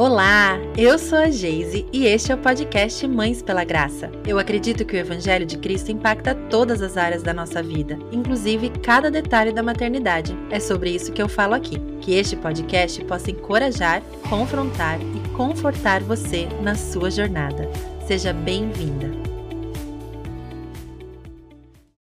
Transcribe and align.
Olá, 0.00 0.58
eu 0.78 0.98
sou 0.98 1.18
a 1.18 1.28
Geise 1.28 1.84
e 1.92 2.06
este 2.06 2.32
é 2.32 2.34
o 2.34 2.38
podcast 2.38 3.06
Mães 3.06 3.42
pela 3.42 3.64
Graça. 3.64 4.10
Eu 4.26 4.38
acredito 4.38 4.82
que 4.82 4.96
o 4.96 4.98
Evangelho 4.98 5.44
de 5.44 5.58
Cristo 5.58 5.92
impacta 5.92 6.34
todas 6.34 6.80
as 6.80 6.96
áreas 6.96 7.22
da 7.22 7.34
nossa 7.34 7.62
vida, 7.62 7.98
inclusive 8.10 8.70
cada 8.82 9.10
detalhe 9.10 9.52
da 9.52 9.62
maternidade. 9.62 10.34
É 10.50 10.58
sobre 10.58 10.88
isso 10.88 11.12
que 11.12 11.20
eu 11.20 11.28
falo 11.28 11.52
aqui. 11.52 11.78
Que 12.00 12.14
este 12.14 12.34
podcast 12.34 13.04
possa 13.04 13.30
encorajar, 13.30 14.02
confrontar 14.26 14.98
e 15.02 15.28
confortar 15.36 16.02
você 16.02 16.48
na 16.62 16.74
sua 16.74 17.10
jornada. 17.10 17.68
Seja 18.06 18.32
bem-vinda! 18.32 19.19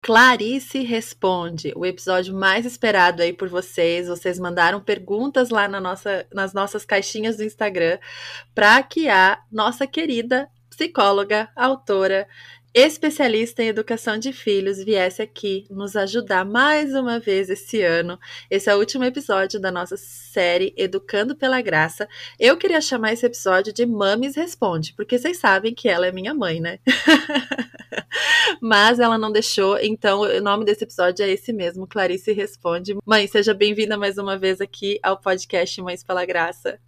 Clarice 0.10 0.80
Responde, 0.80 1.72
o 1.76 1.86
episódio 1.86 2.34
mais 2.34 2.66
esperado 2.66 3.22
aí 3.22 3.32
por 3.32 3.48
vocês. 3.48 4.08
Vocês 4.08 4.40
mandaram 4.40 4.82
perguntas 4.82 5.52
lá 5.52 5.68
na 5.68 5.80
nossa, 5.80 6.26
nas 6.34 6.52
nossas 6.52 6.84
caixinhas 6.84 7.38
do 7.38 7.44
Instagram 7.44 8.00
para 8.56 8.82
que 8.82 9.08
a 9.08 9.40
nossa 9.52 9.86
querida 9.86 10.50
psicóloga, 10.68 11.48
autora 11.56 12.28
especialista 12.74 13.64
em 13.64 13.68
educação 13.68 14.18
de 14.18 14.32
filhos, 14.32 14.84
viesse 14.84 15.22
aqui 15.22 15.66
nos 15.70 15.96
ajudar 15.96 16.46
mais 16.46 16.94
uma 16.94 17.20
vez 17.20 17.50
esse 17.50 17.82
ano. 17.82 18.20
Esse 18.50 18.70
é 18.70 18.76
o 18.76 18.80
último 18.80 19.04
episódio 19.04 19.60
da 19.60 19.72
nossa 19.72 19.98
série 19.98 20.74
Educando 20.78 21.36
pela 21.36 21.62
Graça. 21.62 22.08
Eu 22.40 22.58
queria 22.58 22.80
chamar 22.80 23.14
esse 23.14 23.26
episódio 23.26 23.74
de 23.74 23.86
Mames 23.86 24.36
Responde, 24.36 24.94
porque 24.94 25.18
vocês 25.18 25.40
sabem 25.40 25.74
que 25.74 25.90
ela 25.90 26.08
é 26.08 26.12
minha 26.12 26.34
mãe, 26.34 26.60
né? 26.60 26.80
Mas 28.62 29.00
ela 29.00 29.18
não 29.18 29.32
deixou, 29.32 29.80
então 29.80 30.22
o 30.22 30.42
nome 30.42 30.66
desse 30.66 30.84
episódio 30.84 31.24
é 31.24 31.30
esse 31.30 31.52
mesmo, 31.52 31.88
Clarice 31.88 32.32
Responde. 32.34 32.96
Mãe, 33.06 33.26
seja 33.28 33.54
bem-vinda 33.54 33.98
mais 33.98 34.18
uma 34.18 34.38
vez 34.38 34.62
aqui 34.62 35.00
ao 35.02 35.20
podcast 35.20 35.82
Mães 35.82 36.04
pela 36.04 36.26
Graça. 36.26 36.80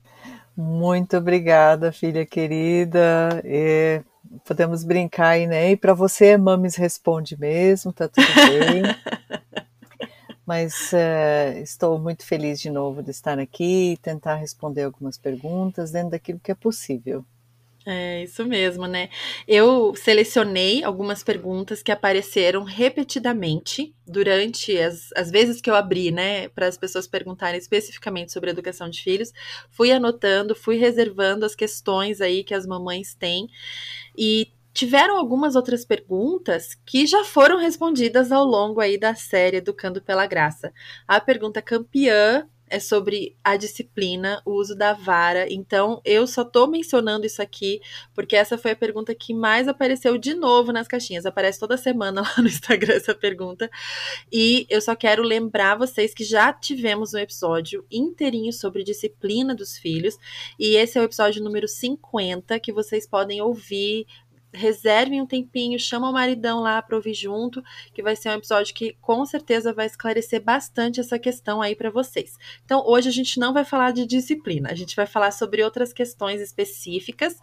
Muito 0.55 1.17
obrigada, 1.17 1.91
filha 1.91 2.25
querida. 2.25 3.41
É, 3.43 4.03
podemos 4.45 4.83
brincar 4.83 5.29
aí, 5.29 5.47
né? 5.47 5.71
E 5.71 5.77
para 5.77 5.93
você, 5.93 6.37
Mames 6.37 6.75
responde 6.75 7.37
mesmo, 7.39 7.91
tá 7.91 8.07
tudo 8.07 8.27
bem. 8.35 8.83
Mas 10.45 10.91
uh, 10.91 11.59
estou 11.59 11.97
muito 11.99 12.25
feliz 12.25 12.59
de 12.59 12.69
novo 12.69 13.01
de 13.01 13.11
estar 13.11 13.39
aqui 13.39 13.93
e 13.93 13.97
tentar 13.97 14.35
responder 14.35 14.83
algumas 14.83 15.17
perguntas 15.17 15.91
dentro 15.91 16.11
daquilo 16.11 16.39
que 16.39 16.51
é 16.51 16.55
possível. 16.55 17.23
É 17.83 18.23
isso 18.23 18.45
mesmo, 18.45 18.85
né? 18.85 19.09
Eu 19.47 19.95
selecionei 19.95 20.83
algumas 20.83 21.23
perguntas 21.23 21.81
que 21.81 21.91
apareceram 21.91 22.63
repetidamente 22.63 23.95
durante 24.05 24.77
as, 24.77 25.09
as 25.15 25.31
vezes 25.31 25.59
que 25.59 25.67
eu 25.69 25.73
abri, 25.73 26.11
né, 26.11 26.47
para 26.49 26.67
as 26.67 26.77
pessoas 26.77 27.07
perguntarem 27.07 27.59
especificamente 27.59 28.31
sobre 28.31 28.51
educação 28.51 28.87
de 28.87 29.01
filhos. 29.01 29.31
Fui 29.71 29.91
anotando, 29.91 30.53
fui 30.53 30.77
reservando 30.77 31.43
as 31.43 31.55
questões 31.55 32.21
aí 32.21 32.43
que 32.43 32.53
as 32.53 32.67
mamães 32.67 33.15
têm 33.15 33.47
e 34.15 34.51
tiveram 34.73 35.17
algumas 35.17 35.55
outras 35.55 35.83
perguntas 35.83 36.75
que 36.85 37.07
já 37.07 37.23
foram 37.23 37.57
respondidas 37.57 38.31
ao 38.31 38.45
longo 38.45 38.79
aí 38.79 38.97
da 38.97 39.15
série 39.15 39.57
Educando 39.57 40.01
pela 40.01 40.27
Graça. 40.27 40.71
A 41.07 41.19
pergunta 41.19 41.61
campeã 41.63 42.47
é 42.71 42.79
sobre 42.79 43.35
a 43.43 43.57
disciplina, 43.57 44.41
o 44.45 44.53
uso 44.53 44.75
da 44.75 44.93
vara. 44.93 45.51
Então, 45.51 46.01
eu 46.05 46.25
só 46.25 46.43
tô 46.43 46.65
mencionando 46.67 47.25
isso 47.25 47.41
aqui 47.41 47.81
porque 48.15 48.35
essa 48.35 48.57
foi 48.57 48.71
a 48.71 48.75
pergunta 48.75 49.13
que 49.13 49.33
mais 49.33 49.67
apareceu 49.67 50.17
de 50.17 50.33
novo 50.33 50.71
nas 50.71 50.87
caixinhas. 50.87 51.25
Aparece 51.25 51.59
toda 51.59 51.77
semana 51.77 52.21
lá 52.23 52.33
no 52.37 52.47
Instagram 52.47 52.95
essa 52.95 53.13
pergunta. 53.13 53.69
E 54.31 54.65
eu 54.69 54.81
só 54.81 54.95
quero 54.95 55.21
lembrar 55.21 55.75
vocês 55.75 56.13
que 56.13 56.23
já 56.23 56.53
tivemos 56.53 57.13
um 57.13 57.19
episódio 57.19 57.85
inteirinho 57.91 58.53
sobre 58.53 58.83
disciplina 58.83 59.53
dos 59.53 59.77
filhos. 59.77 60.17
E 60.57 60.75
esse 60.77 60.97
é 60.97 61.01
o 61.01 61.05
episódio 61.05 61.43
número 61.43 61.67
50 61.67 62.57
que 62.59 62.71
vocês 62.71 63.05
podem 63.05 63.41
ouvir 63.41 64.07
reservem 64.53 65.21
um 65.21 65.25
tempinho, 65.25 65.79
chama 65.79 66.09
o 66.09 66.13
maridão 66.13 66.59
lá 66.59 66.81
para 66.81 66.95
ouvir 66.95 67.13
junto, 67.13 67.63
que 67.93 68.03
vai 68.03 68.15
ser 68.15 68.29
um 68.29 68.33
episódio 68.33 68.73
que 68.73 68.95
com 69.01 69.25
certeza 69.25 69.73
vai 69.73 69.85
esclarecer 69.85 70.43
bastante 70.43 70.99
essa 70.99 71.17
questão 71.17 71.61
aí 71.61 71.75
para 71.75 71.89
vocês. 71.89 72.37
Então, 72.65 72.83
hoje 72.85 73.09
a 73.09 73.11
gente 73.11 73.39
não 73.39 73.53
vai 73.53 73.63
falar 73.63 73.91
de 73.91 74.05
disciplina, 74.05 74.69
a 74.69 74.75
gente 74.75 74.95
vai 74.95 75.05
falar 75.05 75.31
sobre 75.31 75.63
outras 75.63 75.93
questões 75.93 76.41
específicas. 76.41 77.37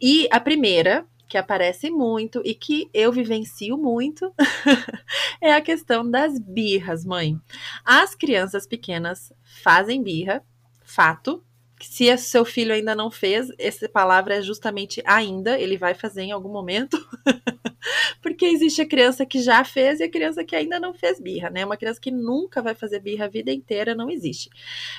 E 0.00 0.28
a 0.30 0.40
primeira, 0.40 1.06
que 1.28 1.38
aparece 1.38 1.90
muito 1.90 2.42
e 2.44 2.54
que 2.54 2.88
eu 2.92 3.10
vivencio 3.10 3.78
muito, 3.78 4.32
é 5.40 5.52
a 5.52 5.60
questão 5.60 6.08
das 6.08 6.38
birras, 6.38 7.04
mãe. 7.04 7.40
As 7.84 8.14
crianças 8.14 8.66
pequenas 8.66 9.32
fazem 9.42 10.02
birra, 10.02 10.44
fato, 10.84 11.42
se 11.84 12.16
seu 12.18 12.44
filho 12.44 12.72
ainda 12.72 12.94
não 12.94 13.10
fez, 13.10 13.48
essa 13.58 13.88
palavra 13.88 14.36
é 14.36 14.42
justamente 14.42 15.02
ainda, 15.06 15.58
ele 15.58 15.76
vai 15.76 15.94
fazer 15.94 16.22
em 16.22 16.32
algum 16.32 16.50
momento. 16.50 16.96
Porque 18.22 18.46
existe 18.46 18.80
a 18.80 18.88
criança 18.88 19.26
que 19.26 19.40
já 19.42 19.62
fez 19.64 20.00
e 20.00 20.04
a 20.04 20.10
criança 20.10 20.42
que 20.42 20.56
ainda 20.56 20.80
não 20.80 20.94
fez 20.94 21.20
birra, 21.20 21.50
né? 21.50 21.64
Uma 21.64 21.76
criança 21.76 22.00
que 22.00 22.10
nunca 22.10 22.62
vai 22.62 22.74
fazer 22.74 23.00
birra 23.00 23.26
a 23.26 23.28
vida 23.28 23.52
inteira 23.52 23.94
não 23.94 24.10
existe. 24.10 24.48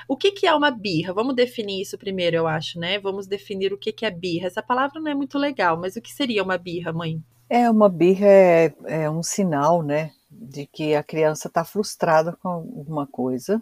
O 0.07 0.15
que, 0.15 0.31
que 0.31 0.45
é 0.45 0.53
uma 0.53 0.69
birra? 0.69 1.13
Vamos 1.13 1.35
definir 1.35 1.81
isso 1.81 1.97
primeiro, 1.97 2.35
eu 2.37 2.47
acho, 2.47 2.79
né? 2.79 2.99
Vamos 2.99 3.25
definir 3.25 3.73
o 3.73 3.77
que, 3.77 3.91
que 3.91 4.05
é 4.05 4.11
birra. 4.11 4.47
Essa 4.47 4.61
palavra 4.61 5.01
não 5.01 5.09
é 5.09 5.15
muito 5.15 5.39
legal, 5.39 5.79
mas 5.79 5.95
o 5.95 6.01
que 6.01 6.13
seria 6.13 6.43
uma 6.43 6.57
birra, 6.57 6.93
mãe? 6.93 7.19
É, 7.49 7.69
uma 7.69 7.89
birra 7.89 8.27
é, 8.27 8.73
é 8.85 9.09
um 9.09 9.23
sinal, 9.23 9.81
né? 9.81 10.11
De 10.29 10.67
que 10.67 10.93
a 10.93 11.03
criança 11.03 11.47
está 11.47 11.65
frustrada 11.65 12.37
com 12.41 12.47
alguma 12.47 13.07
coisa. 13.07 13.59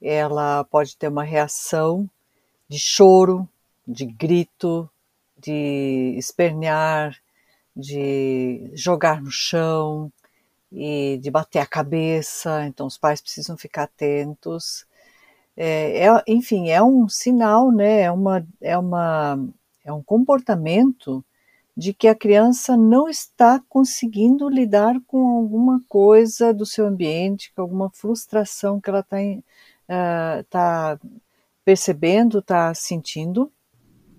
Ela 0.00 0.62
pode 0.64 0.96
ter 0.96 1.08
uma 1.08 1.24
reação 1.24 2.08
de 2.68 2.78
choro, 2.78 3.48
de 3.86 4.06
grito, 4.06 4.88
de 5.38 6.14
espernear, 6.18 7.16
de 7.74 8.70
jogar 8.74 9.22
no 9.22 9.30
chão 9.30 10.10
e 10.72 11.18
de 11.22 11.30
bater 11.30 11.60
a 11.60 11.66
cabeça. 11.66 12.66
Então, 12.66 12.86
os 12.86 12.98
pais 12.98 13.20
precisam 13.20 13.56
ficar 13.56 13.84
atentos. 13.84 14.86
É, 15.56 16.06
é, 16.06 16.22
enfim, 16.26 16.70
é 16.70 16.82
um 16.82 17.08
sinal, 17.08 17.70
né? 17.70 18.02
É, 18.02 18.10
uma, 18.10 18.46
é, 18.60 18.76
uma, 18.78 19.38
é 19.84 19.92
um 19.92 20.02
comportamento 20.02 21.24
de 21.76 21.92
que 21.92 22.08
a 22.08 22.14
criança 22.14 22.76
não 22.76 23.08
está 23.08 23.62
conseguindo 23.68 24.48
lidar 24.48 24.96
com 25.06 25.28
alguma 25.28 25.80
coisa 25.88 26.52
do 26.54 26.64
seu 26.64 26.86
ambiente, 26.86 27.52
com 27.54 27.62
alguma 27.62 27.90
frustração 27.90 28.80
que 28.80 28.88
ela 28.88 29.00
está 29.00 29.18
uh, 29.20 30.44
tá 30.48 30.98
percebendo, 31.66 32.38
está 32.38 32.72
sentindo, 32.74 33.50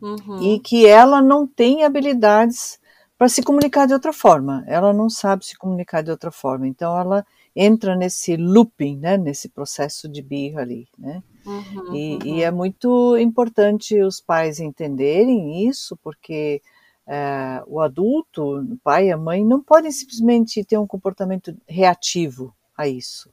uhum. 0.01 0.43
e 0.43 0.59
que 0.59 0.85
ela 0.85 1.21
não 1.21 1.47
tem 1.47 1.85
habilidades 1.85 2.77
para 3.17 3.29
se 3.29 3.41
comunicar 3.41 3.87
de 3.87 3.93
outra 3.93 4.11
forma. 4.11 4.65
Ela 4.67 4.91
não 4.91 5.09
sabe 5.09 5.45
se 5.45 5.57
comunicar 5.57 6.03
de 6.03 6.11
outra 6.11 6.29
forma. 6.29 6.67
Então 6.67 6.99
ela 6.99 7.25
entra 7.55 7.95
nesse 7.95 8.35
looping, 8.35 8.97
né, 8.97 9.17
nesse 9.17 9.47
processo 9.47 10.09
de 10.09 10.21
birra 10.21 10.61
ali, 10.61 10.89
né? 10.99 11.23
Uhum, 11.45 11.95
e, 11.95 12.15
uhum. 12.15 12.19
e, 12.25 12.43
é 12.43 12.51
muito 12.51 13.17
importante 13.17 13.99
os 14.01 14.19
pais 14.19 14.59
entenderem 14.59 15.65
isso, 15.65 15.97
porque 16.03 16.61
é, 17.07 17.63
o 17.65 17.79
adulto, 17.79 18.59
o 18.59 18.77
pai 18.83 19.07
e 19.07 19.11
a 19.13 19.17
mãe, 19.17 19.45
não 19.45 19.63
podem 19.63 19.89
simplesmente 19.89 20.65
ter 20.65 20.77
um 20.77 20.85
comportamento 20.85 21.55
reativo 21.65 22.53
a 22.77 22.89
isso 22.89 23.31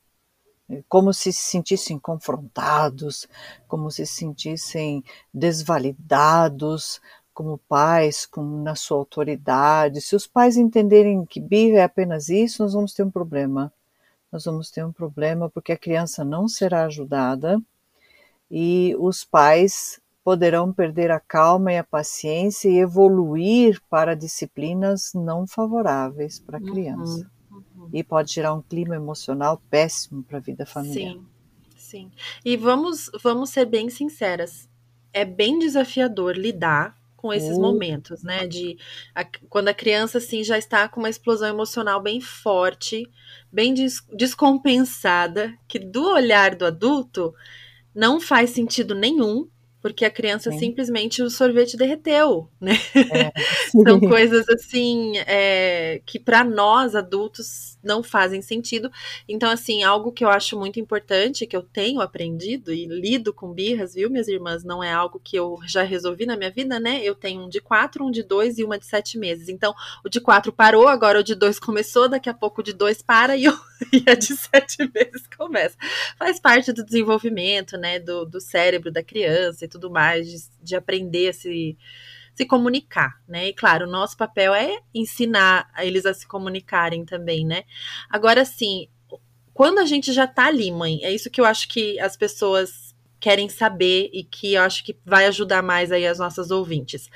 como 0.88 1.12
se 1.12 1.32
se 1.32 1.42
sentissem 1.42 1.98
confrontados, 1.98 3.28
como 3.68 3.90
se 3.90 4.06
se 4.06 4.14
sentissem 4.14 5.04
desvalidados 5.32 7.00
como 7.34 7.58
pais, 7.58 8.24
como 8.24 8.62
na 8.62 8.76
sua 8.76 8.96
autoridade. 8.96 10.00
Se 10.00 10.14
os 10.14 10.26
pais 10.26 10.56
entenderem 10.56 11.26
que 11.26 11.40
birra 11.40 11.78
é 11.80 11.82
apenas 11.82 12.28
isso, 12.28 12.62
nós 12.62 12.72
vamos 12.72 12.94
ter 12.94 13.02
um 13.02 13.10
problema. 13.10 13.72
Nós 14.30 14.44
vamos 14.44 14.70
ter 14.70 14.84
um 14.84 14.92
problema 14.92 15.50
porque 15.50 15.72
a 15.72 15.76
criança 15.76 16.24
não 16.24 16.48
será 16.48 16.84
ajudada 16.84 17.60
e 18.50 18.96
os 18.98 19.24
pais 19.24 20.00
poderão 20.22 20.72
perder 20.72 21.10
a 21.10 21.20
calma 21.20 21.72
e 21.72 21.78
a 21.78 21.84
paciência 21.84 22.68
e 22.68 22.78
evoluir 22.78 23.82
para 23.90 24.14
disciplinas 24.14 25.10
não 25.12 25.46
favoráveis 25.46 26.38
para 26.38 26.58
a 26.58 26.60
criança. 26.60 27.18
Uhum 27.18 27.33
e 27.92 28.02
pode 28.02 28.32
gerar 28.32 28.54
um 28.54 28.62
clima 28.62 28.94
emocional 28.94 29.60
péssimo 29.70 30.22
para 30.22 30.38
a 30.38 30.40
vida 30.40 30.66
familiar. 30.66 31.14
Sim, 31.14 31.26
sim. 31.76 32.10
E 32.44 32.56
vamos, 32.56 33.10
vamos 33.22 33.50
ser 33.50 33.66
bem 33.66 33.90
sinceras. 33.90 34.68
É 35.12 35.24
bem 35.24 35.58
desafiador 35.58 36.36
lidar 36.36 36.96
com 37.16 37.32
esses 37.32 37.56
uh. 37.56 37.60
momentos, 37.60 38.22
né? 38.22 38.46
De 38.46 38.76
a, 39.14 39.24
quando 39.48 39.68
a 39.68 39.74
criança 39.74 40.18
assim 40.18 40.44
já 40.44 40.58
está 40.58 40.86
com 40.88 41.00
uma 41.00 41.08
explosão 41.08 41.48
emocional 41.48 42.02
bem 42.02 42.20
forte, 42.20 43.08
bem 43.50 43.72
des, 43.72 44.02
descompensada, 44.12 45.56
que 45.66 45.78
do 45.78 46.06
olhar 46.12 46.54
do 46.54 46.66
adulto 46.66 47.34
não 47.94 48.20
faz 48.20 48.50
sentido 48.50 48.94
nenhum 48.94 49.48
porque 49.84 50.06
a 50.06 50.10
criança 50.10 50.50
sim. 50.50 50.60
simplesmente 50.60 51.22
o 51.22 51.28
sorvete 51.28 51.76
derreteu, 51.76 52.48
né? 52.58 52.72
É, 52.94 53.30
São 53.86 54.00
coisas 54.00 54.48
assim 54.48 55.18
é, 55.26 56.00
que 56.06 56.18
para 56.18 56.42
nós 56.42 56.94
adultos 56.94 57.73
não 57.84 58.02
fazem 58.02 58.42
sentido. 58.42 58.90
Então, 59.28 59.50
assim, 59.50 59.82
algo 59.82 60.12
que 60.12 60.24
eu 60.24 60.28
acho 60.28 60.58
muito 60.58 60.80
importante, 60.80 61.46
que 61.46 61.56
eu 61.56 61.62
tenho 61.62 62.00
aprendido 62.00 62.72
e 62.72 62.86
lido 62.86 63.32
com 63.32 63.52
birras, 63.52 63.94
viu, 63.94 64.10
minhas 64.10 64.28
irmãs? 64.28 64.64
Não 64.64 64.82
é 64.82 64.92
algo 64.92 65.20
que 65.22 65.36
eu 65.36 65.58
já 65.66 65.82
resolvi 65.82 66.26
na 66.26 66.36
minha 66.36 66.50
vida, 66.50 66.80
né? 66.80 67.02
Eu 67.02 67.14
tenho 67.14 67.42
um 67.42 67.48
de 67.48 67.60
quatro, 67.60 68.04
um 68.04 68.10
de 68.10 68.22
dois 68.22 68.58
e 68.58 68.64
uma 68.64 68.78
de 68.78 68.86
sete 68.86 69.18
meses. 69.18 69.48
Então, 69.48 69.74
o 70.04 70.08
de 70.08 70.20
quatro 70.20 70.52
parou, 70.52 70.88
agora 70.88 71.20
o 71.20 71.24
de 71.24 71.34
dois 71.34 71.58
começou, 71.58 72.08
daqui 72.08 72.28
a 72.28 72.34
pouco 72.34 72.60
o 72.60 72.64
de 72.64 72.72
dois 72.72 73.02
para 73.02 73.36
e, 73.36 73.44
eu, 73.44 73.54
e 73.92 74.10
a 74.10 74.14
de 74.14 74.36
sete 74.36 74.90
meses 74.94 75.26
começa. 75.36 75.76
Faz 76.18 76.40
parte 76.40 76.72
do 76.72 76.84
desenvolvimento, 76.84 77.76
né? 77.76 77.98
Do, 77.98 78.24
do 78.24 78.40
cérebro 78.40 78.90
da 78.90 79.02
criança 79.02 79.64
e 79.64 79.68
tudo 79.68 79.90
mais, 79.90 80.28
de, 80.28 80.36
de 80.62 80.76
aprender 80.76 81.28
a 81.28 81.32
se, 81.32 81.76
se 82.34 82.44
comunicar, 82.44 83.20
né? 83.28 83.48
E 83.48 83.52
claro, 83.54 83.86
o 83.86 83.90
nosso 83.90 84.16
papel 84.16 84.52
é 84.54 84.78
ensinar 84.92 85.70
eles 85.78 86.04
a 86.04 86.12
se 86.12 86.26
comunicarem 86.26 87.04
também, 87.04 87.46
né? 87.46 87.62
Agora, 88.10 88.44
sim, 88.44 88.88
quando 89.52 89.78
a 89.78 89.86
gente 89.86 90.12
já 90.12 90.26
tá 90.26 90.46
ali, 90.46 90.70
mãe, 90.72 90.98
é 91.04 91.12
isso 91.12 91.30
que 91.30 91.40
eu 91.40 91.44
acho 91.44 91.68
que 91.68 91.98
as 92.00 92.16
pessoas 92.16 92.83
querem 93.24 93.48
saber 93.48 94.10
e 94.12 94.22
que 94.22 94.52
eu 94.52 94.60
acho 94.60 94.84
que 94.84 94.94
vai 95.02 95.24
ajudar 95.24 95.62
mais 95.62 95.90
aí 95.90 96.06
as 96.06 96.18
nossas 96.18 96.50
ouvintes. 96.50 97.08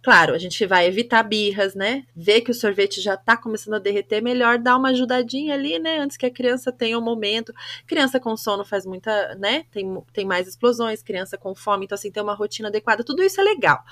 Claro, 0.00 0.32
a 0.32 0.38
gente 0.38 0.64
vai 0.64 0.86
evitar 0.86 1.24
birras, 1.24 1.74
né? 1.74 2.04
Ver 2.14 2.42
que 2.42 2.52
o 2.52 2.54
sorvete 2.54 3.00
já 3.00 3.16
tá 3.16 3.36
começando 3.36 3.74
a 3.74 3.80
derreter, 3.80 4.22
melhor 4.22 4.58
dar 4.58 4.76
uma 4.76 4.90
ajudadinha 4.90 5.54
ali, 5.54 5.80
né? 5.80 5.98
Antes 5.98 6.16
que 6.16 6.24
a 6.24 6.30
criança 6.30 6.70
tenha 6.70 6.96
um 6.96 7.02
momento. 7.02 7.52
Criança 7.84 8.20
com 8.20 8.36
sono 8.36 8.64
faz 8.64 8.86
muita, 8.86 9.34
né? 9.40 9.64
Tem, 9.72 10.00
tem 10.12 10.24
mais 10.24 10.46
explosões, 10.46 11.02
criança 11.02 11.36
com 11.36 11.52
fome, 11.52 11.86
então 11.86 11.96
assim, 11.96 12.12
ter 12.12 12.20
uma 12.20 12.34
rotina 12.34 12.68
adequada, 12.68 13.02
tudo 13.02 13.20
isso 13.20 13.40
é 13.40 13.42
legal 13.42 13.82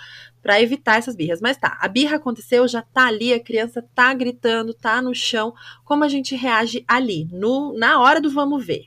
para 0.40 0.60
evitar 0.60 0.98
essas 0.98 1.16
birras. 1.16 1.40
Mas 1.40 1.56
tá, 1.56 1.76
a 1.80 1.88
birra 1.88 2.18
aconteceu, 2.18 2.68
já 2.68 2.82
tá 2.82 3.08
ali, 3.08 3.32
a 3.32 3.42
criança 3.42 3.84
tá 3.96 4.14
gritando, 4.14 4.74
tá 4.74 5.02
no 5.02 5.12
chão. 5.12 5.52
Como 5.84 6.04
a 6.04 6.08
gente 6.08 6.36
reage 6.36 6.84
ali, 6.86 7.26
no, 7.32 7.76
na 7.76 8.00
hora 8.00 8.20
do 8.20 8.30
vamos 8.30 8.64
ver? 8.64 8.84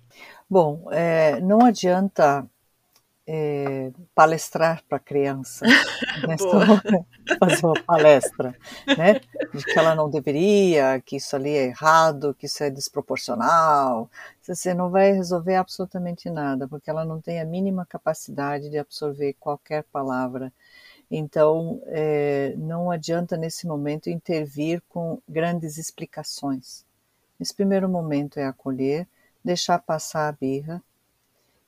Bom, 0.50 0.88
é, 0.90 1.42
não 1.42 1.66
adianta 1.66 2.50
é, 3.28 3.92
palestrar 4.16 4.82
para 4.88 4.98
a 4.98 5.02
criança, 5.02 5.66
né? 6.26 6.38
fazer 7.38 7.66
uma 7.66 7.84
palestra, 7.84 8.56
né? 8.98 9.20
De 9.54 9.64
que 9.66 9.78
ela 9.78 9.94
não 9.94 10.10
deveria, 10.10 11.02
que 11.06 11.18
isso 11.18 11.36
ali 11.36 11.50
é 11.50 11.66
errado, 11.66 12.34
que 12.34 12.46
isso 12.46 12.64
é 12.64 12.70
desproporcional. 12.70 14.10
Você 14.42 14.74
não 14.74 14.90
vai 14.90 15.12
resolver 15.12 15.56
absolutamente 15.56 16.30
nada, 16.30 16.68
porque 16.70 16.90
ela 16.90 17.04
não 17.04 17.20
tem 17.20 17.42
a 17.42 17.46
mínima 17.46 17.86
capacidade 17.86 18.70
de 18.70 18.78
absorver 18.78 19.36
qualquer 19.38 19.84
palavra. 19.92 20.54
Então, 21.12 21.82
é, 21.88 22.54
não 22.58 22.90
adianta 22.92 23.36
nesse 23.36 23.68
momento 23.68 24.10
intervir 24.10 24.82
com 24.88 25.22
grandes 25.28 25.78
explicações. 25.78 26.86
Nesse 27.40 27.54
primeiro 27.54 27.88
momento 27.90 28.40
é 28.40 28.46
acolher, 28.46 29.08
deixar 29.44 29.80
passar 29.80 30.28
a 30.28 30.32
birra, 30.32 30.82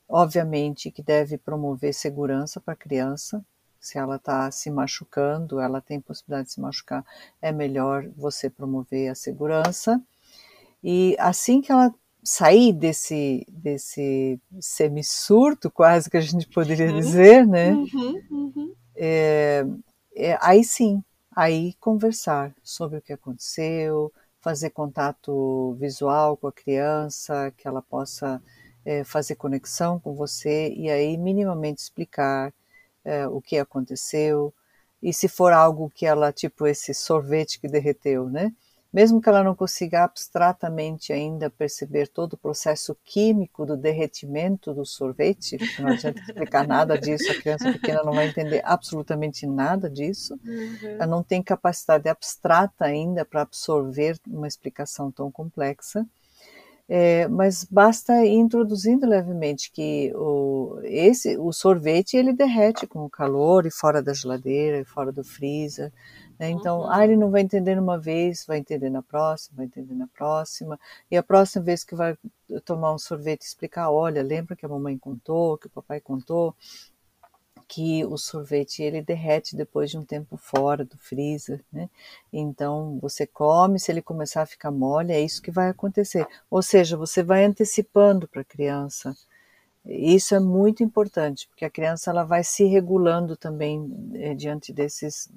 Obviamente 0.10 0.90
que 0.90 1.04
deve 1.04 1.38
promover 1.38 1.94
segurança 1.94 2.60
para 2.60 2.74
a 2.74 2.78
criança. 2.78 3.46
Se 3.80 3.98
ela 3.98 4.16
está 4.16 4.50
se 4.50 4.72
machucando, 4.72 5.60
ela 5.60 5.80
tem 5.80 6.02
possibilidade 6.02 6.48
de 6.48 6.54
se 6.54 6.60
machucar, 6.60 7.06
é 7.42 7.52
melhor 7.52 8.10
você 8.18 8.50
promover 8.50 9.10
a 9.10 9.16
segurança. 9.16 10.02
E 10.84 11.16
assim 11.20 11.62
que 11.62 11.72
ela 11.72 11.94
sair 12.24 12.74
desse, 12.74 13.46
desse 13.48 14.40
semissurto, 14.60 15.72
quase 15.72 16.10
que 16.10 16.18
a 16.18 16.22
gente 16.22 16.48
poderia 16.48 16.92
uhum. 16.92 17.00
dizer, 17.00 17.48
né? 17.48 17.72
Uhum, 17.72 18.24
uhum. 18.30 18.76
É, 18.96 19.66
é, 20.16 20.38
aí 20.42 20.64
sim, 20.64 21.02
aí 21.34 21.74
conversar 21.80 22.54
sobre 22.62 22.98
o 22.98 23.02
que 23.02 23.14
aconteceu, 23.14 24.12
fazer 24.42 24.72
contato 24.72 25.78
visual 25.80 26.36
com 26.36 26.48
a 26.48 26.52
criança, 26.52 27.54
que 27.58 27.68
ela 27.68 27.82
possa 27.82 28.42
é, 28.86 29.04
fazer 29.04 29.36
conexão 29.36 30.00
com 30.00 30.14
você 30.14 30.74
e 30.76 30.90
aí 30.90 31.18
minimamente 31.18 31.82
explicar 31.82 32.54
é, 33.04 33.28
o 33.28 33.42
que 33.42 33.58
aconteceu 33.58 34.54
e 35.02 35.14
se 35.14 35.28
for 35.28 35.54
algo 35.54 35.90
que 35.90 36.06
ela, 36.06 36.32
tipo 36.32 36.68
esse 36.68 36.94
sorvete 36.94 37.60
que 37.60 37.68
derreteu, 37.68 38.30
né? 38.30 38.52
Mesmo 38.92 39.22
que 39.22 39.30
ela 39.30 39.44
não 39.44 39.54
consiga 39.54 40.04
abstratamente 40.04 41.14
ainda 41.14 41.48
perceber 41.48 42.08
todo 42.08 42.34
o 42.34 42.38
processo 42.38 42.98
químico 43.06 43.64
do 43.64 43.78
derretimento 43.78 44.74
do 44.74 44.84
sorvete, 44.84 45.60
não 45.80 45.90
adianta 45.90 46.20
explicar 46.20 46.68
nada 46.68 46.98
disso, 46.98 47.32
a 47.32 47.36
criança 47.36 47.72
pequena 47.72 48.04
não 48.04 48.14
vai 48.14 48.28
entender 48.28 48.64
absolutamente 48.66 49.46
nada 49.46 49.88
disso, 49.88 50.40
uhum. 50.44 50.90
ela 50.90 51.06
não 51.06 51.22
tem 51.22 51.42
capacidade 51.44 52.10
abstrata 52.10 52.86
ainda 52.86 53.24
para 53.24 53.44
absorver 53.44 54.18
uma 54.28 54.48
explicação 54.48 55.12
tão 55.12 55.32
complexa. 55.32 56.04
É, 56.92 57.28
mas 57.28 57.64
basta 57.66 58.26
ir 58.26 58.34
introduzindo 58.34 59.06
levemente 59.06 59.72
que 59.72 60.12
o, 60.16 60.80
esse, 60.84 61.38
o 61.38 61.54
sorvete 61.54 62.18
ele 62.18 62.34
derrete 62.34 62.88
com 62.88 63.06
o 63.06 63.10
calor 63.10 63.68
e 63.68 63.72
fora 63.72 64.02
da 64.02 64.12
geladeira 64.12 64.80
e 64.80 64.86
fora 64.86 65.12
do 65.12 65.24
freezer. 65.24 65.94
Né? 66.40 66.50
Então, 66.50 66.80
uhum. 66.80 66.92
ah, 66.92 67.04
ele 67.04 67.16
não 67.16 67.30
vai 67.30 67.42
entender 67.42 67.76
numa 67.76 68.00
vez, 68.00 68.44
vai 68.48 68.58
entender 68.58 68.90
na 68.90 69.04
próxima, 69.04 69.58
vai 69.58 69.66
entender 69.68 69.94
na 69.94 70.08
próxima. 70.08 70.80
E 71.12 71.16
a 71.16 71.22
próxima 71.22 71.64
vez 71.64 71.84
que 71.84 71.94
vai 71.94 72.18
tomar 72.66 72.92
um 72.92 72.98
sorvete 72.98 73.42
explicar, 73.42 73.92
olha, 73.92 74.24
lembra 74.24 74.56
que 74.56 74.66
a 74.66 74.70
mamãe 74.70 74.98
contou, 74.98 75.60
que 75.60 75.68
o 75.68 75.70
papai 75.70 76.02
contou, 76.02 76.56
que 77.70 78.04
o 78.04 78.18
sorvete 78.18 78.82
ele 78.82 79.00
derrete 79.02 79.56
depois 79.56 79.92
de 79.92 79.98
um 79.98 80.04
tempo 80.04 80.36
fora 80.38 80.84
do 80.84 80.98
freezer, 80.98 81.64
né? 81.72 81.88
Então 82.34 82.98
você 83.00 83.28
come, 83.28 83.80
se 83.80 83.92
ele 83.92 84.02
começar 84.02 84.42
a 84.42 84.46
ficar 84.48 84.72
mole, 84.72 85.14
é 85.14 85.22
isso 85.22 85.42
que 85.42 85.52
vai 85.52 85.70
acontecer. 85.70 86.28
Ou 86.50 86.64
seja, 86.64 86.98
você 86.98 87.22
vai 87.22 87.46
antecipando 87.46 88.28
para 88.28 88.42
a 88.42 88.46
criança 88.46 89.16
isso 89.92 90.36
é 90.36 90.40
muito 90.40 90.84
importante, 90.84 91.48
porque 91.48 91.66
a 91.66 91.70
criança 91.70 92.12
ela 92.12 92.24
vai 92.24 92.44
se 92.44 92.64
regulando 92.66 93.36
também 93.36 93.92
é, 94.14 94.36
diante 94.36 94.72
desses, 94.72 95.28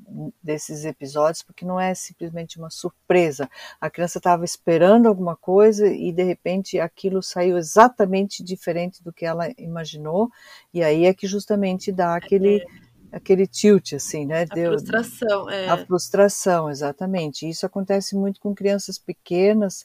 desses 0.43 0.85
episódios, 0.85 1.43
porque 1.43 1.65
não 1.65 1.81
é 1.81 1.95
simplesmente 1.95 2.59
uma 2.59 2.69
surpresa. 2.69 3.49
A 3.81 3.89
criança 3.89 4.19
estava 4.19 4.45
esperando 4.45 5.09
alguma 5.09 5.35
coisa 5.35 5.87
e 5.89 6.13
de 6.13 6.23
repente 6.23 6.79
aquilo 6.79 7.23
saiu 7.23 7.57
exatamente 7.57 8.45
diferente 8.45 9.03
do 9.03 9.11
que 9.11 9.25
ela 9.25 9.49
imaginou, 9.57 10.31
e 10.73 10.83
aí 10.83 11.07
é 11.07 11.15
que 11.15 11.27
justamente 11.27 11.91
dá 11.91 12.15
aquele. 12.15 12.59
É. 12.59 12.93
Aquele 13.15 13.47
tilt, 13.47 13.93
assim, 13.93 14.25
né? 14.25 14.47
A 14.51 14.55
Deu, 14.55 14.71
frustração, 14.71 15.51
é. 15.51 15.69
A 15.69 15.77
frustração, 15.85 16.71
exatamente. 16.71 17.47
Isso 17.47 17.67
acontece 17.67 18.17
muito 18.17 18.41
com 18.41 18.55
crianças 18.55 18.99
pequenas, 18.99 19.85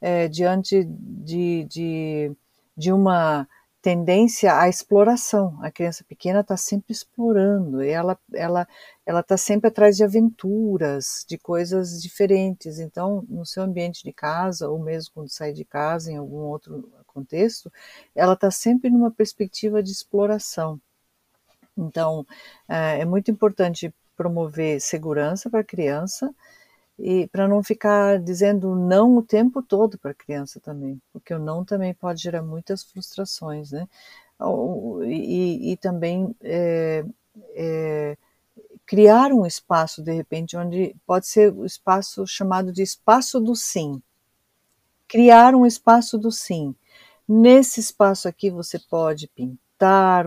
é, 0.00 0.28
diante 0.28 0.84
de, 0.84 1.64
de, 1.64 2.32
de 2.76 2.92
uma 2.92 3.48
tendência 3.88 4.54
à 4.54 4.68
exploração. 4.68 5.58
A 5.62 5.70
criança 5.70 6.04
pequena 6.04 6.40
está 6.40 6.58
sempre 6.58 6.92
explorando, 6.92 7.80
ela 7.80 8.18
ela 8.34 8.68
ela 9.06 9.20
está 9.20 9.34
sempre 9.38 9.68
atrás 9.68 9.96
de 9.96 10.04
aventuras, 10.04 11.24
de 11.26 11.38
coisas 11.38 12.02
diferentes. 12.02 12.78
Então, 12.78 13.24
no 13.30 13.46
seu 13.46 13.62
ambiente 13.62 14.04
de 14.04 14.12
casa 14.12 14.68
ou 14.68 14.78
mesmo 14.78 15.14
quando 15.14 15.30
sai 15.30 15.54
de 15.54 15.64
casa 15.64 16.12
em 16.12 16.18
algum 16.18 16.40
outro 16.40 16.92
contexto, 17.06 17.72
ela 18.14 18.34
está 18.34 18.50
sempre 18.50 18.90
numa 18.90 19.10
perspectiva 19.10 19.82
de 19.82 19.90
exploração. 19.90 20.78
Então, 21.74 22.26
é, 22.68 23.00
é 23.00 23.04
muito 23.06 23.30
importante 23.30 23.94
promover 24.14 24.82
segurança 24.82 25.48
para 25.48 25.60
a 25.60 25.64
criança 25.64 26.34
e 26.98 27.28
para 27.28 27.46
não 27.46 27.62
ficar 27.62 28.18
dizendo 28.18 28.74
não 28.74 29.16
o 29.16 29.22
tempo 29.22 29.62
todo 29.62 29.98
para 29.98 30.10
a 30.10 30.14
criança 30.14 30.58
também, 30.58 31.00
porque 31.12 31.32
o 31.32 31.38
não 31.38 31.64
também 31.64 31.94
pode 31.94 32.22
gerar 32.22 32.42
muitas 32.42 32.82
frustrações, 32.82 33.70
né? 33.70 33.88
E, 35.06 35.72
e 35.72 35.76
também 35.76 36.34
é, 36.42 37.04
é, 37.54 38.16
criar 38.86 39.32
um 39.32 39.46
espaço 39.46 40.02
de 40.02 40.12
repente 40.12 40.56
onde 40.56 40.94
pode 41.06 41.26
ser 41.26 41.52
o 41.52 41.64
espaço 41.64 42.26
chamado 42.26 42.72
de 42.72 42.82
espaço 42.82 43.40
do 43.40 43.54
sim. 43.54 44.02
Criar 45.06 45.54
um 45.54 45.66
espaço 45.66 46.18
do 46.18 46.32
sim. 46.32 46.74
Nesse 47.26 47.80
espaço 47.80 48.26
aqui 48.26 48.50
você 48.50 48.78
pode 48.78 49.28
pintar, 49.28 49.58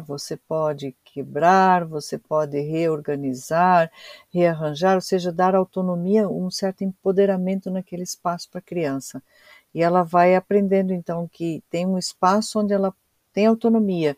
você 0.05 0.37
pode 0.37 0.95
quebrar, 1.03 1.85
você 1.85 2.17
pode 2.17 2.59
reorganizar, 2.59 3.91
rearranjar, 4.33 4.95
ou 4.95 5.01
seja, 5.01 5.31
dar 5.31 5.55
autonomia, 5.55 6.27
um 6.29 6.49
certo 6.49 6.83
empoderamento 6.83 7.69
naquele 7.69 8.03
espaço 8.03 8.49
para 8.49 8.59
a 8.59 8.61
criança. 8.61 9.21
E 9.73 9.81
ela 9.81 10.03
vai 10.03 10.35
aprendendo 10.35 10.93
então 10.93 11.27
que 11.27 11.63
tem 11.69 11.85
um 11.85 11.97
espaço 11.97 12.59
onde 12.59 12.73
ela 12.73 12.93
tem 13.33 13.47
autonomia. 13.47 14.15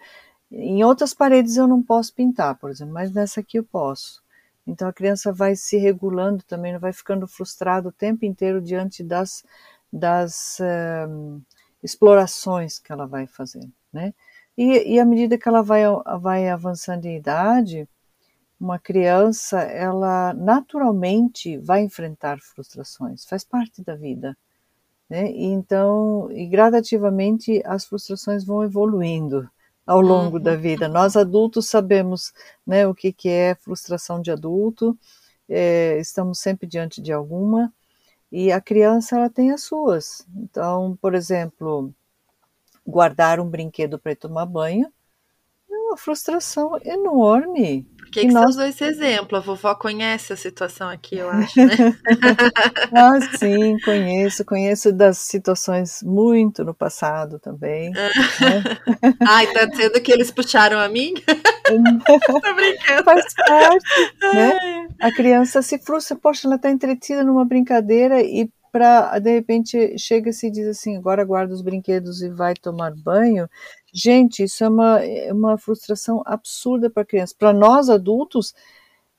Em 0.52 0.84
outras 0.84 1.14
paredes 1.14 1.58
eu 1.58 1.68
não 1.68 1.82
posso 1.82 2.14
pintar, 2.14 2.56
por 2.56 2.70
exemplo, 2.70 2.94
mas 2.94 3.12
nessa 3.12 3.40
aqui 3.40 3.58
eu 3.58 3.64
posso. 3.64 4.22
Então 4.68 4.88
a 4.88 4.94
criança 4.94 5.32
vai 5.32 5.56
se 5.56 5.78
regulando 5.78 6.44
também, 6.44 6.74
não 6.74 6.80
vai 6.80 6.94
ficando 6.94 7.28
frustrada 7.28 7.90
o 7.90 7.92
tempo 7.92 8.26
inteiro 8.26 8.62
diante 8.62 9.04
das, 9.04 9.44
das 9.92 10.60
uh, 10.60 11.42
explorações 11.84 12.80
que 12.80 12.92
ela 12.92 13.06
vai 13.06 13.28
fazendo, 13.28 13.72
né? 13.92 14.14
E, 14.58 14.94
e 14.94 15.00
à 15.00 15.06
medida 15.06 15.38
que 15.38 15.48
ela 15.48 15.62
vai, 15.62 15.84
vai 16.22 16.50
avançando 16.50 17.06
em 17.06 17.18
idade, 17.18 17.88
uma 18.60 18.80
criança, 18.80 19.60
ela 19.62 20.34
naturalmente 20.34 21.58
vai 21.58 21.82
enfrentar 21.82 22.40
frustrações, 22.40 23.26
faz 23.26 23.44
parte 23.44 23.84
da 23.84 23.96
vida. 23.96 24.38
Né? 25.10 25.32
E 25.32 25.46
então, 25.46 26.32
e 26.32 26.46
gradativamente 26.48 27.62
as 27.66 27.86
frustrações 27.86 28.46
vão 28.46 28.64
evoluindo 28.64 29.50
ao 29.86 30.00
longo 30.00 30.38
uhum. 30.38 30.44
da 30.44 30.56
vida. 30.56 30.88
Nós 30.88 31.16
adultos 31.16 31.68
sabemos 31.68 32.32
né, 32.66 32.88
o 32.88 32.96
que, 32.96 33.12
que 33.12 33.30
é 33.30 33.56
frustração 33.56 34.22
de 34.22 34.32
adulto, 34.32 34.98
é, 35.50 35.98
estamos 36.00 36.40
sempre 36.40 36.66
diante 36.66 37.02
de 37.02 37.12
alguma, 37.12 37.74
e 38.32 38.52
a 38.52 38.62
criança 38.62 39.16
ela 39.18 39.30
tem 39.30 39.52
as 39.52 39.64
suas. 39.64 40.26
Então, 40.36 40.98
por 41.02 41.14
exemplo, 41.14 41.94
guardar 42.86 43.40
um 43.40 43.50
brinquedo 43.50 43.98
para 44.00 44.16
tomar 44.16 44.46
banho 44.46 44.92
é 45.74 45.78
uma 45.78 45.98
frustração 45.98 46.78
enorme. 46.84 47.88
Por 47.98 48.12
que, 48.12 48.22
que 48.22 48.28
nós... 48.28 48.44
você 48.44 48.50
usou 48.50 48.66
esse 48.66 48.84
exemplo? 48.84 49.38
A 49.38 49.42
vovó 49.42 49.74
conhece 49.74 50.34
a 50.34 50.38
situação 50.38 50.88
aqui, 50.88 51.18
eu 51.18 51.30
acho, 51.30 51.60
né? 51.66 51.76
ah, 52.94 53.20
sim, 53.38 53.78
conheço, 53.84 54.46
conheço 54.46 54.94
das 54.94 55.18
situações 55.18 56.04
muito 56.04 56.64
no 56.64 56.76
passado 56.76 57.40
também. 57.40 57.90
né? 57.90 58.12
Ai, 59.28 59.48
tá 59.52 59.68
sendo 59.76 60.00
que 60.00 60.12
eles 60.12 60.30
puxaram 60.30 60.78
a 60.78 60.88
mim? 60.88 61.14
Tô 61.26 62.54
brincando. 62.54 63.04
Faz 63.04 63.34
parte, 63.34 63.86
né? 64.34 64.88
A 65.00 65.12
criança 65.12 65.62
se 65.62 65.80
frustra, 65.80 66.16
poxa, 66.16 66.48
ela 66.48 66.60
tá 66.60 66.70
entretida 66.70 67.24
numa 67.24 67.46
brincadeira 67.46 68.22
e 68.22 68.48
para 68.74 69.20
de 69.20 69.32
repente 69.32 70.00
chega-se 70.00 70.48
e 70.48 70.52
diz 70.52 70.66
assim, 70.68 70.98
agora 70.98 71.24
guarda 71.24 71.54
os 71.54 71.62
brinquedos 71.62 72.24
e 72.24 72.30
vai 72.30 72.56
tomar 72.56 72.92
banho. 72.96 73.48
Gente, 73.94 74.44
isso 74.44 74.64
é 74.64 74.68
uma, 74.68 75.00
é 75.00 75.32
uma 75.32 75.60
frustração 75.60 76.24
absurda 76.26 76.90
para 76.90 77.04
a 77.04 77.06
criança. 77.06 77.36
Para 77.38 77.54
nós 77.54 77.88
adultos, 77.88 78.56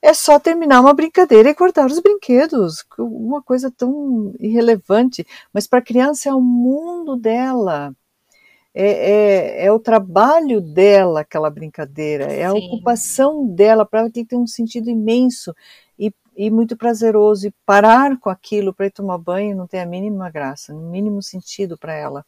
é 0.01 0.13
só 0.13 0.37
terminar 0.37 0.81
uma 0.81 0.93
brincadeira 0.93 1.49
e 1.49 1.53
guardar 1.53 1.87
os 1.87 2.01
brinquedos, 2.01 2.83
uma 2.99 3.41
coisa 3.41 3.71
tão 3.71 4.33
irrelevante. 4.39 5.25
Mas 5.53 5.65
para 5.65 5.79
a 5.79 5.85
criança 5.85 6.27
é 6.27 6.33
o 6.33 6.41
mundo 6.41 7.15
dela. 7.15 7.95
É, 8.73 8.87
é, 8.87 9.65
é, 9.67 9.71
o 9.71 9.79
trabalho 9.79 10.59
dela, 10.59 11.21
aquela 11.21 11.49
brincadeira, 11.49 12.25
é 12.25 12.43
a 12.43 12.51
Sim. 12.51 12.57
ocupação 12.57 13.47
dela, 13.47 13.85
para 13.85 14.01
ela 14.01 14.11
tem 14.11 14.25
que 14.25 14.31
ter 14.31 14.35
um 14.35 14.45
sentido 14.45 14.89
imenso 14.89 15.55
e 16.35 16.49
muito 16.51 16.75
prazeroso. 16.75 17.47
E 17.47 17.53
parar 17.65 18.19
com 18.19 18.29
aquilo 18.29 18.73
para 18.73 18.87
ir 18.87 18.91
tomar 18.91 19.17
banho 19.17 19.55
não 19.55 19.67
tem 19.67 19.79
a 19.79 19.85
mínima 19.85 20.29
graça, 20.29 20.73
no 20.73 20.89
mínimo 20.89 21.21
sentido 21.21 21.77
para 21.77 21.93
ela. 21.93 22.25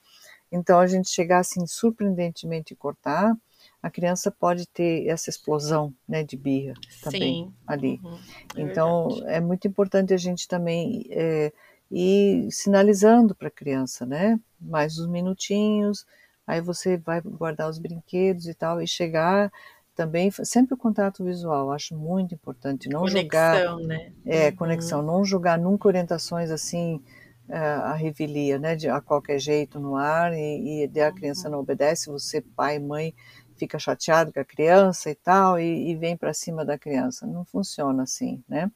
Então, 0.51 0.79
a 0.79 0.87
gente 0.87 1.09
chegar 1.09 1.39
assim 1.39 1.65
surpreendentemente 1.67 2.73
e 2.73 2.77
cortar, 2.77 3.35
a 3.81 3.89
criança 3.89 4.31
pode 4.31 4.67
ter 4.67 5.07
essa 5.07 5.29
explosão 5.29 5.93
né, 6.07 6.23
de 6.23 6.37
birra 6.37 6.73
também 7.01 7.45
Sim. 7.45 7.53
ali. 7.65 7.99
Uhum, 8.03 8.19
é 8.55 8.61
então, 8.61 9.07
verdade. 9.09 9.33
é 9.33 9.41
muito 9.41 9.67
importante 9.67 10.13
a 10.13 10.17
gente 10.17 10.47
também 10.47 11.05
é, 11.09 11.51
ir 11.91 12.51
sinalizando 12.51 13.35
para 13.35 13.47
a 13.47 13.51
criança, 13.51 14.05
né? 14.05 14.39
Mais 14.59 14.97
uns 14.97 15.07
minutinhos, 15.07 16.05
aí 16.45 16.61
você 16.61 16.97
vai 16.97 17.21
guardar 17.21 17.69
os 17.69 17.77
brinquedos 17.77 18.47
e 18.47 18.53
tal, 18.53 18.81
e 18.81 18.87
chegar 18.87 19.51
também 19.97 20.29
sempre 20.29 20.75
o 20.75 20.77
contato 20.77 21.25
visual, 21.25 21.71
acho 21.71 21.97
muito 21.97 22.35
importante. 22.35 22.87
Não 22.87 22.99
conexão, 22.99 23.79
né? 23.79 24.11
É, 24.23 24.49
uhum. 24.49 24.55
conexão, 24.55 25.01
não 25.01 25.25
julgar 25.25 25.57
nunca 25.57 25.87
orientações 25.87 26.51
assim 26.51 27.01
uh, 27.49 27.81
a 27.83 27.93
revelia, 27.93 28.59
né? 28.59 28.75
De, 28.75 28.87
a 28.87 29.01
qualquer 29.01 29.39
jeito 29.39 29.79
no 29.79 29.95
ar 29.95 30.33
e, 30.33 30.87
e 30.93 31.01
a 31.01 31.11
criança 31.11 31.47
uhum. 31.47 31.53
não 31.53 31.59
obedece, 31.61 32.11
você, 32.11 32.41
pai, 32.41 32.77
mãe, 32.77 33.11
fica 33.57 33.79
chateado 33.79 34.31
com 34.31 34.39
a 34.39 34.45
criança 34.45 35.09
e 35.09 35.15
tal, 35.15 35.59
e, 35.59 35.89
e 35.89 35.95
vem 35.95 36.15
para 36.15 36.31
cima 36.31 36.63
da 36.63 36.77
criança. 36.77 37.25
Não 37.25 37.43
funciona 37.43 38.03
assim, 38.03 38.43
né? 38.47 38.71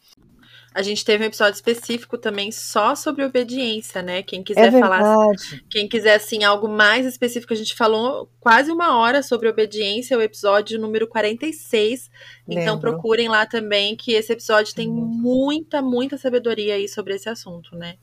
A 0.73 0.81
gente 0.81 1.03
teve 1.03 1.23
um 1.23 1.27
episódio 1.27 1.55
específico 1.55 2.17
também 2.17 2.49
só 2.49 2.95
sobre 2.95 3.25
obediência, 3.25 4.01
né? 4.01 4.23
Quem 4.23 4.41
quiser 4.41 4.73
é 4.73 4.79
falar, 4.79 5.27
quem 5.69 5.87
quiser 5.87 6.15
assim 6.15 6.45
algo 6.45 6.69
mais 6.69 7.05
específico, 7.05 7.51
a 7.51 7.57
gente 7.57 7.75
falou 7.75 8.29
quase 8.39 8.71
uma 8.71 8.97
hora 8.97 9.21
sobre 9.21 9.49
obediência, 9.49 10.17
o 10.17 10.21
episódio 10.21 10.79
número 10.79 11.07
46. 11.07 12.09
Lembro. 12.47 12.63
Então 12.63 12.79
procurem 12.79 13.27
lá 13.27 13.45
também 13.45 13.97
que 13.97 14.13
esse 14.13 14.31
episódio 14.31 14.73
tem 14.73 14.87
muita, 14.89 15.81
muita 15.81 16.17
sabedoria 16.17 16.75
aí 16.75 16.87
sobre 16.87 17.15
esse 17.15 17.27
assunto, 17.27 17.75
né? 17.75 17.95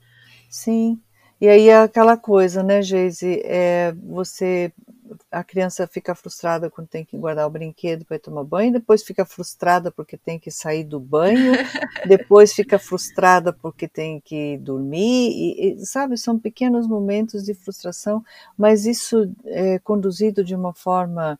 Sim. 0.47 0.99
E 1.41 1.47
aí 1.47 1.69
é 1.69 1.77
aquela 1.77 2.17
coisa, 2.17 2.61
né, 2.61 2.81
Geise? 2.81 3.41
É, 3.45 3.93
você 4.03 4.71
a 5.31 5.43
criança 5.43 5.87
fica 5.87 6.13
frustrada 6.15 6.69
quando 6.69 6.87
tem 6.87 7.05
que 7.05 7.17
guardar 7.17 7.47
o 7.47 7.49
brinquedo 7.49 8.05
para 8.05 8.19
tomar 8.19 8.43
banho, 8.43 8.73
depois 8.73 9.03
fica 9.03 9.25
frustrada 9.25 9.91
porque 9.91 10.17
tem 10.17 10.39
que 10.39 10.51
sair 10.51 10.83
do 10.83 10.99
banho, 10.99 11.53
depois 12.07 12.53
fica 12.53 12.77
frustrada 12.79 13.53
porque 13.53 13.87
tem 13.87 14.19
que 14.19 14.57
dormir, 14.57 15.31
e, 15.31 15.73
e, 15.73 15.85
sabe, 15.85 16.17
são 16.17 16.37
pequenos 16.37 16.87
momentos 16.87 17.43
de 17.43 17.53
frustração, 17.53 18.23
mas 18.57 18.85
isso 18.85 19.31
é, 19.45 19.79
conduzido 19.79 20.43
de 20.43 20.55
uma 20.55 20.73
forma 20.73 21.39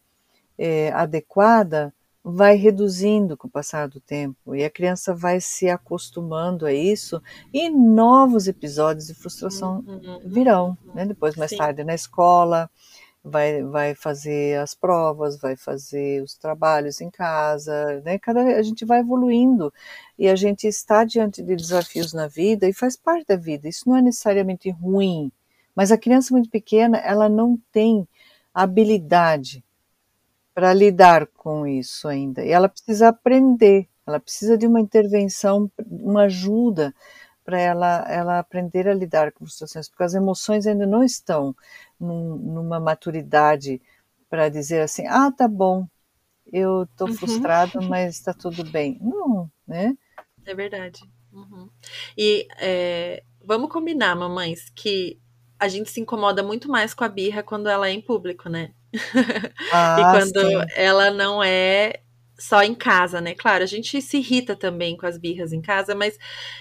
é, 0.58 0.92
adequada 0.92 1.94
vai 2.24 2.56
reduzindo 2.56 3.38
com 3.38 3.48
o 3.48 3.52
passar 3.52 3.88
do 3.88 4.00
tempo 4.00 4.54
e 4.54 4.64
a 4.64 4.70
criança 4.70 5.14
vai 5.14 5.40
se 5.40 5.70
acostumando 5.70 6.66
a 6.66 6.74
isso 6.74 7.22
e 7.54 7.70
novos 7.70 8.48
episódios 8.48 9.08
de 9.08 9.14
frustração 9.14 9.84
uhum, 9.88 10.20
virão, 10.26 10.78
né? 10.94 11.06
depois 11.06 11.36
mais 11.36 11.52
Sim. 11.52 11.58
tarde 11.58 11.84
na 11.84 11.96
escola, 11.96 12.70
vai, 13.24 13.64
vai 13.64 13.96
fazer 13.96 14.60
as 14.60 14.74
provas, 14.74 15.40
vai 15.40 15.56
fazer 15.56 16.22
os 16.24 16.36
trabalhos 16.36 17.02
em 17.02 17.10
casa, 17.10 18.02
né? 18.02 18.18
Cada 18.20 18.42
a 18.42 18.62
gente 18.62 18.86
vai 18.86 19.00
evoluindo 19.00 19.74
e 20.18 20.28
a 20.28 20.36
gente 20.36 20.68
está 20.68 21.04
diante 21.04 21.42
de 21.42 21.56
desafios 21.56 22.14
na 22.14 22.28
vida 22.28 22.68
e 22.68 22.74
faz 22.74 22.96
parte 22.96 23.28
da 23.28 23.36
vida. 23.36 23.68
Isso 23.68 23.88
não 23.88 23.98
é 23.98 24.02
necessariamente 24.02 24.70
ruim, 24.70 25.32
mas 25.76 25.92
a 25.92 25.98
criança 25.98 26.34
muito 26.34 26.50
pequena 26.50 26.98
ela 26.98 27.30
não 27.30 27.58
tem 27.72 28.08
habilidade 28.54 29.64
para 30.54 30.74
lidar 30.74 31.28
com 31.28 31.66
isso 31.66 32.08
ainda 32.08 32.44
e 32.44 32.50
ela 32.52 32.70
precisa 32.70 33.10
aprender. 33.10 33.88
Ela 34.06 34.20
precisa 34.20 34.58
de 34.58 34.66
uma 34.66 34.82
intervenção, 34.82 35.72
uma 35.88 36.24
ajuda 36.24 36.94
para 37.46 37.60
ela, 37.60 38.06
ela 38.08 38.40
aprender 38.40 38.88
a 38.88 38.94
lidar 38.94 39.32
com 39.32 39.46
frustrações, 39.46 39.88
porque 39.88 40.04
as 40.04 40.14
emoções 40.14 40.68
ainda 40.68 40.86
não 40.86 41.04
estão 41.04 41.56
num, 42.00 42.36
numa 42.36 42.80
maturidade 42.80 43.82
para 44.30 44.50
dizer 44.50 44.82
assim, 44.82 45.08
ah, 45.08 45.32
tá 45.32 45.48
bom, 45.48 45.88
eu 46.52 46.84
estou 46.84 47.08
uhum. 47.08 47.14
frustrado, 47.14 47.82
mas 47.82 48.16
está 48.16 48.34
tudo 48.34 48.64
bem. 48.64 48.98
Não, 49.02 49.50
né? 49.68 49.96
É 50.46 50.54
verdade. 50.54 51.02
Uhum. 51.32 51.70
E 52.18 52.48
é, 52.60 53.24
vamos 53.44 53.72
combinar, 53.72 54.16
mamães, 54.16 54.70
que 54.76 55.20
a 55.60 55.68
gente 55.68 55.90
se 55.90 56.00
incomoda 56.00 56.42
muito 56.42 56.70
mais 56.70 56.94
com 56.94 57.04
a 57.04 57.10
birra 57.10 57.44
quando 57.44 57.68
ela 57.68 57.88
é 57.88 57.92
em 57.92 58.02
público, 58.02 58.50
né? 58.50 58.72
Ah, 59.72 59.98
e 60.00 60.02
quando 60.02 60.50
sim. 60.50 60.66
ela 60.76 61.12
não 61.12 61.44
é 61.44 62.02
só 62.40 62.64
em 62.64 62.74
casa, 62.74 63.20
né? 63.20 63.36
Claro, 63.36 63.64
a 63.64 63.68
gente 63.68 64.02
se 64.02 64.18
irrita 64.18 64.56
também 64.56 64.96
com 64.96 65.06
as 65.06 65.18
birras 65.18 65.52
em 65.52 65.62
casa, 65.62 65.94
mas 65.94 66.18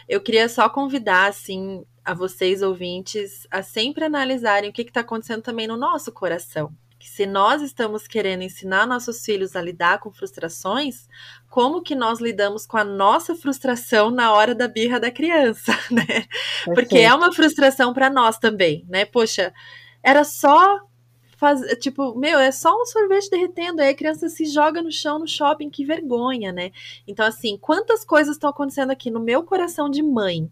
eu 0.08 0.20
queria 0.20 0.48
só 0.48 0.68
convidar, 0.68 1.28
assim, 1.28 1.84
a 2.04 2.12
vocês 2.12 2.62
ouvintes 2.62 3.46
a 3.50 3.62
sempre 3.62 4.04
analisarem 4.04 4.70
o 4.70 4.72
que 4.72 4.82
está 4.82 5.00
acontecendo 5.00 5.42
também 5.42 5.66
no 5.66 5.76
nosso 5.76 6.10
coração. 6.10 6.74
Que 6.98 7.08
se 7.08 7.26
nós 7.26 7.62
estamos 7.62 8.08
querendo 8.08 8.42
ensinar 8.42 8.84
nossos 8.84 9.24
filhos 9.24 9.54
a 9.54 9.62
lidar 9.62 10.00
com 10.00 10.10
frustrações, 10.10 11.06
como 11.48 11.80
que 11.80 11.94
nós 11.94 12.18
lidamos 12.18 12.66
com 12.66 12.76
a 12.76 12.82
nossa 12.82 13.36
frustração 13.36 14.10
na 14.10 14.32
hora 14.32 14.52
da 14.52 14.66
birra 14.66 14.98
da 14.98 15.12
criança, 15.12 15.72
né? 15.92 16.24
Porque 16.64 16.98
é 16.98 17.14
uma 17.14 17.32
frustração 17.32 17.94
para 17.94 18.10
nós 18.10 18.36
também, 18.36 18.84
né? 18.88 19.04
Poxa, 19.04 19.52
era 20.02 20.24
só 20.24 20.80
faz, 21.38 21.60
tipo, 21.78 22.18
meu, 22.18 22.38
é 22.38 22.50
só 22.50 22.74
um 22.82 22.84
sorvete 22.84 23.30
derretendo, 23.30 23.80
aí 23.80 23.90
a 23.90 23.94
criança 23.94 24.28
se 24.28 24.44
joga 24.44 24.82
no 24.82 24.90
chão 24.90 25.20
no 25.20 25.26
shopping, 25.26 25.70
que 25.70 25.84
vergonha, 25.84 26.52
né? 26.52 26.72
Então, 27.06 27.24
assim, 27.24 27.56
quantas 27.56 28.04
coisas 28.04 28.34
estão 28.34 28.50
acontecendo 28.50 28.90
aqui 28.90 29.08
no 29.08 29.20
meu 29.20 29.44
coração 29.44 29.88
de 29.88 30.02
mãe, 30.02 30.50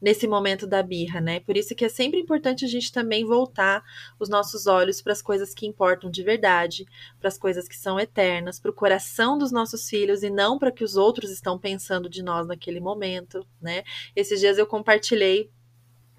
nesse 0.00 0.26
momento 0.26 0.66
da 0.66 0.82
birra, 0.82 1.20
né? 1.20 1.38
Por 1.40 1.54
isso 1.54 1.74
que 1.74 1.84
é 1.84 1.88
sempre 1.88 2.18
importante 2.18 2.64
a 2.64 2.68
gente 2.68 2.90
também 2.90 3.26
voltar 3.26 3.84
os 4.18 4.30
nossos 4.30 4.66
olhos 4.66 5.02
para 5.02 5.12
as 5.12 5.20
coisas 5.20 5.52
que 5.52 5.66
importam 5.66 6.10
de 6.10 6.22
verdade, 6.22 6.86
para 7.20 7.28
as 7.28 7.36
coisas 7.36 7.68
que 7.68 7.76
são 7.76 8.00
eternas, 8.00 8.58
para 8.58 8.70
o 8.70 8.74
coração 8.74 9.36
dos 9.36 9.52
nossos 9.52 9.86
filhos 9.88 10.22
e 10.22 10.30
não 10.30 10.58
para 10.58 10.72
que 10.72 10.82
os 10.82 10.96
outros 10.96 11.30
estão 11.30 11.58
pensando 11.58 12.08
de 12.08 12.22
nós 12.22 12.48
naquele 12.48 12.80
momento, 12.80 13.46
né? 13.60 13.84
Esses 14.16 14.40
dias 14.40 14.56
eu 14.56 14.66
compartilhei 14.66 15.50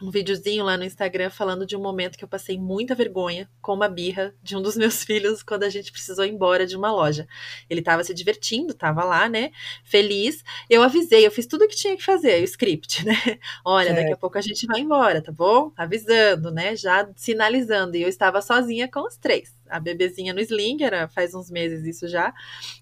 um 0.03 0.11
videozinho 0.11 0.65
lá 0.65 0.75
no 0.75 0.83
Instagram 0.83 1.29
falando 1.29 1.65
de 1.65 1.77
um 1.77 1.81
momento 1.81 2.17
que 2.17 2.25
eu 2.25 2.27
passei 2.27 2.59
muita 2.59 2.93
vergonha 2.93 3.49
com 3.61 3.73
uma 3.73 3.87
birra 3.87 4.35
de 4.43 4.55
um 4.55 4.61
dos 4.61 4.75
meus 4.77 5.01
filhos 5.01 5.41
quando 5.41 5.63
a 5.63 5.69
gente 5.69 5.93
precisou 5.93 6.25
ir 6.25 6.31
embora 6.31 6.67
de 6.67 6.75
uma 6.75 6.91
loja. 6.91 7.25
Ele 7.69 7.79
estava 7.79 8.03
se 8.03 8.13
divertindo, 8.13 8.73
estava 8.73 9.05
lá, 9.05 9.29
né? 9.29 9.51
Feliz. 9.85 10.43
Eu 10.69 10.83
avisei, 10.83 11.25
eu 11.25 11.31
fiz 11.31 11.47
tudo 11.47 11.63
o 11.63 11.67
que 11.69 11.75
tinha 11.75 11.95
que 11.95 12.03
fazer, 12.03 12.41
o 12.41 12.43
script, 12.43 13.03
né? 13.07 13.15
Olha, 13.63 13.89
é. 13.89 13.93
daqui 13.93 14.11
a 14.11 14.17
pouco 14.17 14.37
a 14.37 14.41
gente 14.41 14.67
vai 14.67 14.81
embora, 14.81 15.21
tá 15.21 15.31
bom? 15.31 15.71
Avisando, 15.77 16.51
né? 16.51 16.75
Já 16.75 17.09
sinalizando. 17.15 17.95
E 17.95 18.01
eu 18.01 18.09
estava 18.09 18.41
sozinha 18.41 18.89
com 18.91 19.07
os 19.07 19.15
três. 19.15 19.55
A 19.69 19.79
bebezinha 19.79 20.33
no 20.33 20.41
sling, 20.41 20.83
era 20.83 21.07
faz 21.07 21.33
uns 21.33 21.49
meses 21.49 21.85
isso 21.85 22.07
já, 22.07 22.33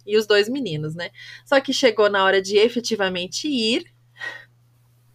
e 0.06 0.18
os 0.18 0.26
dois 0.26 0.50
meninos, 0.50 0.96
né? 0.96 1.12
Só 1.46 1.62
que 1.62 1.72
chegou 1.72 2.10
na 2.10 2.26
hora 2.26 2.42
de 2.42 2.58
efetivamente 2.58 3.48
ir, 3.48 3.91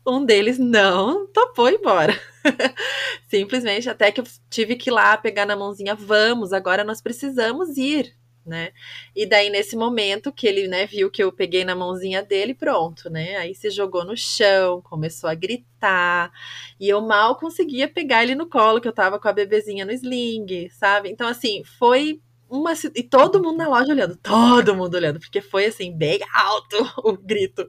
um 0.06 0.24
deles 0.24 0.58
não 0.58 1.26
topou 1.26 1.68
embora. 1.68 2.18
Simplesmente 3.28 3.88
até 3.90 4.12
que 4.12 4.20
eu 4.20 4.24
tive 4.48 4.76
que 4.76 4.90
ir 4.90 4.92
lá 4.92 5.16
pegar 5.16 5.46
na 5.46 5.56
mãozinha, 5.56 5.94
vamos, 5.94 6.52
agora 6.52 6.84
nós 6.84 7.02
precisamos 7.02 7.76
ir, 7.76 8.14
né? 8.44 8.70
E 9.14 9.26
daí 9.26 9.50
nesse 9.50 9.76
momento 9.76 10.32
que 10.32 10.46
ele, 10.46 10.68
né, 10.68 10.86
viu 10.86 11.10
que 11.10 11.22
eu 11.22 11.32
peguei 11.32 11.64
na 11.64 11.74
mãozinha 11.74 12.22
dele, 12.22 12.54
pronto, 12.54 13.10
né? 13.10 13.36
Aí 13.36 13.54
se 13.54 13.68
jogou 13.70 14.04
no 14.04 14.16
chão, 14.16 14.80
começou 14.82 15.28
a 15.28 15.34
gritar, 15.34 16.30
e 16.78 16.88
eu 16.88 17.00
mal 17.00 17.36
conseguia 17.36 17.88
pegar 17.88 18.22
ele 18.22 18.34
no 18.34 18.48
colo, 18.48 18.80
que 18.80 18.88
eu 18.88 18.92
tava 18.92 19.18
com 19.18 19.28
a 19.28 19.32
bebezinha 19.32 19.84
no 19.84 19.92
sling, 19.92 20.68
sabe? 20.70 21.10
Então 21.10 21.26
assim, 21.26 21.64
foi 21.78 22.20
uma 22.48 22.72
e 22.94 23.02
todo 23.02 23.42
mundo 23.42 23.58
na 23.58 23.68
loja 23.68 23.92
olhando, 23.92 24.16
todo 24.16 24.74
mundo 24.74 24.94
olhando, 24.94 25.18
porque 25.18 25.40
foi 25.40 25.66
assim 25.66 25.92
bem 25.96 26.20
alto 26.32 26.76
o 27.04 27.16
grito. 27.16 27.68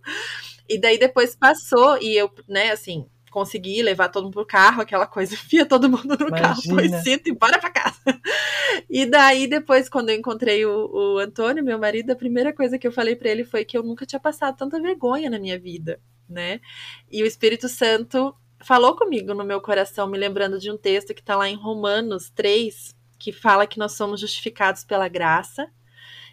E 0.70 0.80
daí 0.80 0.98
depois 0.98 1.36
passou 1.36 1.98
e 2.02 2.16
eu, 2.16 2.32
né, 2.48 2.72
assim, 2.72 3.08
consegui 3.32 3.84
levar 3.84 4.10
todo 4.10 4.24
mundo 4.24 4.34
pro 4.34 4.46
carro, 4.46 4.82
aquela 4.82 5.06
coisa, 5.06 5.36
fia 5.38 5.66
todo 5.66 5.90
mundo 5.90 6.18
no 6.18 6.28
Imagina. 6.28 6.42
carro, 6.42 7.04
cinto 7.04 7.30
e 7.30 7.32
bora 7.34 7.60
pra 7.60 7.70
casa. 7.70 8.00
E 8.90 9.06
daí, 9.06 9.48
depois, 9.48 9.90
quando 9.90 10.10
eu 10.10 10.16
encontrei 10.16 10.66
o, 10.66 10.90
o 10.92 11.18
Antônio, 11.20 11.64
meu 11.64 11.78
marido, 11.78 12.12
a 12.12 12.16
primeira 12.16 12.54
coisa 12.54 12.78
que 12.78 12.88
eu 12.88 12.92
falei 12.92 13.16
para 13.16 13.30
ele 13.30 13.44
foi 13.44 13.64
que 13.64 13.78
eu 13.78 13.84
nunca 13.84 14.06
tinha 14.06 14.20
passado 14.20 14.58
tanta 14.58 14.82
vergonha 14.82 15.30
na 15.30 15.40
minha 15.40 15.60
vida, 15.60 16.00
né? 16.28 16.60
E 17.12 17.22
o 17.22 17.26
Espírito 17.26 17.70
Santo 17.70 18.36
falou 18.60 18.96
comigo 18.96 19.34
no 19.34 19.44
meu 19.44 19.62
coração, 19.62 20.08
me 20.08 20.18
lembrando 20.18 20.60
de 20.60 20.72
um 20.72 20.78
texto 20.78 21.14
que 21.14 21.24
tá 21.24 21.36
lá 21.36 21.48
em 21.48 21.56
Romanos 21.56 22.30
3, 22.32 22.96
que 23.20 23.32
fala 23.32 23.68
que 23.68 23.78
nós 23.78 23.94
somos 23.94 24.20
justificados 24.20 24.84
pela 24.84 25.08
graça 25.08 25.70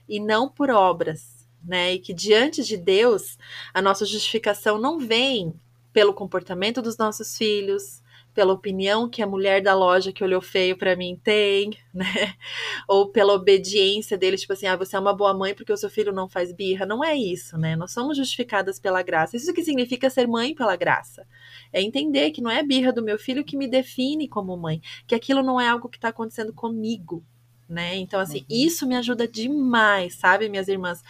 e 0.09 0.19
não 0.21 0.49
por 0.49 0.71
obras 0.71 1.34
né? 1.66 1.94
E 1.94 1.99
que 1.99 2.12
diante 2.12 2.62
de 2.62 2.76
Deus, 2.76 3.38
a 3.73 3.80
nossa 3.80 4.04
justificação 4.04 4.78
não 4.78 4.99
vem 4.99 5.54
pelo 5.92 6.12
comportamento 6.12 6.83
dos 6.83 6.97
nossos 6.99 7.37
filhos, 7.37 8.02
pela 8.35 8.52
opinião 8.52 9.09
que 9.09 9.23
a 9.23 9.26
mulher 9.26 9.62
da 9.62 9.75
loja 9.75 10.12
que 10.12 10.25
olhou 10.25 10.42
feio 10.42 10.76
para 10.76 10.97
mim 10.97 11.18
tem, 11.23 11.71
né? 11.94 12.35
Ou 12.88 13.09
pela 13.09 13.33
obediência 13.33 14.18
dele, 14.18 14.37
tipo 14.37 14.52
assim, 14.52 14.66
ah, 14.66 14.76
você 14.76 14.97
é 14.97 14.99
uma 14.99 15.14
boa 15.14 15.33
mãe 15.33 15.54
porque 15.54 15.73
o 15.73 15.76
seu 15.76 15.88
filho 15.88 16.12
não 16.12 16.28
faz 16.28 16.52
birra. 16.52 16.85
Não 16.85 17.02
é 17.02 17.16
isso, 17.16 17.56
né? 17.56 17.76
Nós 17.76 17.92
somos 17.92 18.16
justificadas 18.16 18.80
pela 18.80 19.02
graça. 19.02 19.37
Isso 19.37 19.54
que 19.54 19.62
significa 19.62 20.11
ser 20.11 20.26
mãe 20.26 20.54
pela 20.54 20.75
graça. 20.75 21.26
É 21.73 21.80
entender 21.80 22.33
que 22.33 22.42
não 22.42 22.50
é 22.50 22.62
birra 22.62 22.92
do 22.92 23.02
meu 23.02 23.18
filho 23.18 23.44
que 23.44 23.56
me 23.56 23.68
define 23.68 24.28
como 24.28 24.56
mãe, 24.56 24.83
que 25.06 25.14
aquilo 25.14 25.42
não 25.42 25.61
é 25.61 25.68
algo 25.68 25.88
que 25.88 25.97
está 25.97 26.09
acontecendo 26.09 26.52
comigo, 26.52 27.25
né? 27.68 27.97
Então, 27.97 28.21
assim, 28.21 28.40
uhum. 28.40 28.47
isso 28.49 28.87
me 28.87 28.97
ajuda 28.97 29.26
demais, 29.26 30.16
sabe, 30.16 30.49
minhas 30.49 30.68
irmãs? 30.68 31.02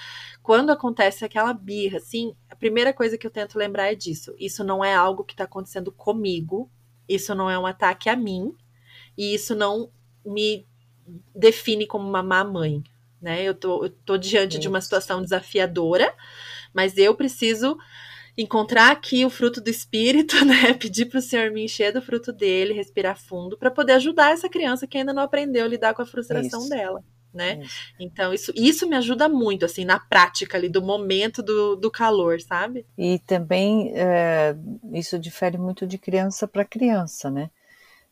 Quando 0.43 0.71
acontece 0.71 1.25
aquela 1.25 1.53
birra, 1.53 1.99
assim, 1.99 2.35
a 2.49 2.57
primeira 2.57 2.93
coisa 2.93 3.19
que 3.19 3.27
eu 3.27 3.31
tento 3.31 3.59
lembrar 3.59 3.91
é 3.91 3.95
disso. 3.95 4.35
Isso 4.39 4.63
não 4.63 4.85
é 4.85 4.95
algo 4.95 5.25
que 5.25 5.33
está 5.33 5.45
acontecendo 5.45 5.91
comigo, 5.91 6.71
isso 7.09 7.35
não 7.35 7.51
é 7.51 7.59
um 7.59 7.67
ataque 7.67 8.09
a 8.09 8.17
mim, 8.17 8.55
e 9.17 9.35
isso 9.35 9.55
não 9.55 9.91
me 10.25 10.67
define 11.35 11.87
como 11.87 12.09
uma 12.09 12.23
má 12.23 12.45
mãe, 12.45 12.83
né? 13.21 13.43
Eu 13.43 13.55
tô, 13.55 13.85
eu 13.85 13.91
tô 13.91 14.17
diante 14.17 14.59
de 14.59 14.69
uma 14.69 14.81
situação 14.81 15.23
desafiadora, 15.23 16.15
mas 16.73 16.97
eu 16.97 17.15
preciso 17.15 17.79
encontrar 18.37 18.91
aqui 18.91 19.25
o 19.25 19.31
fruto 19.31 19.61
do 19.61 19.71
espírito, 19.71 20.37
né? 20.45 20.75
Pedir 20.75 21.07
para 21.07 21.19
o 21.19 21.23
Senhor 21.23 21.51
me 21.51 21.65
encher 21.65 21.93
do 21.93 22.03
fruto 22.03 22.33
dele, 22.33 22.75
respirar 22.75 23.19
fundo, 23.19 23.57
para 23.57 23.71
poder 23.71 23.93
ajudar 23.95 24.33
essa 24.33 24.49
criança 24.49 24.87
que 24.87 24.99
ainda 24.99 25.13
não 25.13 25.23
aprendeu 25.23 25.65
a 25.65 25.69
lidar 25.69 25.95
com 25.95 26.03
a 26.03 26.07
frustração 26.07 26.61
isso. 26.61 26.69
dela. 26.69 27.05
Né? 27.33 27.59
Isso. 27.63 27.75
Então, 27.99 28.33
isso, 28.33 28.53
isso 28.55 28.89
me 28.89 28.95
ajuda 28.95 29.29
muito, 29.29 29.65
assim, 29.65 29.85
na 29.85 29.99
prática 29.99 30.57
ali, 30.57 30.69
do 30.69 30.81
momento 30.81 31.43
do, 31.43 31.75
do 31.75 31.91
calor, 31.91 32.41
sabe? 32.41 32.87
E 32.97 33.19
também 33.19 33.93
é, 33.93 34.55
isso 34.93 35.19
difere 35.19 35.59
muito 35.59 35.85
de 35.85 35.99
criança 35.99 36.47
para 36.47 36.65
criança, 36.65 37.29
né? 37.33 37.51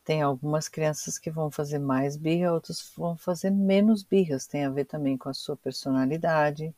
Tem 0.03 0.21
algumas 0.21 0.67
crianças 0.67 1.17
que 1.17 1.31
vão 1.31 1.49
fazer 1.49 1.79
mais 1.79 2.17
birra, 2.17 2.51
outras 2.51 2.91
vão 2.97 3.15
fazer 3.15 3.49
menos 3.49 4.03
birras. 4.03 4.45
Tem 4.45 4.65
a 4.65 4.69
ver 4.69 4.83
também 4.83 5.15
com 5.15 5.29
a 5.29 5.33
sua 5.33 5.55
personalidade, 5.55 6.75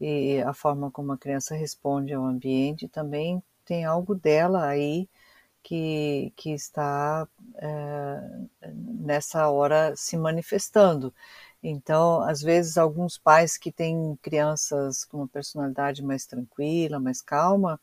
e 0.00 0.42
a 0.42 0.52
forma 0.52 0.90
como 0.90 1.12
a 1.12 1.18
criança 1.18 1.54
responde 1.54 2.12
ao 2.14 2.24
ambiente 2.24 2.88
também 2.88 3.42
tem 3.64 3.84
algo 3.84 4.14
dela 4.14 4.66
aí 4.66 5.08
que, 5.62 6.32
que 6.36 6.50
está 6.52 7.26
é, 7.56 8.70
nessa 8.72 9.48
hora 9.48 9.94
se 9.96 10.16
manifestando. 10.16 11.14
Então, 11.62 12.22
às 12.22 12.42
vezes, 12.42 12.76
alguns 12.78 13.16
pais 13.18 13.56
que 13.56 13.72
têm 13.72 14.16
crianças 14.22 15.04
com 15.04 15.18
uma 15.18 15.28
personalidade 15.28 16.02
mais 16.02 16.26
tranquila, 16.26 17.00
mais 17.00 17.22
calma, 17.22 17.80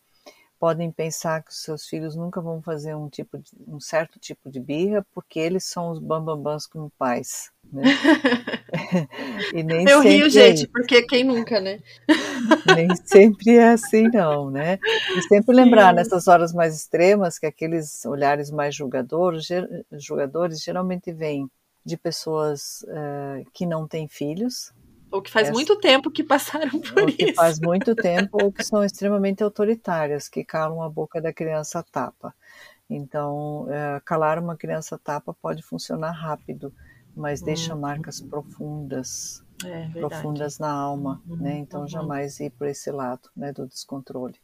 podem 0.62 0.92
pensar 0.92 1.42
que 1.42 1.50
os 1.50 1.64
seus 1.64 1.88
filhos 1.88 2.16
nunca 2.16 2.40
vão 2.40 2.62
fazer 2.62 2.94
um 2.94 3.10
tipo 3.10 3.40
de, 3.40 3.50
um 3.68 3.80
certo 3.80 4.20
tipo 4.20 4.48
de 4.48 4.60
birra 4.60 5.04
porque 5.12 5.40
eles 5.40 5.64
são 5.64 5.90
os 5.90 5.98
bambambãs 5.98 6.68
como 6.68 6.92
pais, 7.00 7.50
né? 7.74 7.82
e 9.56 9.64
nem 9.64 9.90
Eu 9.90 10.02
rio, 10.02 10.30
gente, 10.30 10.66
é 10.66 10.68
porque 10.68 11.02
quem 11.02 11.24
nunca, 11.24 11.60
né? 11.60 11.80
nem 12.78 12.96
sempre 12.96 13.58
é 13.58 13.70
assim, 13.70 14.08
não, 14.14 14.52
né? 14.52 14.78
E 15.18 15.24
sempre 15.24 15.56
lembrar 15.56 15.90
Sim. 15.90 15.96
nessas 15.96 16.28
horas 16.28 16.54
mais 16.54 16.76
extremas 16.76 17.40
que 17.40 17.48
aqueles 17.48 18.06
olhares 18.06 18.52
mais 18.52 18.76
julgadores, 18.76 19.48
julgadores 19.94 20.62
geralmente 20.62 21.12
vêm 21.12 21.50
de 21.84 21.98
pessoas 21.98 22.84
uh, 22.84 23.44
que 23.52 23.66
não 23.66 23.88
têm 23.88 24.08
filhos, 24.08 24.72
ou 25.12 25.22
que 25.22 25.30
faz 25.30 25.48
Essa, 25.48 25.54
muito 25.54 25.76
tempo 25.78 26.10
que 26.10 26.24
passaram 26.24 26.80
por 26.80 27.04
ou 27.04 27.10
isso. 27.10 27.18
Que 27.18 27.34
faz 27.34 27.60
muito 27.60 27.94
tempo, 27.96 28.42
ou 28.42 28.52
que 28.52 28.64
são 28.64 28.84
extremamente 28.84 29.44
autoritárias, 29.44 30.30
que 30.30 30.44
calam 30.44 30.82
a 30.82 30.90
boca 30.90 31.22
da 31.22 31.34
criança 31.34 31.84
tapa. 31.92 32.34
Então, 32.90 33.68
é, 33.70 34.02
calar 34.06 34.40
uma 34.40 34.56
criança 34.56 34.98
tapa 34.98 35.34
pode 35.34 35.62
funcionar 35.64 36.12
rápido, 36.12 36.74
mas 37.16 37.42
hum. 37.42 37.46
deixa 37.46 37.76
marcas 37.76 38.22
profundas, 38.22 39.44
é, 39.66 39.90
profundas 39.90 40.58
na 40.58 40.72
alma, 40.72 41.22
uhum, 41.28 41.36
né? 41.38 41.58
Então, 41.58 41.82
uhum. 41.82 41.88
jamais 41.88 42.40
ir 42.40 42.50
por 42.52 42.68
esse 42.68 42.92
lado, 42.92 43.30
né, 43.36 43.52
do 43.52 43.68
descontrole. 43.68 44.36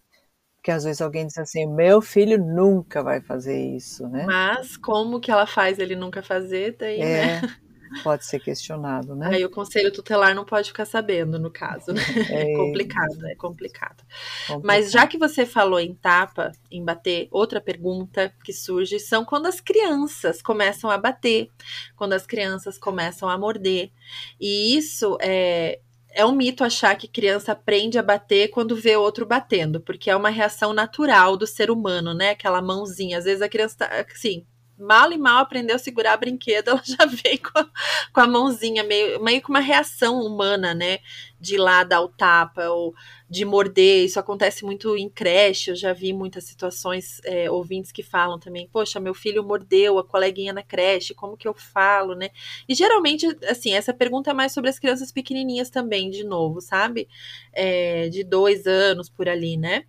Porque 0.58 0.72
às 0.72 0.84
vezes 0.84 1.02
alguém 1.02 1.26
diz 1.26 1.38
assim, 1.38 1.66
meu 1.66 2.02
filho 2.02 2.38
nunca 2.38 3.02
vai 3.02 3.22
fazer 3.22 3.58
isso, 3.58 4.08
né? 4.10 4.26
Mas 4.26 4.76
como 4.76 5.20
que 5.20 5.32
ela 5.32 5.48
faz 5.48 5.80
ele 5.80 5.96
nunca 5.96 6.22
fazer, 6.22 6.76
daí, 6.78 7.00
é, 7.00 7.42
né? 7.42 7.58
Pode 8.04 8.26
ser 8.26 8.40
questionado, 8.40 9.16
né? 9.16 9.30
Aí 9.34 9.46
o 9.46 9.50
conselho 9.50 9.92
tutelar 9.92 10.34
não 10.36 10.46
pode 10.46 10.70
ficar 10.70 10.86
sabendo, 10.86 11.40
no 11.40 11.52
caso, 11.52 11.94
né? 11.94 12.02
É, 12.30 12.52
é 12.52 12.56
complicado, 12.56 13.26
é 13.28 13.36
complicado. 13.36 14.04
complicado. 14.48 14.62
Mas 14.64 14.92
já 14.92 15.08
que 15.08 15.18
você 15.18 15.46
falou 15.46 15.80
em 15.80 15.94
tapa, 15.94 16.52
em 16.70 16.84
bater, 16.84 17.28
outra 17.32 17.62
pergunta 17.62 18.34
que 18.44 18.52
surge 18.52 19.00
são 19.00 19.24
quando 19.24 19.46
as 19.46 19.60
crianças 19.60 20.42
começam 20.42 20.90
a 20.90 20.98
bater, 20.98 21.50
quando 21.96 22.14
as 22.14 22.26
crianças 22.26 22.78
começam 22.78 23.30
a 23.30 23.38
morder. 23.38 23.92
E 24.40 24.76
isso 24.78 25.18
é, 25.22 25.80
é 26.12 26.26
um 26.26 26.32
mito 26.32 26.64
achar 26.64 26.96
que 26.98 27.08
criança 27.08 27.52
aprende 27.52 27.98
a 27.98 28.04
bater 28.04 28.50
quando 28.50 28.76
vê 28.76 28.98
outro 28.98 29.26
batendo, 29.26 29.80
porque 29.80 30.10
é 30.10 30.16
uma 30.16 30.30
reação 30.30 30.74
natural 30.74 31.38
do 31.38 31.46
ser 31.46 31.70
humano, 31.70 32.14
né? 32.14 32.32
Aquela 32.32 32.62
mãozinha. 32.62 33.18
Às 33.18 33.26
vezes 33.26 33.42
a 33.42 33.50
criança 33.50 33.78
tá, 33.78 34.06
assim, 34.12 34.46
mal 34.78 35.12
e 35.12 35.18
mal 35.18 35.40
aprendeu 35.40 35.76
a 35.76 35.80
segurar 35.80 36.18
brinquedo, 36.18 36.70
ela 36.70 36.82
já 36.84 37.06
vem 37.06 37.38
com 37.38 37.60
a, 37.60 37.70
com 38.14 38.22
a 38.22 38.28
mãozinha, 38.28 38.84
meio, 38.84 39.22
meio 39.24 39.42
que 39.42 39.50
uma 39.50 39.60
reação 39.60 40.22
humana, 40.22 40.74
né? 40.74 41.00
De 41.40 41.56
ir 41.56 41.58
lá 41.58 41.84
dar 41.84 42.02
o 42.02 42.08
tapa 42.08 42.68
ou 42.70 42.94
de 43.30 43.46
morder. 43.46 44.06
Isso 44.06 44.20
acontece 44.20 44.66
muito 44.66 44.96
em 44.98 45.10
creche. 45.10 45.72
Eu 45.72 45.76
já 45.76 45.94
vi 45.94 46.14
muitas 46.14 46.46
situações, 46.46 47.22
é, 47.26 47.50
ouvintes 47.50 47.92
que 47.92 48.02
falam 48.04 48.40
também: 48.40 48.68
Poxa, 48.72 49.00
meu 49.00 49.14
filho 49.14 49.44
mordeu 49.44 50.00
a 50.00 50.04
coleguinha 50.04 50.54
na 50.54 50.64
creche, 50.64 51.14
como 51.14 51.38
que 51.38 51.48
eu 51.48 51.54
falo, 51.54 52.16
né? 52.16 52.30
E 52.68 52.74
geralmente, 52.74 53.26
assim, 53.48 53.74
essa 53.74 53.94
pergunta 53.94 54.32
é 54.32 54.34
mais 54.34 54.52
sobre 54.52 54.70
as 54.70 54.80
crianças 54.80 55.12
pequenininhas 55.12 55.70
também, 55.70 56.10
de 56.10 56.24
novo, 56.24 56.62
sabe? 56.62 57.08
É, 57.54 58.10
de 58.10 58.24
dois 58.24 58.66
anos 58.66 59.10
por 59.10 59.30
ali, 59.30 59.58
né? 59.58 59.86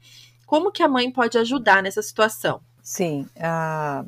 Como 0.46 0.72
que 0.72 0.83
a 0.83 0.88
mãe 0.88 1.11
pode 1.11 1.37
ajudar 1.38 1.83
nessa 1.83 2.03
situação? 2.03 2.61
Sim, 2.83 3.27
a 3.38 4.05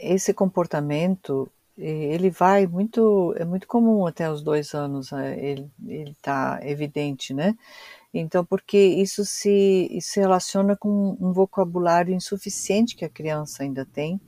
esse 0.00 0.32
comportamento 0.34 1.50
ele 1.76 2.30
vai 2.30 2.66
muito 2.66 3.34
é 3.36 3.44
muito 3.44 3.66
comum 3.66 4.06
até 4.06 4.30
os 4.30 4.42
dois 4.42 4.74
anos 4.74 5.12
é, 5.12 5.38
ele 5.38 5.70
ele 5.86 6.10
está 6.10 6.58
evidente 6.62 7.32
né 7.32 7.56
então 8.12 8.44
porque 8.44 8.78
isso 8.78 9.24
se 9.24 9.88
isso 9.90 10.10
se 10.10 10.20
relaciona 10.20 10.76
com 10.76 11.16
um 11.20 11.32
vocabulário 11.32 12.14
insuficiente 12.14 12.96
que 12.96 13.04
a 13.04 13.08
criança 13.08 13.62
ainda 13.62 13.86
tem 13.86 14.20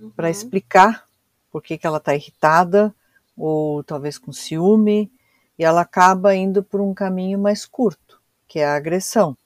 uhum. 0.00 0.10
para 0.10 0.30
explicar 0.30 1.04
por 1.50 1.62
que, 1.62 1.78
que 1.78 1.86
ela 1.86 1.98
está 1.98 2.14
irritada 2.14 2.94
ou 3.36 3.82
talvez 3.82 4.18
com 4.18 4.32
ciúme, 4.32 5.10
e 5.58 5.64
ela 5.64 5.82
acaba 5.82 6.34
indo 6.34 6.62
por 6.62 6.80
um 6.80 6.94
caminho 6.94 7.38
mais 7.38 7.64
curto, 7.64 8.20
que 8.46 8.58
é 8.58 8.66
a 8.66 8.76
agressão. 8.76 9.36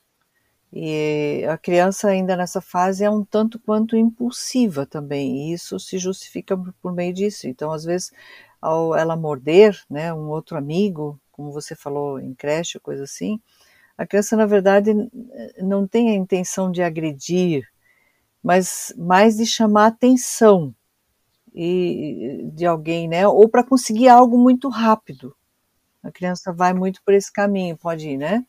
E 0.72 1.44
a 1.48 1.57
criança 1.57 2.09
ainda 2.09 2.37
nessa 2.37 2.61
fase 2.61 3.02
é 3.04 3.11
um 3.11 3.24
tanto 3.24 3.59
quanto 3.59 3.96
impulsiva 3.96 4.85
também, 4.87 5.50
e 5.50 5.52
isso 5.54 5.78
se 5.81 5.98
justifica 5.98 6.57
por 6.83 6.92
meio 6.92 7.12
disso. 7.14 7.48
Então, 7.48 7.72
às 7.72 7.85
vezes, 7.85 8.12
ao 8.61 8.94
ela 8.94 9.16
morder, 9.16 9.81
né, 9.90 10.12
um 10.12 10.28
outro 10.28 10.57
amigo, 10.59 11.18
como 11.33 11.52
você 11.52 11.74
falou 11.74 12.20
em 12.20 12.35
creche, 12.35 12.78
coisa 12.81 13.04
assim, 13.04 13.40
a 13.98 14.07
criança 14.07 14.37
na 14.37 14.46
verdade 14.46 14.92
não 15.62 15.87
tem 15.87 16.11
a 16.11 16.14
intenção 16.14 16.70
de 16.72 16.83
agredir, 16.83 17.66
mas 18.42 18.94
mais 18.98 19.37
de 19.38 19.46
chamar 19.46 19.88
atenção 19.88 20.74
e 21.54 22.50
de 22.54 22.66
alguém, 22.66 23.09
né, 23.09 23.28
ou 23.28 23.48
para 23.48 23.64
conseguir 23.64 24.09
algo 24.09 24.38
muito 24.38 24.68
rápido. 24.68 25.35
A 26.02 26.12
criança 26.12 26.52
vai 26.52 26.74
muito 26.74 27.02
por 27.04 27.14
esse 27.14 27.33
caminho, 27.33 27.76
pode 27.76 28.09
ir, 28.11 28.18
né? 28.18 28.44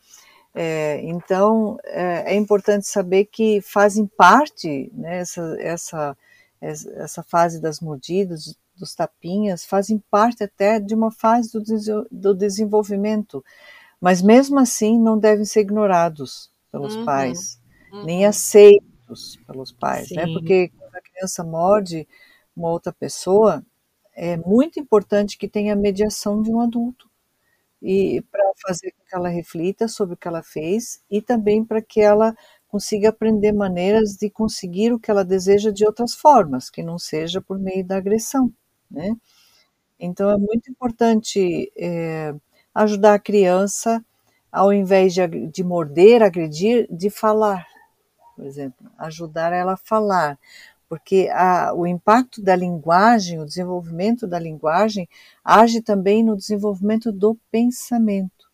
É, 0.54 1.00
então 1.04 1.78
é, 1.84 2.34
é, 2.34 2.36
importante 2.36 2.88
saber 2.88 3.26
que 3.26 3.62
fazem 3.62 4.08
parte 4.08 4.92
né, 4.94 5.20
essa, 5.20 5.56
essa, 5.60 6.18
essa 6.60 7.24
fase 7.24 7.62
das 7.62 7.80
mordidas, 7.80 8.58
dos 8.76 8.96
tapinhas, 8.96 9.66
fazem 9.66 10.02
parte 10.10 10.44
até 10.44 10.80
de 10.80 10.96
uma 10.96 11.12
fase 11.12 11.52
do, 11.52 12.08
do 12.10 12.34
desenvolvimento, 12.34 13.44
mas 14.02 14.22
mesmo 14.22 14.58
assim 14.60 14.98
não 14.98 15.20
devem 15.20 15.46
ser 15.46 15.62
ignorados 15.62 16.50
pelos 16.72 16.96
uhum, 16.96 17.06
pais, 17.06 17.60
uhum. 17.92 18.06
nem 18.06 18.26
aceitos 18.26 19.38
pelos 19.46 19.72
pais, 19.72 20.10
né? 20.12 20.26
Porque 20.28 20.70
quando 20.70 20.96
a 20.96 21.02
criança 21.02 21.44
morde 21.44 22.08
uma 22.56 22.70
outra 22.70 22.94
pessoa, 22.94 23.64
é 24.16 24.38
muito 24.38 24.80
importante 24.80 25.38
que 25.38 25.48
tenha 25.48 25.74
a 25.74 25.78
mediação 25.78 26.42
de 26.42 26.50
um 26.50 26.60
adulto 26.60 27.09
e 27.82 28.22
para 28.32 28.44
fazer 28.68 28.92
com 28.92 29.04
que 29.06 29.16
ela 29.16 29.30
reflita 29.30 29.88
sobre 29.88 30.16
o 30.16 30.18
que 30.18 30.28
ela 30.28 30.44
fez 30.44 31.02
e 31.10 31.22
também 31.22 31.64
para 31.64 31.82
que 31.82 32.02
ela 32.02 32.36
consiga 32.68 33.10
aprender 33.10 33.52
maneiras 33.52 34.12
de 34.18 34.30
conseguir 34.30 34.94
o 34.94 35.00
que 35.00 35.10
ela 35.10 35.26
deseja 35.26 35.72
de 35.72 35.86
outras 35.86 36.14
formas, 36.16 36.70
que 36.70 36.84
não 36.84 37.00
seja 37.00 37.42
por 37.42 37.58
meio 37.60 37.86
da 37.86 37.98
agressão, 37.98 38.52
né? 38.92 39.16
Então 40.00 40.30
é 40.30 40.38
muito 40.38 40.70
importante 40.72 41.72
é, 41.78 42.34
ajudar 42.74 43.16
a 43.16 43.20
criança, 43.20 44.04
ao 44.52 44.74
invés 44.74 45.14
de, 45.14 45.28
de 45.48 45.64
morder, 45.64 46.24
agredir, 46.24 46.88
de 46.90 47.10
falar, 47.10 47.68
por 48.36 48.46
exemplo, 48.46 48.90
ajudar 49.00 49.54
ela 49.54 49.74
a 49.74 49.78
falar, 49.78 50.40
porque 50.90 51.30
a, 51.32 51.72
o 51.74 51.86
impacto 51.86 52.42
da 52.42 52.56
linguagem, 52.56 53.40
o 53.40 53.46
desenvolvimento 53.46 54.28
da 54.28 54.40
linguagem, 54.40 55.08
age 55.44 55.82
também 55.82 56.24
no 56.24 56.36
desenvolvimento 56.36 57.12
do 57.12 57.38
pensamento 57.52 58.50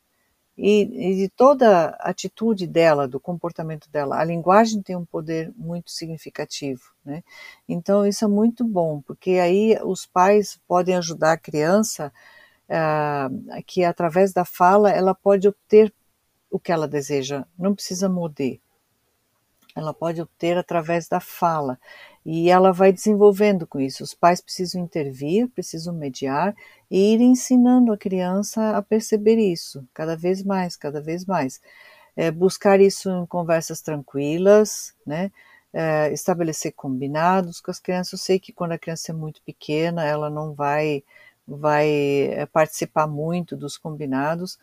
e, 0.58 0.82
e, 0.84 1.15
de 1.15 1.30
toda 1.30 1.89
a 2.00 2.10
atitude 2.10 2.67
dela, 2.67 3.08
do 3.08 3.19
comportamento 3.19 3.89
dela. 3.89 4.19
A 4.19 4.24
linguagem 4.24 4.82
tem 4.82 4.95
um 4.95 5.06
poder 5.06 5.54
muito 5.56 5.91
significativo, 5.91 6.84
né? 7.06 7.24
Então 7.67 8.06
isso 8.06 8.26
é 8.26 8.28
muito 8.28 8.65
bom, 8.65 9.02
porque 9.02 9.32
aí 9.32 9.78
os 9.84 10.06
pais 10.06 10.60
podem 10.67 10.95
ajudar 10.95 11.34
a 11.34 11.38
criança 11.38 12.12
uh, 12.69 13.63
que 13.65 13.84
através 13.86 14.34
da 14.34 14.43
fala 14.43 14.91
ela 14.91 15.15
pode 15.15 15.48
obter 15.48 15.93
o 16.52 16.60
que 16.60 16.71
ela 16.71 16.88
deseja, 16.88 17.45
não 17.58 17.74
precisa 17.74 18.10
morder. 18.10 18.60
Ela 19.76 19.93
pode 19.93 20.21
obter 20.21 20.58
através 20.58 21.08
da 21.10 21.19
fala. 21.19 21.78
E 22.26 22.50
ela 22.50 22.72
vai 22.74 22.92
desenvolvendo 22.92 23.68
com 23.68 23.80
isso. 23.80 24.04
Os 24.04 24.14
pais 24.16 24.42
precisam 24.42 24.82
intervir, 24.82 25.48
precisam 25.50 25.94
mediar 25.94 26.56
e 26.90 27.14
ir 27.14 27.22
ensinando 27.22 27.94
a 27.94 27.98
criança 27.98 28.76
a 28.76 28.82
perceber 28.82 29.38
isso, 29.38 29.88
cada 29.94 30.16
vez 30.18 30.44
mais, 30.44 30.76
cada 30.76 31.00
vez 31.02 31.26
mais. 31.26 31.62
É, 32.16 32.32
buscar 32.32 32.80
isso 32.82 33.10
em 33.10 33.26
conversas 33.28 33.82
tranquilas, 33.82 34.96
né? 35.06 35.32
É, 35.74 36.12
estabelecer 36.14 36.74
combinados 36.74 37.60
com 37.62 37.70
as 37.72 37.80
crianças. 37.80 38.14
Eu 38.14 38.20
sei 38.20 38.40
que 38.40 38.54
quando 38.54 38.72
a 38.74 38.80
criança 38.80 39.12
é 39.12 39.16
muito 39.16 39.42
pequena, 39.44 40.06
ela 40.06 40.30
não 40.30 40.54
vai, 40.54 41.04
vai 41.48 41.90
é, 41.90 42.46
participar 42.48 43.08
muito 43.08 43.56
dos 43.58 43.78
combinados, 43.78 44.58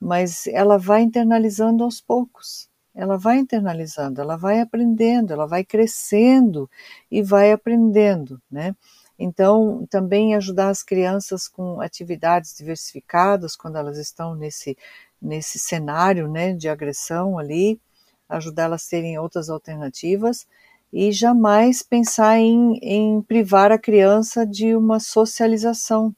mas 0.00 0.46
ela 0.48 0.78
vai 0.78 1.02
internalizando 1.02 1.84
aos 1.84 2.00
poucos 2.00 2.68
ela 2.98 3.16
vai 3.16 3.38
internalizando, 3.38 4.20
ela 4.20 4.36
vai 4.36 4.58
aprendendo, 4.60 5.32
ela 5.32 5.46
vai 5.46 5.64
crescendo 5.64 6.68
e 7.08 7.22
vai 7.22 7.52
aprendendo, 7.52 8.42
né? 8.50 8.74
Então, 9.16 9.86
também 9.88 10.34
ajudar 10.34 10.68
as 10.68 10.82
crianças 10.82 11.46
com 11.46 11.80
atividades 11.80 12.56
diversificadas 12.56 13.54
quando 13.54 13.76
elas 13.78 13.98
estão 13.98 14.34
nesse, 14.34 14.76
nesse 15.22 15.60
cenário 15.60 16.28
né, 16.28 16.52
de 16.54 16.68
agressão 16.68 17.38
ali, 17.38 17.80
ajudar 18.28 18.64
elas 18.64 18.84
a 18.86 18.90
terem 18.90 19.16
outras 19.16 19.48
alternativas 19.48 20.44
e 20.92 21.12
jamais 21.12 21.82
pensar 21.84 22.38
em, 22.38 22.78
em 22.82 23.22
privar 23.22 23.70
a 23.70 23.78
criança 23.78 24.44
de 24.44 24.74
uma 24.74 24.98
socialização, 24.98 26.12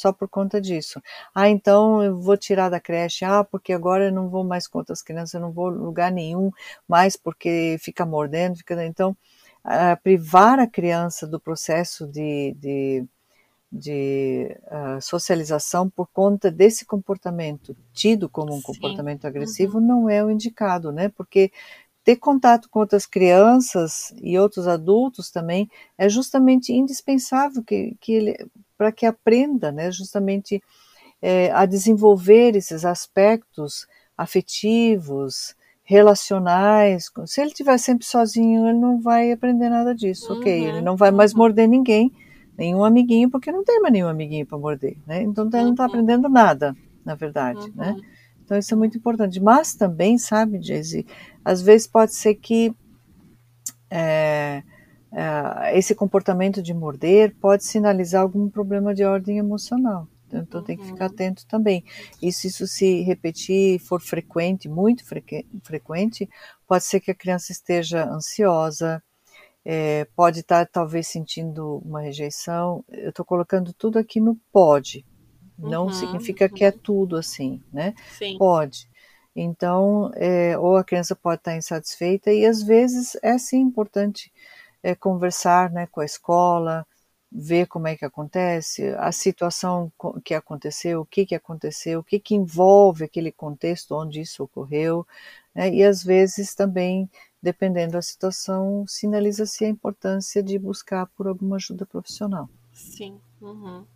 só 0.00 0.12
por 0.12 0.28
conta 0.28 0.60
disso. 0.60 1.00
Ah, 1.34 1.48
então 1.48 2.02
eu 2.02 2.18
vou 2.18 2.36
tirar 2.36 2.70
da 2.70 2.80
creche, 2.80 3.24
ah, 3.24 3.44
porque 3.44 3.72
agora 3.72 4.06
eu 4.06 4.12
não 4.12 4.28
vou 4.28 4.42
mais 4.42 4.66
com 4.66 4.78
outras 4.78 5.02
crianças, 5.02 5.34
eu 5.34 5.40
não 5.40 5.52
vou 5.52 5.68
lugar 5.68 6.10
nenhum 6.10 6.50
mais 6.88 7.16
porque 7.16 7.76
fica 7.80 8.06
mordendo, 8.06 8.56
fica. 8.56 8.82
Então, 8.84 9.16
privar 10.02 10.58
a 10.58 10.66
criança 10.66 11.26
do 11.26 11.38
processo 11.38 12.06
de, 12.06 12.56
de, 12.58 13.04
de 13.70 14.56
uh, 14.66 15.02
socialização 15.02 15.90
por 15.90 16.08
conta 16.08 16.50
desse 16.50 16.86
comportamento 16.86 17.76
tido 17.92 18.28
como 18.28 18.54
um 18.54 18.56
Sim. 18.56 18.62
comportamento 18.62 19.26
agressivo 19.26 19.78
uhum. 19.78 19.86
não 19.86 20.08
é 20.08 20.24
o 20.24 20.30
indicado, 20.30 20.90
né? 20.90 21.10
Porque 21.10 21.52
ter 22.02 22.16
contato 22.16 22.70
com 22.70 22.80
outras 22.80 23.04
crianças 23.04 24.14
e 24.22 24.38
outros 24.38 24.66
adultos 24.66 25.30
também 25.30 25.70
é 25.98 26.08
justamente 26.08 26.72
indispensável 26.72 27.62
que, 27.62 27.94
que 28.00 28.12
ele, 28.12 28.50
para 28.80 28.90
que 28.90 29.04
aprenda, 29.04 29.70
né, 29.70 29.92
justamente 29.92 30.62
é, 31.20 31.50
a 31.50 31.66
desenvolver 31.66 32.56
esses 32.56 32.82
aspectos 32.82 33.86
afetivos, 34.16 35.54
relacionais. 35.84 37.10
Se 37.26 37.42
ele 37.42 37.50
estiver 37.50 37.76
sempre 37.76 38.06
sozinho, 38.06 38.66
ele 38.66 38.78
não 38.78 38.98
vai 38.98 39.32
aprender 39.32 39.68
nada 39.68 39.94
disso, 39.94 40.32
uhum, 40.32 40.38
ok? 40.38 40.68
Ele 40.68 40.80
não 40.80 40.96
vai 40.96 41.10
mais 41.10 41.32
uhum. 41.32 41.40
morder 41.40 41.68
ninguém, 41.68 42.10
nenhum 42.56 42.82
amiguinho, 42.82 43.28
porque 43.28 43.52
não 43.52 43.62
tem 43.62 43.82
mais 43.82 43.92
nenhum 43.92 44.08
amiguinho 44.08 44.46
para 44.46 44.56
morder, 44.56 44.96
né? 45.06 45.20
Então 45.24 45.46
ele 45.52 45.64
não 45.64 45.72
está 45.72 45.82
uhum. 45.82 45.90
aprendendo 45.90 46.30
nada, 46.30 46.74
na 47.04 47.14
verdade, 47.14 47.70
né? 47.74 47.90
Uhum. 47.90 48.00
Então 48.42 48.56
isso 48.56 48.72
é 48.72 48.76
muito 48.78 48.96
importante. 48.96 49.38
Mas 49.40 49.74
também, 49.74 50.16
sabe, 50.16 50.62
Jayce, 50.62 51.04
às 51.44 51.60
vezes 51.60 51.86
pode 51.86 52.14
ser 52.14 52.34
que 52.36 52.74
é, 53.90 54.62
esse 55.74 55.94
comportamento 55.94 56.62
de 56.62 56.72
morder 56.72 57.34
pode 57.40 57.64
sinalizar 57.64 58.22
algum 58.22 58.48
problema 58.48 58.94
de 58.94 59.04
ordem 59.04 59.38
emocional. 59.38 60.06
Então 60.32 60.60
uhum. 60.60 60.66
tem 60.66 60.76
que 60.76 60.84
ficar 60.84 61.06
uhum. 61.06 61.12
atento 61.12 61.46
também. 61.46 61.84
E 62.22 62.32
se 62.32 62.46
isso 62.46 62.66
se 62.66 63.02
repetir, 63.02 63.80
for 63.80 64.00
frequente, 64.00 64.68
muito 64.68 65.02
frequente, 65.04 66.28
pode 66.66 66.84
ser 66.84 67.00
que 67.00 67.10
a 67.10 67.14
criança 67.14 67.52
esteja 67.52 68.04
ansiosa, 68.04 69.02
é, 69.64 70.06
pode 70.16 70.40
estar 70.40 70.66
talvez 70.66 71.08
sentindo 71.08 71.82
uma 71.84 72.00
rejeição. 72.00 72.84
Eu 72.88 73.10
estou 73.10 73.24
colocando 73.24 73.72
tudo 73.72 73.98
aqui 73.98 74.20
no 74.20 74.36
pode. 74.52 75.04
Não 75.58 75.86
uhum, 75.86 75.92
significa 75.92 76.46
uhum. 76.46 76.52
que 76.54 76.64
é 76.64 76.70
tudo 76.70 77.16
assim, 77.16 77.60
né? 77.72 77.94
Sim. 78.16 78.38
Pode. 78.38 78.88
Então, 79.36 80.10
é, 80.14 80.56
ou 80.58 80.76
a 80.76 80.84
criança 80.84 81.14
pode 81.14 81.40
estar 81.40 81.56
insatisfeita 81.56 82.32
e 82.32 82.44
às 82.44 82.62
vezes 82.62 83.16
é 83.22 83.36
sim 83.38 83.60
importante 83.60 84.32
é, 84.82 84.94
conversar 84.94 85.70
né, 85.70 85.86
com 85.86 86.00
a 86.00 86.04
escola, 86.04 86.86
ver 87.30 87.66
como 87.66 87.86
é 87.86 87.96
que 87.96 88.04
acontece, 88.04 88.88
a 88.98 89.12
situação 89.12 89.92
que 90.24 90.34
aconteceu, 90.34 91.00
o 91.00 91.06
que, 91.06 91.24
que 91.24 91.34
aconteceu, 91.34 92.00
o 92.00 92.04
que, 92.04 92.18
que 92.18 92.34
envolve 92.34 93.04
aquele 93.04 93.30
contexto 93.30 93.94
onde 93.94 94.20
isso 94.20 94.42
ocorreu, 94.42 95.06
né, 95.54 95.70
e 95.70 95.84
às 95.84 96.02
vezes 96.02 96.54
também, 96.54 97.08
dependendo 97.40 97.92
da 97.92 98.02
situação, 98.02 98.84
sinaliza-se 98.86 99.64
a 99.64 99.68
importância 99.68 100.42
de 100.42 100.58
buscar 100.58 101.06
por 101.16 101.28
alguma 101.28 101.56
ajuda 101.56 101.86
profissional. 101.86 102.48
Sim. 102.72 103.20
Uhum. 103.40 103.86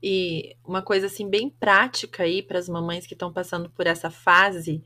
E 0.00 0.56
uma 0.64 0.80
coisa 0.80 1.06
assim 1.06 1.28
bem 1.28 1.50
prática 1.50 2.22
aí 2.22 2.40
para 2.40 2.58
as 2.58 2.68
mamães 2.68 3.04
que 3.04 3.14
estão 3.14 3.32
passando 3.32 3.68
por 3.70 3.86
essa 3.86 4.10
fase 4.10 4.82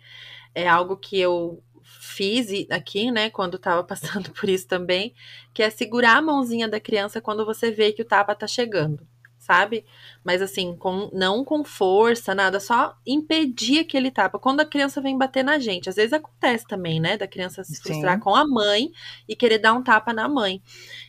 é 0.55 0.67
algo 0.67 0.97
que 0.97 1.21
eu 1.21 1.63
fiz 2.01 2.49
aqui, 2.71 3.11
né, 3.11 3.31
quando 3.31 3.57
estava 3.57 3.85
passando 3.85 4.31
por 4.39 4.49
isso 4.49 4.67
também, 4.67 5.15
que 5.55 5.63
é 5.63 5.71
segurar 5.71 6.17
a 6.17 6.23
mãozinha 6.23 6.69
da 6.69 6.81
criança 6.81 7.21
quando 7.21 7.45
você 7.45 7.71
vê 7.71 7.93
que 7.93 8.03
o 8.03 8.05
tapa 8.05 8.35
tá 8.35 8.47
chegando. 8.47 9.07
sabe? 9.39 9.85
Mas 10.25 10.43
assim, 10.43 10.77
com, 10.77 11.09
não 11.13 11.45
com 11.45 11.63
força, 11.63 12.35
nada, 12.35 12.59
só 12.59 12.97
impedir 13.07 13.81
aquele 13.81 14.11
tapa. 14.11 14.41
Quando 14.41 14.61
a 14.61 14.65
criança 14.67 15.01
vem 15.01 15.17
bater 15.17 15.45
na 15.45 15.59
gente, 15.59 15.89
às 15.89 15.95
vezes 15.95 16.13
acontece 16.13 16.67
também, 16.67 16.99
né? 16.99 17.17
Da 17.17 17.29
criança 17.29 17.63
se 17.63 17.81
frustrar 17.81 18.17
Sim. 18.17 18.21
com 18.21 18.35
a 18.35 18.45
mãe 18.45 18.91
e 19.29 19.37
querer 19.37 19.59
dar 19.59 19.73
um 19.75 19.83
tapa 19.85 20.13
na 20.13 20.29
mãe. 20.29 20.61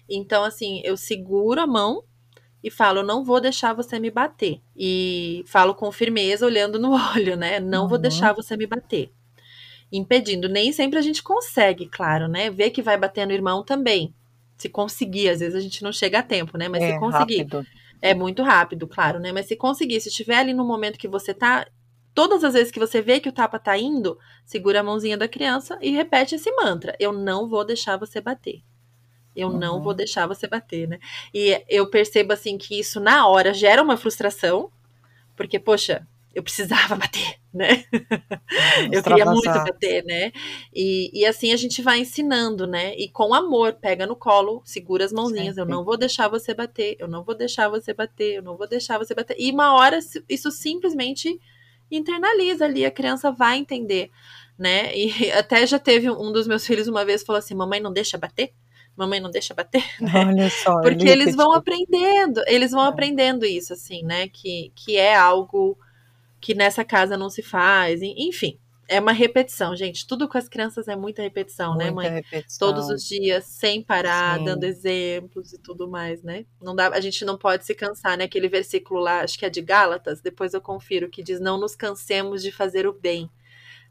Então, 0.08 0.44
assim, 0.44 0.82
eu 0.84 0.96
seguro 0.96 1.60
a 1.62 1.66
mão 1.66 2.04
e 2.64 2.70
falo, 2.70 3.02
não 3.02 3.24
vou 3.24 3.40
deixar 3.40 3.74
você 3.74 4.00
me 4.00 4.12
bater. 4.12 4.62
E 4.76 5.44
falo 5.48 5.74
com 5.74 5.92
firmeza, 5.92 6.46
olhando 6.46 6.78
no 6.78 6.92
olho, 7.16 7.36
né? 7.36 7.60
Não 7.60 7.84
uhum. 7.84 7.90
vou 7.90 7.98
deixar 7.98 8.34
você 8.34 8.56
me 8.56 8.68
bater. 8.68 9.12
Impedindo. 9.92 10.50
Nem 10.50 10.72
sempre 10.72 11.00
a 11.00 11.02
gente 11.02 11.24
consegue, 11.24 11.88
claro, 11.88 12.28
né? 12.28 12.50
Ver 12.50 12.72
que 12.72 12.82
vai 12.82 12.98
bater 12.98 13.26
no 13.26 13.34
irmão 13.34 13.64
também. 13.64 14.14
Se 14.58 14.68
conseguir, 14.68 15.30
às 15.30 15.40
vezes 15.40 15.56
a 15.56 15.60
gente 15.60 15.84
não 15.84 15.92
chega 15.92 16.20
a 16.20 16.24
tempo, 16.24 16.58
né? 16.58 16.68
Mas 16.68 16.84
é, 16.84 16.94
se 16.94 17.00
conseguir. 17.00 17.40
Rápido. 17.40 17.66
É 18.02 18.14
muito 18.14 18.44
rápido, 18.44 18.88
claro, 18.88 19.20
né? 19.20 19.32
Mas 19.32 19.48
se 19.48 19.56
conseguir, 19.56 20.00
se 20.00 20.10
estiver 20.10 20.38
ali 20.38 20.54
no 20.54 20.66
momento 20.66 21.00
que 21.00 21.08
você 21.08 21.34
tá. 21.34 21.66
Todas 22.14 22.44
as 22.44 22.54
vezes 22.54 22.72
que 22.72 22.80
você 22.80 23.02
vê 23.02 23.20
que 23.20 23.30
o 23.30 23.32
tapa 23.32 23.60
tá 23.60 23.78
indo, 23.78 24.18
segura 24.44 24.80
a 24.80 24.84
mãozinha 24.84 25.18
da 25.18 25.28
criança 25.28 25.78
e 25.82 25.92
repete 25.92 26.36
esse 26.36 26.52
mantra: 26.52 26.96
Eu 27.00 27.14
não 27.14 27.48
vou 27.48 27.64
deixar 27.64 27.98
você 27.98 28.20
bater. 28.20 28.62
Eu 29.38 29.50
uhum. 29.50 29.58
não 29.60 29.82
vou 29.84 29.94
deixar 29.94 30.26
você 30.26 30.48
bater, 30.48 30.88
né? 30.88 31.00
E 31.32 31.64
eu 31.70 31.88
percebo 31.92 32.34
assim 32.34 32.58
que 32.58 32.80
isso 32.80 33.00
na 33.00 33.28
hora 33.28 33.54
gera 33.54 33.84
uma 33.84 33.96
frustração, 33.96 34.72
porque, 35.36 35.60
poxa, 35.60 36.08
eu 36.34 36.42
precisava 36.42 36.96
bater, 36.98 37.36
né? 37.58 37.84
eu 38.92 39.04
queria 39.04 39.26
muito 39.26 39.52
bater, 39.52 40.04
né? 40.06 40.32
E, 40.74 41.10
e 41.14 41.26
assim 41.26 41.52
a 41.52 41.58
gente 41.58 41.82
vai 41.82 42.00
ensinando, 42.00 42.68
né? 42.68 42.96
E 42.96 43.10
com 43.10 43.34
amor, 43.34 43.74
pega 43.74 44.06
no 44.06 44.16
colo, 44.16 44.62
segura 44.64 45.04
as 45.04 45.12
mãozinhas. 45.12 45.56
Sempre. 45.56 45.62
Eu 45.62 45.76
não 45.76 45.84
vou 45.84 45.98
deixar 45.98 46.28
você 46.28 46.54
bater, 46.54 46.96
eu 47.00 47.08
não 47.08 47.24
vou 47.24 47.36
deixar 47.36 47.68
você 47.68 47.94
bater, 47.94 48.36
eu 48.36 48.44
não 48.44 48.56
vou 48.56 48.68
deixar 48.68 48.98
você 48.98 49.14
bater. 49.14 49.36
E 49.40 49.52
uma 49.52 49.74
hora 49.74 50.00
isso 50.30 50.52
simplesmente 50.52 51.40
internaliza 51.90 52.66
ali, 52.66 52.86
a 52.86 52.92
criança 52.92 53.32
vai 53.32 53.58
entender, 53.58 54.12
né? 54.58 54.96
E 54.96 55.32
até 55.34 55.66
já 55.66 55.80
teve 55.80 56.10
um 56.10 56.32
dos 56.32 56.48
meus 56.48 56.66
filhos 56.66 56.88
uma 56.88 57.04
vez 57.04 57.24
falou 57.24 57.40
assim: 57.40 57.56
mamãe, 57.56 57.80
não 57.80 57.92
deixa 57.92 58.18
bater? 58.18 58.54
mamãe 58.98 59.20
não 59.20 59.30
deixa 59.30 59.54
bater, 59.54 59.84
né? 60.02 60.26
Olha 60.26 60.50
só, 60.50 60.82
porque 60.82 61.08
eles 61.08 61.36
vão 61.36 61.54
aprendendo, 61.54 62.42
eles 62.48 62.72
vão 62.72 62.84
é. 62.84 62.88
aprendendo 62.88 63.46
isso, 63.46 63.74
assim, 63.74 64.04
né? 64.04 64.28
Que, 64.28 64.72
que 64.76 64.98
é 64.98 65.16
algo 65.16 65.78
que 66.48 66.56
nessa 66.56 66.86
casa 66.86 67.18
não 67.18 67.30
se 67.30 67.42
faz, 67.44 68.02
enfim. 68.02 68.58
É 68.88 69.02
uma 69.02 69.12
repetição, 69.12 69.76
gente. 69.76 70.08
Tudo 70.08 70.30
com 70.30 70.38
as 70.38 70.48
crianças 70.48 70.88
é 70.88 70.96
muita 70.96 71.22
repetição, 71.22 71.76
né, 71.76 71.92
muita 71.92 72.10
né, 72.10 72.10
mãe? 72.10 72.24
Repetição. 72.24 72.70
Todos 72.70 72.90
os 72.90 73.06
dias, 73.06 73.44
sem 73.44 73.84
parar, 73.84 74.38
Sim. 74.38 74.46
dando 74.46 74.64
exemplos 74.64 75.52
e 75.52 75.62
tudo 75.62 75.90
mais, 75.90 76.24
né? 76.24 76.46
Não 76.62 76.74
dá, 76.74 76.88
a 76.88 77.02
gente 77.02 77.26
não 77.26 77.38
pode 77.38 77.66
se 77.66 77.76
cansar, 77.76 78.18
né? 78.18 78.24
Aquele 78.24 78.48
versículo 78.48 79.02
lá, 79.02 79.24
acho 79.24 79.38
que 79.38 79.46
é 79.46 79.50
de 79.50 79.60
Gálatas, 79.60 80.22
depois 80.22 80.54
eu 80.54 80.62
confiro, 80.62 81.10
que 81.10 81.22
diz: 81.22 81.38
Não 81.42 81.60
nos 81.60 81.76
cansemos 81.76 82.42
de 82.42 82.50
fazer 82.50 82.88
o 82.88 82.94
bem, 82.94 83.30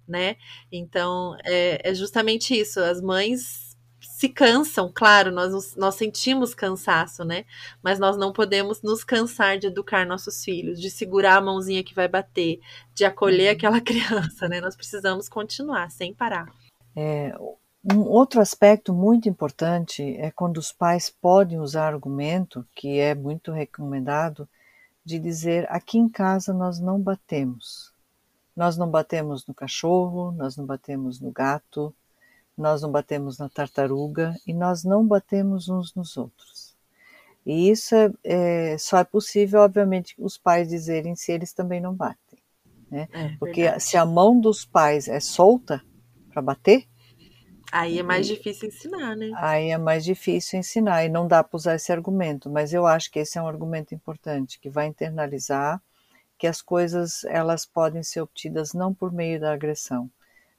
né? 0.08 0.36
Então, 0.72 1.36
é, 1.44 1.90
é 1.90 1.94
justamente 1.94 2.58
isso. 2.58 2.80
As 2.80 3.02
mães 3.02 3.65
se 4.08 4.28
cansam, 4.28 4.90
claro, 4.94 5.30
nós, 5.30 5.76
nós 5.76 5.94
sentimos 5.94 6.54
cansaço, 6.54 7.24
né? 7.24 7.44
Mas 7.82 7.98
nós 7.98 8.16
não 8.16 8.32
podemos 8.32 8.80
nos 8.82 9.04
cansar 9.04 9.58
de 9.58 9.66
educar 9.66 10.06
nossos 10.06 10.44
filhos, 10.44 10.80
de 10.80 10.90
segurar 10.90 11.36
a 11.36 11.40
mãozinha 11.40 11.84
que 11.84 11.94
vai 11.94 12.08
bater, 12.08 12.60
de 12.94 13.04
acolher 13.04 13.50
uhum. 13.50 13.56
aquela 13.56 13.80
criança, 13.82 14.48
né? 14.48 14.60
Nós 14.60 14.76
precisamos 14.76 15.28
continuar 15.28 15.90
sem 15.90 16.14
parar. 16.14 16.46
É, 16.94 17.36
um 17.92 18.00
outro 18.00 18.40
aspecto 18.40 18.94
muito 18.94 19.28
importante 19.28 20.02
é 20.16 20.30
quando 20.30 20.58
os 20.58 20.72
pais 20.72 21.10
podem 21.10 21.60
usar 21.60 21.92
argumento, 21.92 22.66
que 22.74 22.98
é 22.98 23.14
muito 23.14 23.52
recomendado, 23.52 24.48
de 25.04 25.18
dizer: 25.18 25.66
aqui 25.68 25.98
em 25.98 26.08
casa 26.08 26.52
nós 26.52 26.80
não 26.80 27.00
batemos. 27.00 27.92
Nós 28.56 28.76
não 28.76 28.90
batemos 28.90 29.46
no 29.46 29.52
cachorro, 29.52 30.32
nós 30.32 30.56
não 30.56 30.64
batemos 30.64 31.20
no 31.20 31.30
gato, 31.30 31.94
nós 32.56 32.82
não 32.82 32.90
batemos 32.90 33.38
na 33.38 33.48
tartaruga 33.48 34.34
e 34.46 34.52
nós 34.52 34.84
não 34.84 35.06
batemos 35.06 35.68
uns 35.68 35.94
nos 35.94 36.16
outros. 36.16 36.74
E 37.44 37.70
isso 37.70 37.94
é, 37.94 38.10
é 38.24 38.78
só 38.78 38.98
é 38.98 39.04
possível, 39.04 39.60
obviamente, 39.60 40.14
os 40.18 40.36
pais 40.36 40.68
dizerem 40.68 41.14
se 41.14 41.30
eles 41.30 41.52
também 41.52 41.80
não 41.80 41.94
batem. 41.94 42.38
Né? 42.90 43.08
É, 43.12 43.36
Porque 43.38 43.62
verdade. 43.62 43.82
se 43.82 43.96
a 43.96 44.04
mão 44.04 44.40
dos 44.40 44.64
pais 44.64 45.08
é 45.08 45.20
solta 45.20 45.82
para 46.32 46.42
bater, 46.42 46.86
Aí 47.72 47.98
é 47.98 48.02
mais 48.02 48.26
difícil 48.26 48.68
ensinar, 48.68 49.16
né? 49.16 49.32
Aí 49.34 49.70
é 49.70 49.78
mais 49.78 50.04
difícil 50.04 50.58
ensinar 50.58 51.04
e 51.04 51.08
não 51.08 51.26
dá 51.26 51.42
para 51.42 51.56
usar 51.56 51.74
esse 51.74 51.92
argumento, 51.92 52.48
mas 52.48 52.72
eu 52.72 52.86
acho 52.86 53.10
que 53.10 53.18
esse 53.18 53.38
é 53.38 53.42
um 53.42 53.48
argumento 53.48 53.94
importante 53.94 54.58
que 54.60 54.70
vai 54.70 54.86
internalizar 54.86 55.82
que 56.38 56.46
as 56.46 56.60
coisas 56.62 57.24
elas 57.24 57.66
podem 57.66 58.02
ser 58.02 58.20
obtidas 58.20 58.72
não 58.72 58.94
por 58.94 59.12
meio 59.12 59.40
da 59.40 59.52
agressão, 59.52 60.10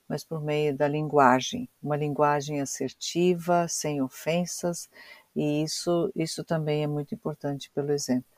mas 0.07 0.23
por 0.23 0.41
meio 0.41 0.75
da 0.75 0.87
linguagem, 0.87 1.69
uma 1.81 1.97
linguagem 1.97 2.61
assertiva, 2.61 3.67
sem 3.67 4.01
ofensas, 4.01 4.89
e 5.35 5.63
isso, 5.63 6.11
isso 6.15 6.43
também 6.43 6.83
é 6.83 6.87
muito 6.87 7.13
importante 7.13 7.69
pelo 7.73 7.91
exemplo. 7.91 8.37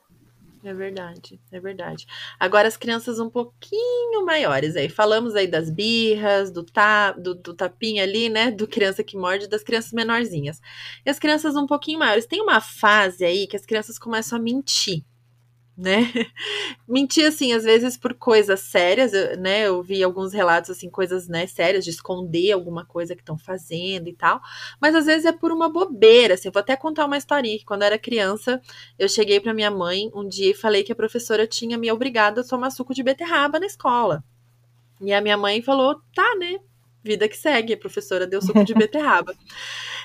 É 0.62 0.74
verdade, 0.74 1.40
é 1.50 1.58
verdade. 1.58 2.06
Agora 2.38 2.68
as 2.68 2.76
crianças 2.76 3.18
um 3.18 3.30
pouquinho 3.30 4.26
maiores 4.26 4.76
aí. 4.76 4.90
Falamos 4.90 5.34
aí 5.34 5.46
das 5.46 5.70
birras, 5.70 6.50
do, 6.50 6.62
ta, 6.62 7.12
do, 7.12 7.34
do 7.34 7.54
tapinha 7.54 8.02
ali, 8.02 8.28
né? 8.28 8.50
Do 8.50 8.68
criança 8.68 9.02
que 9.02 9.16
morde, 9.16 9.48
das 9.48 9.62
crianças 9.62 9.92
menorzinhas. 9.92 10.60
E 11.04 11.08
as 11.08 11.18
crianças 11.18 11.56
um 11.56 11.66
pouquinho 11.66 11.98
maiores. 11.98 12.26
Tem 12.26 12.42
uma 12.42 12.60
fase 12.60 13.24
aí 13.24 13.46
que 13.46 13.56
as 13.56 13.64
crianças 13.64 13.98
começam 13.98 14.38
a 14.38 14.42
mentir 14.42 15.02
né? 15.80 16.12
Mentir, 16.86 17.26
assim, 17.26 17.52
às 17.52 17.64
vezes 17.64 17.96
por 17.96 18.14
coisas 18.14 18.60
sérias, 18.60 19.12
né? 19.38 19.66
Eu 19.66 19.82
vi 19.82 20.02
alguns 20.02 20.32
relatos, 20.32 20.70
assim, 20.70 20.90
coisas, 20.90 21.26
né, 21.26 21.46
sérias, 21.46 21.84
de 21.84 21.90
esconder 21.90 22.52
alguma 22.52 22.84
coisa 22.84 23.14
que 23.14 23.22
estão 23.22 23.38
fazendo 23.38 24.08
e 24.08 24.12
tal. 24.12 24.40
Mas 24.80 24.94
às 24.94 25.06
vezes 25.06 25.24
é 25.24 25.32
por 25.32 25.50
uma 25.50 25.68
bobeira, 25.68 26.34
assim. 26.34 26.48
Eu 26.48 26.52
vou 26.52 26.60
até 26.60 26.76
contar 26.76 27.06
uma 27.06 27.16
historinha 27.16 27.58
que 27.58 27.64
quando 27.64 27.82
eu 27.82 27.86
era 27.86 27.98
criança, 27.98 28.60
eu 28.98 29.08
cheguei 29.08 29.40
para 29.40 29.54
minha 29.54 29.70
mãe 29.70 30.10
um 30.14 30.28
dia 30.28 30.50
e 30.50 30.54
falei 30.54 30.82
que 30.82 30.92
a 30.92 30.96
professora 30.96 31.46
tinha 31.46 31.78
me 31.78 31.90
obrigado 31.90 32.40
a 32.40 32.44
tomar 32.44 32.70
suco 32.70 32.94
de 32.94 33.02
beterraba 33.02 33.58
na 33.58 33.66
escola. 33.66 34.22
E 35.00 35.12
a 35.14 35.20
minha 35.20 35.36
mãe 35.36 35.62
falou, 35.62 35.96
tá, 36.14 36.36
né? 36.36 36.58
Vida 37.02 37.26
que 37.26 37.36
segue, 37.36 37.72
a 37.72 37.78
professora 37.78 38.26
deu 38.26 38.42
suco 38.42 38.62
de 38.62 38.74
beterraba. 38.74 39.34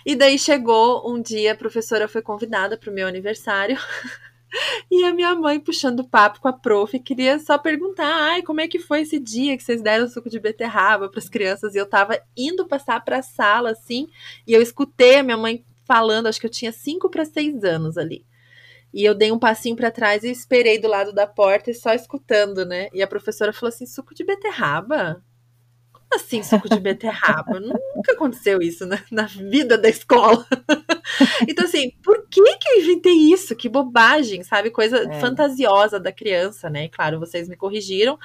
e 0.05 0.15
daí 0.15 0.39
chegou 0.39 1.11
um 1.11 1.21
dia, 1.21 1.51
a 1.51 1.55
professora 1.55 2.07
foi 2.07 2.21
convidada 2.21 2.77
para 2.77 2.89
o 2.89 2.93
meu 2.93 3.05
aniversário. 3.07 3.77
E 4.89 5.03
a 5.03 5.13
minha 5.13 5.35
mãe 5.35 5.59
puxando 5.59 6.07
papo 6.07 6.39
com 6.39 6.47
a 6.47 6.53
prof, 6.53 6.97
queria 6.99 7.39
só 7.39 7.57
perguntar: 7.57 8.07
ai, 8.07 8.41
como 8.41 8.61
é 8.61 8.67
que 8.67 8.79
foi 8.79 9.01
esse 9.01 9.19
dia 9.19 9.57
que 9.57 9.63
vocês 9.63 9.81
deram 9.81 10.07
suco 10.07 10.29
de 10.29 10.39
beterraba 10.39 11.09
para 11.09 11.19
as 11.19 11.29
crianças? 11.29 11.75
E 11.75 11.77
eu 11.77 11.85
tava 11.85 12.19
indo 12.35 12.67
passar 12.67 13.03
para 13.03 13.19
a 13.19 13.23
sala, 13.23 13.71
assim, 13.71 14.07
e 14.47 14.53
eu 14.53 14.61
escutei 14.61 15.17
a 15.17 15.23
minha 15.23 15.37
mãe 15.37 15.65
falando, 15.85 16.27
acho 16.27 16.39
que 16.39 16.45
eu 16.45 16.51
tinha 16.51 16.71
5 16.71 17.09
para 17.09 17.25
6 17.25 17.63
anos 17.63 17.97
ali. 17.97 18.25
E 18.93 19.03
eu 19.03 19.13
dei 19.13 19.31
um 19.31 19.37
passinho 19.37 19.75
para 19.75 19.91
trás 19.91 20.23
e 20.23 20.29
esperei 20.29 20.79
do 20.79 20.87
lado 20.87 21.11
da 21.11 21.27
porta 21.27 21.69
e 21.69 21.73
só 21.73 21.93
escutando, 21.93 22.65
né? 22.65 22.87
E 22.93 23.03
a 23.03 23.07
professora 23.07 23.51
falou 23.51 23.69
assim: 23.69 23.85
suco 23.85 24.15
de 24.15 24.23
beterraba? 24.23 25.21
Assim 26.15 26.41
suco 26.43 26.69
de 26.69 26.79
beterraba? 26.79 27.59
Nunca 27.59 28.13
aconteceu 28.13 28.61
isso 28.61 28.85
na, 28.85 29.01
na 29.11 29.23
vida 29.23 29.77
da 29.77 29.89
escola. 29.89 30.45
então, 31.47 31.65
assim, 31.65 31.91
por 32.03 32.27
que 32.27 32.41
que 32.57 32.69
eu 32.69 32.81
inventei 32.81 33.13
isso? 33.13 33.55
Que 33.55 33.69
bobagem, 33.69 34.43
sabe? 34.43 34.71
Coisa 34.71 34.97
é. 34.97 35.19
fantasiosa 35.19 35.99
da 35.99 36.11
criança, 36.11 36.69
né? 36.69 36.87
claro, 36.87 37.19
vocês 37.19 37.47
me 37.47 37.55
corrigiram. 37.55 38.17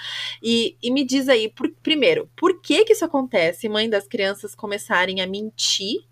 E, 0.42 0.76
e 0.82 0.90
me 0.90 1.04
diz 1.04 1.28
aí, 1.28 1.48
por, 1.48 1.70
primeiro, 1.82 2.30
por 2.36 2.60
que 2.60 2.84
que 2.84 2.92
isso 2.92 3.04
acontece, 3.04 3.68
mãe 3.68 3.90
das 3.90 4.06
crianças 4.06 4.54
começarem 4.54 5.20
a 5.20 5.26
mentir? 5.26 6.04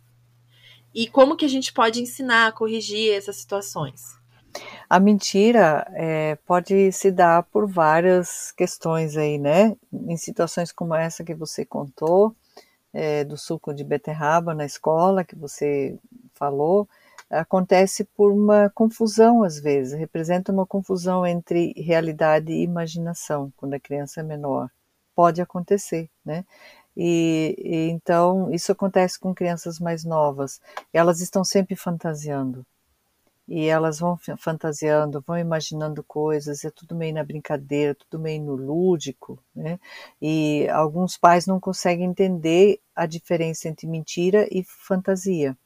E 0.94 1.06
como 1.06 1.36
que 1.36 1.44
a 1.44 1.48
gente 1.48 1.72
pode 1.72 2.02
ensinar 2.02 2.48
a 2.48 2.52
corrigir 2.52 3.12
essas 3.12 3.36
situações? 3.36 4.17
A 4.88 4.98
mentira 4.98 5.87
é, 5.94 6.37
pode 6.46 6.90
se 6.92 7.11
dar 7.11 7.42
por 7.44 7.66
várias 7.66 8.52
questões 8.52 9.16
aí, 9.16 9.38
né? 9.38 9.76
Em 9.92 10.16
situações 10.16 10.72
como 10.72 10.94
essa 10.94 11.22
que 11.24 11.34
você 11.34 11.64
contou, 11.64 12.34
é, 12.92 13.24
do 13.24 13.37
suco 13.37 13.74
de 13.74 13.84
beterraba 13.84 14.54
na 14.54 14.64
escola, 14.64 15.24
que 15.24 15.37
você 15.37 15.98
falou, 16.34 16.88
acontece 17.30 18.04
por 18.04 18.32
uma 18.32 18.70
confusão 18.74 19.42
às 19.42 19.58
vezes, 19.61 19.98
representa 19.98 20.52
uma 20.52 20.66
confusão 20.66 21.26
entre 21.26 21.74
realidade 21.76 22.52
e 22.52 22.62
imaginação 22.62 23.52
quando 23.56 23.74
a 23.74 23.80
criança 23.80 24.20
é 24.20 24.22
menor. 24.22 24.70
Pode 25.14 25.42
acontecer, 25.42 26.08
né? 26.24 26.44
E, 26.96 27.54
e 27.58 27.90
então 27.90 28.50
isso 28.52 28.72
acontece 28.72 29.18
com 29.20 29.34
crianças 29.34 29.78
mais 29.78 30.04
novas. 30.04 30.61
Elas 30.92 31.20
estão 31.20 31.44
sempre 31.44 31.76
fantasiando 31.76 32.66
e 33.48 33.66
elas 33.66 33.98
vão 33.98 34.18
fantasiando, 34.38 35.22
vão 35.26 35.38
imaginando 35.38 36.04
coisas, 36.04 36.64
é 36.64 36.70
tudo 36.70 36.94
meio 36.94 37.14
na 37.14 37.24
brincadeira, 37.24 37.94
tudo 37.94 38.20
meio 38.22 38.42
no 38.42 38.54
lúdico, 38.54 39.42
né? 39.54 39.80
E 40.20 40.68
alguns 40.68 41.16
pais 41.16 41.46
não 41.46 41.58
conseguem 41.58 42.06
entender 42.11 42.80
a 42.94 43.06
diferença 43.06 43.68
entre 43.68 43.87
mentira 43.87 44.46
e 44.50 44.62
fantasia. 44.64 45.56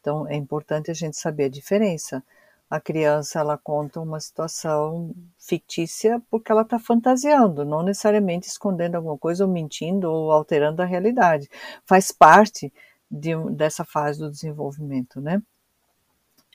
Então 0.00 0.28
é 0.28 0.36
importante 0.36 0.90
a 0.90 0.94
gente 0.94 1.16
saber 1.16 1.44
a 1.44 1.48
diferença. 1.48 2.22
a 2.70 2.80
criança 2.80 3.38
ela 3.38 3.58
conta 3.58 4.00
uma 4.00 4.18
situação 4.18 5.14
fictícia 5.38 6.22
porque 6.30 6.50
ela 6.50 6.62
está 6.62 6.78
fantasiando, 6.78 7.64
não 7.66 7.82
necessariamente 7.82 8.48
escondendo 8.48 8.94
alguma 8.96 9.18
coisa 9.18 9.44
ou 9.44 9.50
mentindo 9.52 10.10
ou 10.10 10.32
alterando 10.32 10.80
a 10.82 10.86
realidade. 10.86 11.48
Faz 11.84 12.10
parte 12.12 12.72
de, 13.10 13.32
dessa 13.54 13.84
fase 13.84 14.18
do 14.20 14.30
desenvolvimento, 14.30 15.20
né? 15.20 15.42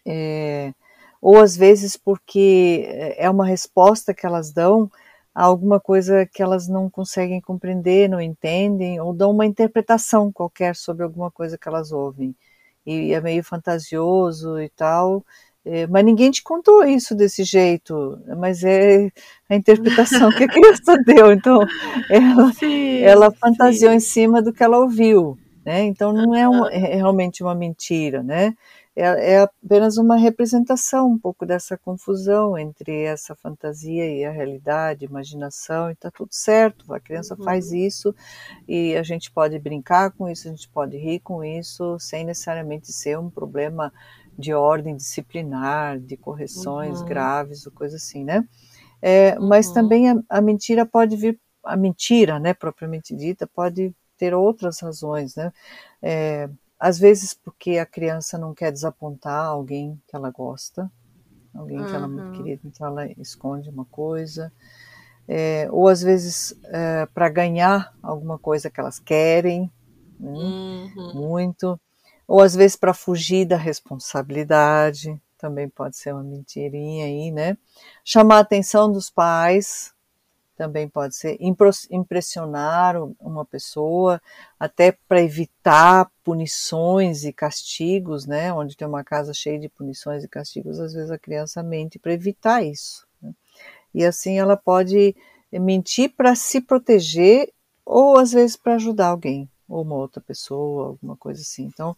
É, 0.08 0.74
ou 1.22 1.40
às 1.40 1.58
vezes 1.58 1.98
porque 1.98 2.88
é 3.18 3.30
uma 3.30 3.46
resposta 3.46 4.14
que 4.14 4.26
elas 4.26 4.52
dão 4.52 4.90
a 5.36 5.44
alguma 5.44 5.80
coisa 5.80 6.26
que 6.26 6.42
elas 6.42 6.68
não 6.68 6.90
conseguem 6.90 7.40
compreender, 7.42 8.10
não 8.10 8.20
entendem, 8.20 9.00
ou 9.00 9.14
dão 9.14 9.32
uma 9.32 9.46
interpretação 9.46 10.32
qualquer 10.32 10.76
sobre 10.76 11.04
alguma 11.04 11.30
coisa 11.30 11.58
que 11.58 11.68
elas 11.68 11.92
ouvem. 11.92 12.36
E 12.86 13.14
é 13.14 13.22
meio 13.22 13.44
fantasioso 13.44 14.60
e 14.60 14.70
tal, 14.70 15.24
é, 15.70 15.86
mas 15.86 16.06
ninguém 16.06 16.32
te 16.32 16.42
contou 16.42 16.86
isso 16.86 17.14
desse 17.14 17.44
jeito, 17.44 18.18
mas 18.38 18.64
é 18.64 19.12
a 19.50 19.56
interpretação 19.56 20.32
que 20.32 20.46
a 20.46 20.48
criança 20.48 20.98
deu. 21.06 21.32
Então, 21.34 21.60
ela, 22.10 22.54
sim, 22.54 23.00
ela 23.02 23.32
fantasiou 23.32 23.92
sim. 23.92 23.98
em 23.98 24.00
cima 24.00 24.42
do 24.42 24.54
que 24.54 24.64
ela 24.64 24.80
ouviu. 24.80 25.38
Né? 25.66 25.84
Então, 25.84 26.14
não 26.14 26.34
é, 26.34 26.48
uma, 26.48 26.72
é 26.72 26.96
realmente 26.96 27.44
uma 27.44 27.54
mentira, 27.54 28.24
né? 28.24 28.56
É, 29.00 29.34
é, 29.34 29.42
apenas 29.42 29.98
uma 29.98 30.18
representação 30.18 31.12
um 31.12 31.20
pouco 31.20 31.46
dessa 31.46 31.78
confusão 31.78 32.58
entre 32.58 33.04
essa 33.04 33.36
fantasia 33.36 34.12
e 34.12 34.26
a 34.26 34.32
realidade, 34.32 35.06
imaginação, 35.06 35.92
e 35.92 35.94
está 35.94 36.10
tudo 36.10 36.30
certo. 36.32 36.92
A 36.92 37.00
criança 37.00 37.36
uhum. 37.36 37.44
faz 37.44 37.72
isso 37.72 38.16
e 38.68 38.96
a 38.96 39.04
gente 39.04 39.30
pode 39.30 39.60
brincar 39.60 40.10
com 40.14 40.28
isso, 40.28 40.48
a 40.48 40.52
gente 40.52 40.68
pode 40.70 40.98
rir 40.98 41.20
com 41.20 41.44
isso, 41.44 42.00
sem 42.00 42.26
necessariamente 42.26 42.92
ser 42.92 43.20
um 43.20 43.30
problema 43.30 43.94
de 44.36 44.52
ordem 44.52 44.96
disciplinar, 44.96 46.00
de 46.00 46.18
correções 46.18 47.00
uhum. 47.00 47.06
graves 47.06 47.68
ou 47.68 47.72
coisa 47.72 47.98
assim, 47.98 48.24
né? 48.24 48.48
É, 49.00 49.38
uhum. 49.38 49.48
Mas 49.48 49.70
também 49.70 50.10
a, 50.10 50.16
a, 50.28 50.42
mentira 50.42 50.88
pode 50.88 51.16
vir, 51.16 51.40
a 51.64 51.78
mentira, 51.78 52.40
né, 52.40 52.52
propriamente 52.52 53.16
dita, 53.16 53.46
pode 53.46 53.94
ter 54.18 54.34
outras 54.34 54.80
razões, 54.80 55.36
né? 55.36 55.54
É, 56.02 56.50
às 56.80 57.00
vezes 57.00 57.34
porque 57.34 57.78
a 57.78 57.86
criança 57.86 58.38
não 58.38 58.54
quer 58.54 58.72
desapontar 58.72 59.46
alguém 59.46 60.02
que 60.08 60.16
ela 60.16 60.30
gosta, 60.30 60.92
alguém 61.54 61.80
uhum. 61.80 61.86
que 61.86 61.96
ela 61.96 62.06
é 62.06 62.10
muito 62.10 62.28
uhum. 62.28 62.44
querida, 62.44 62.62
então 62.66 62.88
ela 62.88 63.08
esconde 63.20 63.70
uma 63.70 63.86
coisa. 63.86 64.52
É, 65.28 65.68
ou 65.72 65.88
às 65.90 66.02
vezes 66.02 66.58
é, 66.66 67.06
para 67.08 67.28
ganhar 67.28 67.94
alguma 68.02 68.40
coisa 68.40 68.70
que 68.70 68.80
elas 68.80 68.98
querem, 68.98 69.72
né? 70.20 70.30
uhum. 70.30 71.14
muito 71.16 71.80
ou 72.28 72.42
às 72.42 72.54
vezes 72.54 72.76
para 72.76 72.94
fugir 72.94 73.46
da 73.46 73.56
responsabilidade, 73.56 75.20
também 75.38 75.70
pode 75.70 75.96
ser 75.96 76.14
uma 76.14 76.24
mentirinha 76.24 77.06
aí, 77.06 77.32
né? 77.32 77.58
Chamar 78.04 78.38
a 78.38 78.40
atenção 78.40 78.92
dos 78.92 79.10
pais, 79.10 79.94
também 80.58 80.90
pode 80.90 81.16
ser 81.16 81.38
impressionar 81.92 82.96
uma 83.20 83.46
pessoa, 83.46 84.20
até 84.60 84.92
para 84.92 85.22
evitar 85.22 86.10
punições 86.24 87.24
e 87.24 87.32
castigos, 87.32 88.26
né? 88.26 88.52
Onde 88.52 88.76
tem 88.76 88.88
uma 88.88 89.04
casa 89.04 89.34
cheia 89.34 89.60
de 89.60 89.70
punições 89.70 90.24
e 90.24 90.28
castigos, 90.28 90.80
às 90.80 90.94
vezes 90.94 91.12
a 91.12 91.18
criança 91.20 91.62
mente 91.62 92.00
para 92.00 92.12
evitar 92.12 92.64
isso. 92.64 93.08
Né? 93.22 93.32
E 93.94 94.04
assim 94.04 94.40
ela 94.40 94.58
pode 94.58 95.16
mentir 95.52 96.14
para 96.16 96.36
se 96.36 96.60
proteger 96.60 97.54
ou 97.86 98.18
às 98.18 98.32
vezes 98.32 98.58
para 98.58 98.76
ajudar 98.76 99.08
alguém 99.08 99.50
ou 99.70 99.84
uma 99.84 99.96
outra 99.96 100.22
pessoa, 100.22 100.88
alguma 100.88 101.16
coisa 101.16 101.42
assim. 101.42 101.66
Então, 101.66 101.96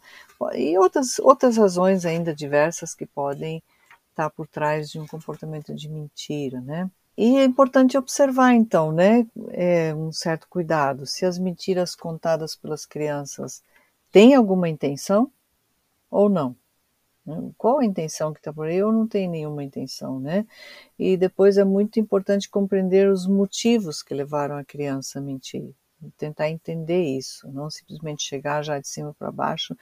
e 0.54 0.76
outras, 0.76 1.18
outras 1.20 1.56
razões 1.56 2.04
ainda 2.04 2.34
diversas 2.34 2.94
que 2.94 3.06
podem 3.06 3.62
estar 4.10 4.28
por 4.30 4.46
trás 4.46 4.90
de 4.90 4.98
um 4.98 5.06
comportamento 5.06 5.74
de 5.74 5.88
mentira, 5.88 6.60
né? 6.60 6.90
E 7.16 7.36
é 7.38 7.44
importante 7.44 7.98
observar, 7.98 8.54
então, 8.54 8.92
né, 8.92 9.26
é, 9.50 9.94
um 9.94 10.12
certo 10.12 10.48
cuidado. 10.48 11.06
Se 11.06 11.26
as 11.26 11.38
mentiras 11.38 11.94
contadas 11.94 12.56
pelas 12.56 12.86
crianças 12.86 13.62
têm 14.10 14.34
alguma 14.34 14.68
intenção 14.68 15.30
ou 16.10 16.28
não. 16.28 16.56
Né? 17.26 17.50
Qual 17.58 17.80
a 17.80 17.84
intenção 17.84 18.32
que 18.32 18.40
está 18.40 18.52
por 18.52 18.66
aí 18.66 18.82
ou 18.82 18.92
não 18.92 19.06
tem 19.06 19.28
nenhuma 19.28 19.62
intenção, 19.62 20.18
né? 20.18 20.46
E 20.98 21.16
depois 21.16 21.58
é 21.58 21.64
muito 21.64 22.00
importante 22.00 22.48
compreender 22.48 23.10
os 23.10 23.26
motivos 23.26 24.02
que 24.02 24.14
levaram 24.14 24.56
a 24.56 24.64
criança 24.64 25.18
a 25.18 25.22
mentir 25.22 25.74
tentar 26.16 26.48
entender 26.48 27.02
isso, 27.02 27.48
não 27.52 27.70
simplesmente 27.70 28.22
chegar 28.22 28.62
já 28.62 28.78
de 28.78 28.88
cima 28.88 29.14
para 29.18 29.30
baixo, 29.30 29.76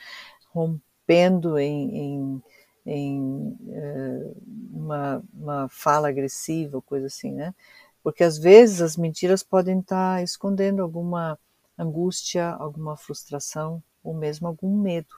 rompendo 0.52 1.58
em, 1.58 1.96
em, 1.96 2.42
em 2.90 3.54
uh, 3.60 4.36
uma, 4.72 5.22
uma 5.34 5.68
fala 5.68 6.08
agressiva, 6.08 6.80
coisa 6.80 7.06
assim, 7.06 7.32
né? 7.32 7.54
Porque 8.02 8.24
às 8.24 8.38
vezes 8.38 8.80
as 8.80 8.96
mentiras 8.96 9.42
podem 9.42 9.80
estar 9.80 10.16
tá 10.16 10.22
escondendo 10.22 10.82
alguma 10.82 11.38
angústia, 11.78 12.48
alguma 12.52 12.96
frustração 12.96 13.82
ou 14.02 14.14
mesmo 14.14 14.48
algum 14.48 14.80
medo. 14.80 15.14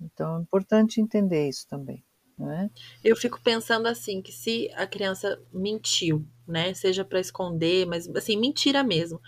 Então 0.00 0.38
é 0.38 0.40
importante 0.42 1.00
entender 1.00 1.48
isso 1.48 1.68
também. 1.68 2.02
Né? 2.36 2.68
Eu 3.04 3.14
fico 3.14 3.40
pensando 3.40 3.86
assim 3.86 4.20
que 4.20 4.32
se 4.32 4.68
a 4.74 4.88
criança 4.88 5.40
mentiu, 5.52 6.26
né, 6.48 6.74
seja 6.74 7.04
para 7.04 7.20
esconder, 7.20 7.86
mas 7.86 8.08
assim 8.08 8.36
mentira 8.36 8.82
mesmo, 8.82 9.20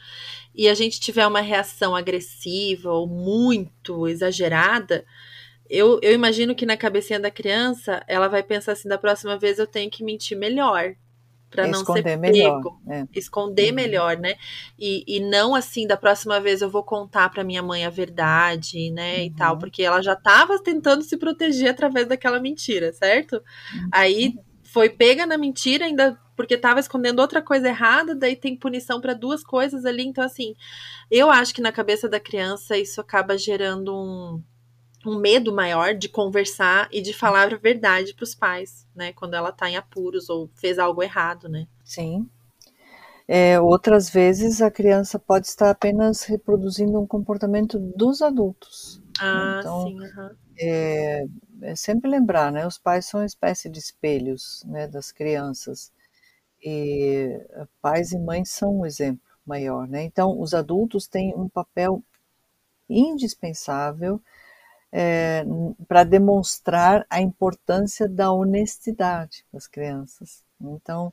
e 0.52 0.68
a 0.68 0.74
gente 0.74 0.98
tiver 0.98 1.24
uma 1.24 1.40
reação 1.40 1.94
agressiva 1.94 2.90
ou 2.90 3.06
muito 3.06 4.08
exagerada, 4.08 5.06
eu, 5.70 5.98
eu 6.02 6.12
imagino 6.12 6.54
que 6.54 6.66
na 6.66 6.76
cabecinha 6.76 7.20
da 7.20 7.30
criança 7.30 8.02
ela 8.06 8.28
vai 8.28 8.42
pensar 8.42 8.72
assim: 8.72 8.88
da 8.88 8.98
próxima 8.98 9.38
vez 9.38 9.58
eu 9.58 9.66
tenho 9.66 9.90
que 9.90 10.04
mentir 10.04 10.36
melhor, 10.36 10.94
para 11.50 11.66
não 11.66 11.84
ser 11.84 12.02
pego, 12.02 12.20
melhor, 12.20 12.60
é. 12.88 13.04
esconder 13.14 13.70
uhum. 13.70 13.74
melhor, 13.74 14.16
né? 14.18 14.34
E, 14.78 15.04
e 15.06 15.20
não 15.20 15.54
assim, 15.54 15.86
da 15.86 15.96
próxima 15.96 16.40
vez 16.40 16.60
eu 16.60 16.70
vou 16.70 16.82
contar 16.82 17.30
para 17.30 17.44
minha 17.44 17.62
mãe 17.62 17.84
a 17.84 17.90
verdade, 17.90 18.90
né? 18.90 19.18
Uhum. 19.18 19.24
E 19.24 19.30
tal, 19.34 19.54
uhum. 19.54 19.60
porque 19.60 19.82
ela 19.82 20.02
já 20.02 20.12
estava 20.12 20.58
tentando 20.62 21.02
se 21.02 21.16
proteger 21.16 21.70
através 21.70 22.08
daquela 22.08 22.40
mentira, 22.40 22.92
certo? 22.92 23.36
Uhum. 23.36 23.88
Aí 23.92 24.34
foi 24.64 24.90
pega 24.90 25.24
na 25.24 25.38
mentira, 25.38 25.86
ainda 25.86 26.18
porque 26.36 26.54
estava 26.54 26.78
escondendo 26.78 27.20
outra 27.20 27.40
coisa 27.40 27.68
errada, 27.68 28.14
daí 28.14 28.36
tem 28.36 28.54
punição 28.54 29.00
para 29.00 29.14
duas 29.14 29.42
coisas 29.42 29.86
ali. 29.86 30.04
Então, 30.04 30.22
assim, 30.22 30.54
eu 31.10 31.30
acho 31.30 31.54
que 31.54 31.62
na 31.62 31.72
cabeça 31.72 32.08
da 32.08 32.20
criança 32.20 32.76
isso 32.76 33.00
acaba 33.00 33.38
gerando 33.38 33.96
um 33.96 34.42
um 35.10 35.18
medo 35.18 35.52
maior 35.52 35.94
de 35.94 36.08
conversar 36.08 36.88
e 36.92 37.00
de 37.00 37.12
falar 37.12 37.52
a 37.52 37.56
verdade 37.56 38.14
para 38.14 38.24
os 38.24 38.34
pais, 38.34 38.86
né? 38.94 39.12
Quando 39.12 39.34
ela 39.34 39.50
está 39.50 39.68
em 39.68 39.76
apuros 39.76 40.28
ou 40.28 40.50
fez 40.54 40.78
algo 40.78 41.02
errado, 41.02 41.48
né? 41.48 41.66
Sim. 41.84 42.28
É, 43.28 43.60
outras 43.60 44.08
vezes 44.08 44.62
a 44.62 44.70
criança 44.70 45.18
pode 45.18 45.48
estar 45.48 45.70
apenas 45.70 46.22
reproduzindo 46.22 47.00
um 47.00 47.06
comportamento 47.06 47.78
dos 47.78 48.22
adultos. 48.22 49.02
Ah, 49.20 49.58
então, 49.60 49.86
sim. 49.86 50.00
Uhum. 50.00 50.30
É, 50.58 51.26
é, 51.62 51.76
sempre 51.76 52.08
lembrar, 52.08 52.52
né? 52.52 52.66
Os 52.66 52.78
pais 52.78 53.06
são 53.06 53.20
uma 53.20 53.26
espécie 53.26 53.68
de 53.68 53.78
espelhos, 53.78 54.62
né? 54.66 54.86
Das 54.86 55.10
crianças 55.10 55.92
e 56.62 57.40
pais 57.82 58.12
e 58.12 58.18
mães 58.18 58.50
são 58.50 58.80
um 58.80 58.86
exemplo 58.86 59.26
maior, 59.44 59.86
né? 59.86 60.02
Então, 60.02 60.40
os 60.40 60.54
adultos 60.54 61.06
têm 61.06 61.34
um 61.34 61.48
papel 61.48 62.02
indispensável 62.88 64.20
é, 64.92 65.44
para 65.86 66.04
demonstrar 66.04 67.06
a 67.10 67.20
importância 67.20 68.08
da 68.08 68.32
honestidade 68.32 69.44
para 69.50 69.58
as 69.58 69.66
crianças. 69.66 70.44
Então, 70.60 71.12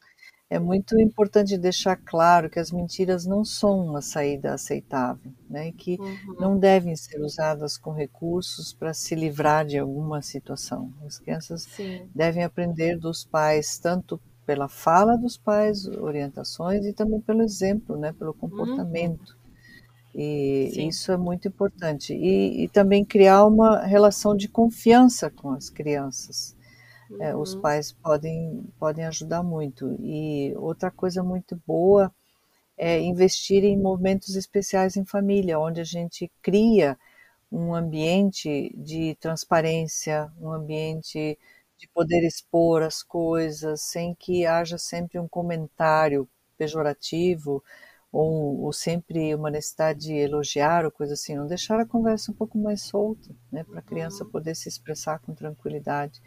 é 0.53 0.59
muito 0.59 0.99
importante 0.99 1.57
deixar 1.57 1.95
claro 1.95 2.47
que 2.47 2.59
as 2.59 2.71
mentiras 2.71 3.25
não 3.25 3.43
são 3.43 3.88
uma 3.88 4.03
saída 4.03 4.53
aceitável, 4.53 5.31
né? 5.49 5.71
que 5.71 5.97
uhum. 5.99 6.36
não 6.39 6.59
devem 6.59 6.95
ser 6.95 7.19
usadas 7.19 7.75
com 7.75 7.91
recursos 7.91 8.71
para 8.71 8.93
se 8.93 9.15
livrar 9.15 9.65
de 9.65 9.79
alguma 9.79 10.21
situação. 10.21 10.93
As 11.05 11.17
crianças 11.17 11.63
Sim. 11.63 12.07
devem 12.13 12.43
aprender 12.43 12.99
dos 12.99 13.25
pais, 13.25 13.79
tanto 13.79 14.21
pela 14.45 14.67
fala 14.67 15.17
dos 15.17 15.38
pais, 15.38 15.88
orientações, 15.88 16.86
e 16.86 16.93
também 16.93 17.19
pelo 17.19 17.41
exemplo, 17.41 17.97
né? 17.97 18.13
pelo 18.13 18.33
comportamento. 18.33 19.31
Uhum. 19.31 19.42
E 20.15 20.69
Sim. 20.73 20.88
isso 20.89 21.12
é 21.12 21.17
muito 21.17 21.47
importante. 21.47 22.13
E, 22.13 22.63
e, 22.63 22.67
também 22.67 23.04
criar 23.04 23.45
uma 23.45 23.84
relação 23.84 24.36
de 24.36 24.47
confiança 24.47 25.30
com 25.30 25.52
as 25.52 25.69
crianças. 25.69 26.56
Uhum. 27.10 27.23
É, 27.23 27.36
os 27.36 27.56
uhum. 27.56 27.62
pais 27.62 27.91
podem, 27.91 28.63
podem 28.80 29.06
ajudar 29.06 29.41
muito. 29.41 29.95
E 29.99 30.54
outra 30.56 30.91
coisa 30.91 31.23
muito 31.23 31.60
boa 31.65 32.13
é 32.78 32.99
investir 32.99 33.63
em 33.63 33.78
momentos 33.78 34.36
especiais 34.36 34.97
em 34.97 35.06
família, 35.06 35.60
onde 35.60 35.82
a 35.82 35.86
gente 35.86 36.32
cria 36.41 36.97
um 37.52 37.73
ambiente 37.73 38.73
de 38.76 39.15
transparência, 39.19 40.32
um 40.41 40.52
ambiente 40.52 41.38
de 41.78 41.88
poder 41.89 42.26
expor 42.26 42.82
as 42.82 43.04
coisas 43.04 43.82
sem 43.82 44.15
que 44.15 44.45
haja 44.45 44.78
sempre 44.78 45.19
um 45.19 45.28
comentário 45.28 46.28
pejorativo 46.58 47.63
ou, 48.13 48.62
ou, 48.62 48.71
sempre 48.71 49.34
uma 49.34 49.49
necessidade 49.49 50.02
de 50.02 50.13
elogiar 50.13 50.86
ou 50.86 50.91
coisa 50.91 51.13
assim, 51.13 51.36
não 51.36 51.47
deixar 51.47 51.80
a 51.80 51.86
conversa 51.86 52.32
um 52.32 52.36
pouco 52.36 52.60
mais 52.60 52.84
solta, 52.84 53.36
né, 53.52 53.63
para 53.63 53.80
a 53.80 53.82
criança 53.82 54.23
uhum. 54.23 54.30
poder 54.30 54.56
se 54.56 54.69
expressar 54.69 55.17
com 55.17 55.34
tranquilidade. 55.34 56.21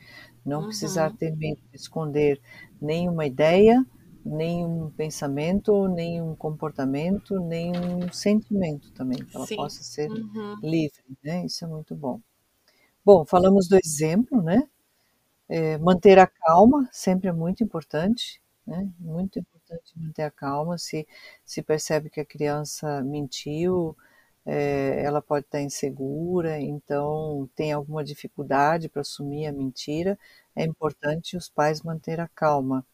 Não 0.44 0.62
uhum. 0.62 0.66
precisar 0.66 1.16
ter 1.16 1.36
medo 1.36 1.62
de 1.70 1.76
esconder 1.76 2.40
nenhuma 2.82 3.24
ideia, 3.24 3.86
nenhum 4.24 4.90
pensamento, 4.90 5.86
nenhum 5.86 6.34
comportamento, 6.34 7.38
nenhum 7.38 8.12
sentimento 8.12 8.90
também, 8.90 9.24
que 9.24 9.36
ela 9.36 9.46
Sim. 9.46 9.54
possa 9.54 9.84
ser 9.84 10.10
uhum. 10.10 10.56
livre, 10.60 11.04
né? 11.22 11.46
Isso 11.46 11.64
é 11.64 11.68
muito 11.68 11.94
bom. 11.94 12.20
Bom, 13.04 13.24
falamos 13.24 13.68
do 13.68 13.76
exemplo, 13.76 14.42
né? 14.42 14.68
É, 15.48 15.78
manter 15.78 16.18
a 16.18 16.26
calma 16.26 16.88
sempre 16.90 17.28
é 17.28 17.32
muito 17.32 17.62
importante, 17.62 18.42
né? 18.66 18.90
Muito 18.98 19.38
importante 19.38 19.55
manter 19.96 20.22
a 20.22 20.30
calma. 20.30 20.78
Se, 20.78 21.06
se 21.44 21.62
percebe 21.62 22.10
que 22.10 22.20
a 22.20 22.24
criança 22.24 23.02
mentiu, 23.02 23.96
é, 24.44 25.02
ela 25.02 25.20
pode 25.20 25.46
estar 25.46 25.60
insegura, 25.60 26.60
então 26.60 27.48
tem 27.54 27.72
alguma 27.72 28.04
dificuldade 28.04 28.88
para 28.88 29.00
assumir 29.02 29.46
a 29.46 29.52
mentira, 29.52 30.18
é 30.54 30.64
importante 30.64 31.36
os 31.36 31.48
pais 31.48 31.82
manter 31.82 32.20
a 32.20 32.28
calma. 32.28 32.84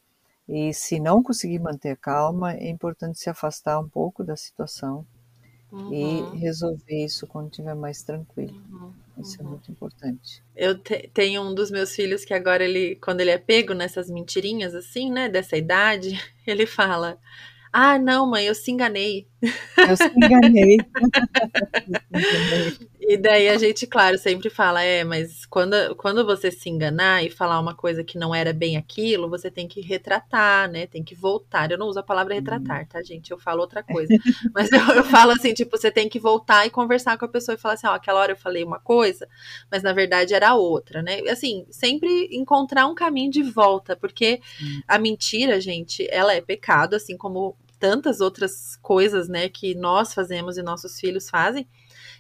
E 0.49 0.73
se 0.75 0.99
não 0.99 1.23
conseguir 1.23 1.59
manter 1.59 1.91
a 1.91 1.97
calma, 1.97 2.55
é 2.55 2.69
importante 2.69 3.19
se 3.19 3.31
afastar 3.31 3.79
um 3.79 3.89
pouco 3.89 4.25
da 4.25 4.37
situação 4.37 5.07
uhum. 5.71 5.93
e 5.93 6.39
resolver 6.39 7.05
isso 7.05 7.27
quando 7.27 7.51
estiver 7.51 7.75
mais 7.75 8.03
tranquilo. 8.03 8.55
Uhum. 8.71 8.93
Isso 9.19 9.41
é 9.41 9.45
uhum. 9.45 9.51
muito 9.51 9.71
importante. 9.71 10.43
Eu 10.57 10.79
te, 10.79 11.11
tenho 11.13 11.43
um 11.43 11.55
dos 11.55 11.71
meus 11.71 11.95
filhos 11.95 12.25
que 12.25 12.33
agora 12.35 12.65
ele, 12.65 12.97
quando 12.97 13.21
ele 13.21 13.31
é 13.31 13.39
pego 13.39 13.75
nessas 13.75 14.11
mentirinhas 14.11 14.75
assim, 14.75 15.11
né, 15.11 15.29
dessa 15.29 15.57
idade, 15.57 16.19
ele 16.47 16.67
fala: 16.67 17.19
"Ah, 17.73 17.99
não, 17.99 18.27
mãe, 18.27 18.47
eu 18.47 18.55
se 18.55 18.71
enganei". 18.71 19.27
Eu 19.77 19.97
se 19.97 20.11
enganei. 20.17 20.79
E 23.05 23.17
daí 23.17 23.49
a 23.49 23.59
gente, 23.59 23.85
claro, 23.85 24.17
sempre 24.17 24.49
fala, 24.49 24.81
é, 24.81 25.03
mas 25.03 25.45
quando, 25.47 25.75
quando 25.97 26.25
você 26.25 26.53
se 26.53 26.71
enganar 26.71 27.25
e 27.25 27.31
falar 27.31 27.59
uma 27.59 27.75
coisa 27.75 28.05
que 28.05 28.17
não 28.17 28.33
era 28.33 28.53
bem 28.53 28.77
aquilo, 28.77 29.29
você 29.29 29.51
tem 29.51 29.67
que 29.67 29.81
retratar, 29.81 30.71
né? 30.71 30.87
Tem 30.87 31.03
que 31.03 31.13
voltar. 31.13 31.71
Eu 31.71 31.79
não 31.79 31.89
uso 31.89 31.99
a 31.99 32.03
palavra 32.03 32.35
retratar, 32.35 32.87
tá, 32.87 33.03
gente? 33.03 33.33
Eu 33.33 33.39
falo 33.39 33.61
outra 33.61 33.83
coisa. 33.83 34.13
Mas 34.55 34.71
eu, 34.71 34.79
eu 34.95 35.03
falo 35.05 35.33
assim, 35.33 35.53
tipo, 35.53 35.77
você 35.77 35.91
tem 35.91 36.09
que 36.09 36.21
voltar 36.21 36.65
e 36.65 36.71
conversar 36.71 37.19
com 37.19 37.25
a 37.25 37.29
pessoa 37.29 37.57
e 37.57 37.59
falar 37.59 37.75
assim, 37.75 37.89
ó, 37.89 37.95
aquela 37.95 38.21
hora 38.21 38.33
eu 38.33 38.37
falei 38.37 38.63
uma 38.63 38.79
coisa, 38.79 39.29
mas 39.71 39.83
na 39.83 39.93
verdade 39.93 40.35
era 40.35 40.55
outra, 40.55 41.03
né? 41.03 41.21
Assim, 41.29 41.67
sempre 41.71 42.29
encontrar 42.31 42.87
um 42.87 42.95
caminho 42.95 43.31
de 43.31 43.43
volta, 43.43 43.97
porque 43.97 44.41
a 44.87 44.99
mentira, 44.99 45.61
gente, 45.61 46.07
ela 46.11 46.35
é 46.35 46.41
pecado, 46.41 46.95
assim 46.95 47.17
como 47.17 47.57
tantas 47.83 48.21
outras 48.21 48.77
coisas, 48.81 49.29
né, 49.29 49.49
que 49.49 49.75
nós 49.75 50.15
fazemos 50.15 50.57
e 50.57 50.63
nossos 50.63 51.01
filhos 51.01 51.29
fazem. 51.29 51.67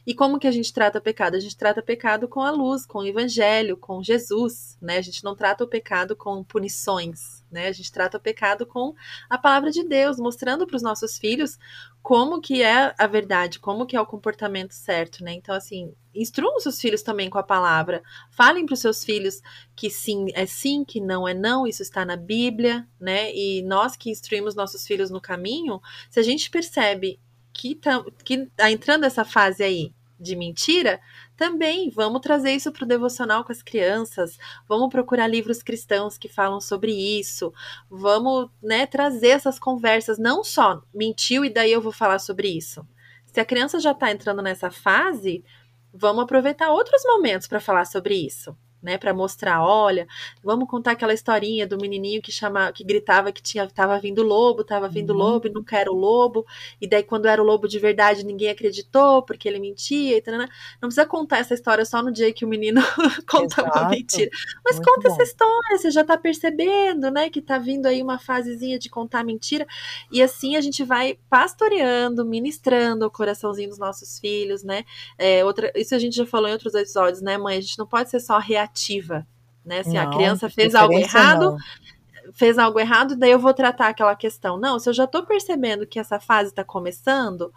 E 0.04 0.14
como 0.14 0.38
que 0.38 0.48
a 0.48 0.50
gente 0.50 0.72
trata 0.72 1.00
pecado? 1.00 1.36
A 1.36 1.40
gente 1.40 1.56
trata 1.56 1.80
pecado 1.80 2.26
com 2.26 2.40
a 2.40 2.50
luz, 2.50 2.84
com 2.84 2.98
o 2.98 3.06
evangelho, 3.06 3.76
com 3.76 4.02
Jesus, 4.02 4.76
né? 4.82 4.96
A 4.98 5.02
gente 5.02 5.22
não 5.22 5.36
trata 5.36 5.62
o 5.62 5.68
pecado 5.68 6.16
com 6.16 6.42
punições, 6.42 7.44
né? 7.50 7.68
A 7.68 7.72
gente 7.72 7.92
trata 7.92 8.16
o 8.16 8.20
pecado 8.20 8.66
com 8.66 8.94
a 9.30 9.38
palavra 9.38 9.70
de 9.70 9.84
Deus, 9.84 10.18
mostrando 10.18 10.66
para 10.66 10.74
os 10.74 10.82
nossos 10.82 11.18
filhos 11.18 11.56
como 12.02 12.40
que 12.40 12.62
é 12.62 12.92
a 12.98 13.06
verdade, 13.06 13.60
como 13.60 13.86
que 13.86 13.94
é 13.94 14.00
o 14.00 14.06
comportamento 14.06 14.72
certo, 14.72 15.22
né? 15.22 15.34
Então, 15.34 15.54
assim, 15.54 15.94
instruam 16.12 16.56
os 16.56 16.64
seus 16.64 16.80
filhos 16.80 17.02
também 17.02 17.30
com 17.30 17.38
a 17.38 17.44
palavra. 17.44 18.02
Falem 18.32 18.66
para 18.66 18.74
os 18.74 18.80
seus 18.80 19.04
filhos 19.04 19.40
que 19.76 19.88
sim 19.88 20.26
é 20.34 20.46
sim, 20.46 20.84
que 20.84 21.00
não 21.00 21.28
é 21.28 21.32
não, 21.32 21.64
isso 21.64 21.80
está 21.80 22.04
na 22.04 22.16
Bíblia, 22.16 22.88
né? 23.00 23.32
E 23.32 23.62
nós 23.62 23.94
que 23.94 24.10
instruímos 24.10 24.56
nossos 24.56 24.84
filhos 24.84 25.10
no 25.10 25.20
caminho, 25.20 25.80
se 26.10 26.18
a 26.18 26.24
gente 26.24 26.50
percebe 26.50 27.20
que 27.52 27.74
tá, 27.74 28.04
que 28.24 28.46
tá 28.56 28.70
entrando 28.70 29.04
essa 29.04 29.24
fase 29.24 29.62
aí 29.62 29.94
de 30.18 30.36
mentira, 30.36 31.00
também 31.36 31.90
vamos 31.90 32.20
trazer 32.20 32.52
isso 32.52 32.70
para 32.70 32.84
o 32.84 32.88
devocional 32.88 33.44
com 33.44 33.50
as 33.50 33.62
crianças, 33.62 34.38
vamos 34.68 34.88
procurar 34.88 35.26
livros 35.26 35.62
cristãos 35.62 36.16
que 36.16 36.28
falam 36.28 36.60
sobre 36.60 36.92
isso, 36.92 37.52
vamos 37.90 38.48
né, 38.62 38.86
trazer 38.86 39.30
essas 39.30 39.58
conversas, 39.58 40.18
não 40.18 40.44
só 40.44 40.80
mentiu 40.94 41.44
e 41.44 41.50
daí 41.50 41.72
eu 41.72 41.82
vou 41.82 41.92
falar 41.92 42.20
sobre 42.20 42.48
isso. 42.48 42.86
Se 43.26 43.40
a 43.40 43.44
criança 43.44 43.80
já 43.80 43.90
está 43.90 44.12
entrando 44.12 44.42
nessa 44.42 44.70
fase, 44.70 45.44
vamos 45.92 46.22
aproveitar 46.22 46.70
outros 46.70 47.02
momentos 47.04 47.48
para 47.48 47.60
falar 47.60 47.84
sobre 47.84 48.14
isso 48.14 48.56
né, 48.82 48.98
para 48.98 49.14
mostrar, 49.14 49.64
olha, 49.64 50.06
vamos 50.42 50.68
contar 50.68 50.92
aquela 50.92 51.14
historinha 51.14 51.66
do 51.66 51.78
menininho 51.78 52.20
que 52.20 52.32
chama, 52.32 52.72
que 52.72 52.82
gritava 52.82 53.30
que 53.30 53.40
tinha, 53.40 53.66
tava 53.68 53.98
vindo 53.98 54.22
lobo, 54.22 54.64
tava 54.64 54.88
vindo 54.88 55.10
uhum. 55.10 55.18
lobo 55.18 55.46
e 55.46 55.50
nunca 55.50 55.78
era 55.78 55.90
o 55.90 55.94
lobo, 55.94 56.44
e 56.80 56.86
daí 56.88 57.02
quando 57.02 57.26
era 57.26 57.40
o 57.40 57.44
lobo 57.44 57.68
de 57.68 57.78
verdade 57.78 58.24
ninguém 58.24 58.50
acreditou 58.50 59.22
porque 59.22 59.48
ele 59.48 59.60
mentia, 59.60 60.16
e 60.16 60.20
tal, 60.20 60.34
não 60.36 60.48
precisa 60.80 61.06
contar 61.06 61.38
essa 61.38 61.54
história 61.54 61.84
só 61.84 62.02
no 62.02 62.10
dia 62.10 62.32
que 62.32 62.44
o 62.44 62.48
menino 62.48 62.80
conta 63.30 63.62
uma 63.62 63.88
mentira, 63.88 64.30
mas 64.64 64.76
Muito 64.76 64.88
conta 64.88 65.08
bom. 65.08 65.14
essa 65.14 65.22
história, 65.22 65.78
você 65.78 65.90
já 65.90 66.02
tá 66.02 66.16
percebendo, 66.16 67.10
né, 67.10 67.30
que 67.30 67.40
tá 67.40 67.58
vindo 67.58 67.86
aí 67.86 68.02
uma 68.02 68.18
fasezinha 68.18 68.78
de 68.78 68.90
contar 68.90 69.24
mentira, 69.24 69.66
e 70.10 70.20
assim 70.20 70.56
a 70.56 70.60
gente 70.60 70.82
vai 70.82 71.18
pastoreando, 71.30 72.24
ministrando 72.24 73.06
o 73.06 73.10
coraçãozinho 73.10 73.68
dos 73.68 73.78
nossos 73.78 74.18
filhos, 74.18 74.64
né, 74.64 74.84
é, 75.16 75.44
outra, 75.44 75.72
isso 75.76 75.94
a 75.94 75.98
gente 75.98 76.16
já 76.16 76.26
falou 76.26 76.48
em 76.48 76.52
outros 76.52 76.74
episódios, 76.74 77.22
né, 77.22 77.38
mãe, 77.38 77.58
a 77.58 77.60
gente 77.60 77.78
não 77.78 77.86
pode 77.86 78.10
ser 78.10 78.18
só 78.18 78.38
reativo 78.38 78.71
ativa, 78.72 79.26
né? 79.64 79.82
Se 79.82 79.92
não, 79.92 80.02
a 80.02 80.10
criança 80.10 80.48
fez 80.48 80.74
algo 80.74 80.94
errado, 80.94 81.52
não. 81.52 82.32
fez 82.32 82.58
algo 82.58 82.80
errado, 82.80 83.14
daí 83.16 83.30
eu 83.30 83.38
vou 83.38 83.54
tratar 83.54 83.88
aquela 83.88 84.16
questão. 84.16 84.58
Não, 84.58 84.78
se 84.78 84.88
eu 84.88 84.94
já 84.94 85.04
estou 85.04 85.24
percebendo 85.24 85.86
que 85.86 85.98
essa 85.98 86.18
fase 86.18 86.50
está 86.50 86.64
começando, 86.64 87.52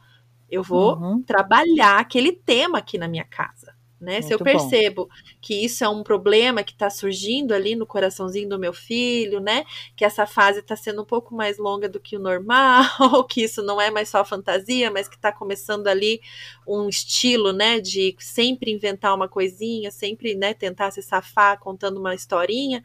eu 0.49 0.61
vou 0.61 0.97
uhum. 0.97 1.23
trabalhar 1.23 1.99
aquele 1.99 2.31
tema 2.31 2.77
aqui 2.77 2.97
na 2.97 3.07
minha 3.07 3.25
casa. 3.25 3.74
Né? 3.99 4.21
Se 4.21 4.33
eu 4.33 4.37
percebo 4.37 5.05
bom. 5.05 5.13
que 5.41 5.63
isso 5.63 5.83
é 5.83 5.89
um 5.89 6.03
problema 6.03 6.63
que 6.63 6.73
está 6.73 6.89
surgindo 6.89 7.53
ali 7.53 7.75
no 7.75 7.85
coraçãozinho 7.85 8.49
do 8.49 8.59
meu 8.59 8.73
filho, 8.73 9.39
né? 9.39 9.65
Que 9.95 10.03
essa 10.03 10.27
fase 10.27 10.59
está 10.59 10.75
sendo 10.75 11.01
um 11.01 11.05
pouco 11.05 11.33
mais 11.33 11.57
longa 11.57 11.87
do 11.87 11.99
que 11.99 12.17
o 12.17 12.19
normal, 12.19 12.83
ou 13.13 13.23
que 13.25 13.41
isso 13.41 13.63
não 13.63 13.79
é 13.79 13.89
mais 13.89 14.09
só 14.09 14.23
fantasia, 14.25 14.91
mas 14.91 15.07
que 15.07 15.15
está 15.15 15.31
começando 15.31 15.87
ali 15.87 16.19
um 16.67 16.89
estilo, 16.89 17.53
né? 17.53 17.79
De 17.79 18.13
sempre 18.19 18.69
inventar 18.69 19.15
uma 19.15 19.29
coisinha, 19.29 19.89
sempre, 19.89 20.35
né? 20.35 20.53
Tentar 20.53 20.91
se 20.91 21.01
safar 21.01 21.57
contando 21.59 21.97
uma 21.97 22.13
historinha 22.13 22.83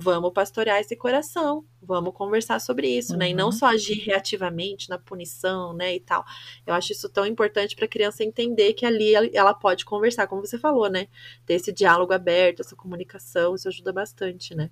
vamos 0.00 0.32
pastorear 0.32 0.80
esse 0.80 0.96
coração, 0.96 1.64
vamos 1.82 2.14
conversar 2.14 2.58
sobre 2.60 2.88
isso, 2.88 3.12
uhum. 3.12 3.18
né? 3.18 3.30
E 3.30 3.34
não 3.34 3.46
uhum. 3.46 3.52
só 3.52 3.66
agir 3.66 3.98
reativamente 4.04 4.88
na 4.88 4.98
punição, 4.98 5.72
né? 5.72 5.94
E 5.94 6.00
tal. 6.00 6.24
Eu 6.66 6.74
acho 6.74 6.92
isso 6.92 7.08
tão 7.08 7.26
importante 7.26 7.76
para 7.76 7.84
a 7.84 7.88
criança 7.88 8.24
entender 8.24 8.72
que 8.72 8.86
ali 8.86 9.14
ela 9.34 9.54
pode 9.54 9.84
conversar, 9.84 10.26
como 10.26 10.44
você 10.44 10.58
falou, 10.58 10.88
né? 10.88 11.08
Ter 11.44 11.54
esse 11.54 11.72
diálogo 11.72 12.12
aberto, 12.12 12.60
essa 12.60 12.74
comunicação, 12.74 13.54
isso 13.54 13.68
ajuda 13.68 13.92
bastante, 13.92 14.54
né? 14.54 14.70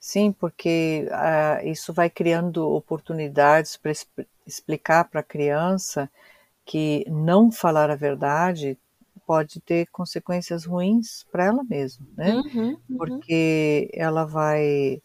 Sim, 0.00 0.32
porque 0.32 1.08
uh, 1.10 1.66
isso 1.66 1.92
vai 1.92 2.08
criando 2.08 2.68
oportunidades 2.68 3.76
para 3.76 3.92
explicar 4.46 5.04
para 5.04 5.20
a 5.20 5.24
criança 5.24 6.08
que 6.64 7.04
não 7.08 7.50
falar 7.50 7.90
a 7.90 7.96
verdade 7.96 8.78
pode 9.28 9.60
ter 9.60 9.86
consequências 9.88 10.64
ruins 10.64 11.26
para 11.30 11.44
ela 11.44 11.62
mesma, 11.62 12.06
né? 12.16 12.34
Uhum, 12.34 12.78
uhum. 12.88 12.96
Porque 12.96 13.90
ela 13.92 14.24
vai 14.24 15.02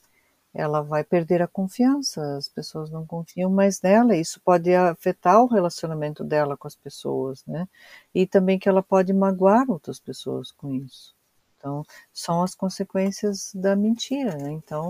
ela 0.53 0.82
vai 0.82 1.03
perder 1.03 1.41
a 1.41 1.47
confiança, 1.47 2.38
as 2.38 2.47
pessoas 2.47 2.89
não 2.89 3.05
confiam 3.05 3.49
mais 3.49 3.82
nela, 3.82 4.15
isso 4.15 4.39
pode 4.39 4.74
afetar 4.74 5.41
o 5.41 5.47
relacionamento 5.47 6.24
dela 6.24 6.55
com 6.55 6.67
as 6.67 6.76
pessoas, 6.76 7.43
né? 7.45 7.67
E 8.13 8.26
também 8.28 8.59
que 8.59 8.69
ela 8.69 8.84
pode 8.84 9.11
magoar 9.11 9.69
outras 9.69 9.99
pessoas 9.99 10.51
com 10.51 10.71
isso. 10.76 11.13
Então, 11.57 11.84
são 12.13 12.43
as 12.43 12.53
consequências 12.55 13.51
da 13.55 13.76
mentira, 13.76 14.38
né? 14.38 14.51
Então, 14.51 14.88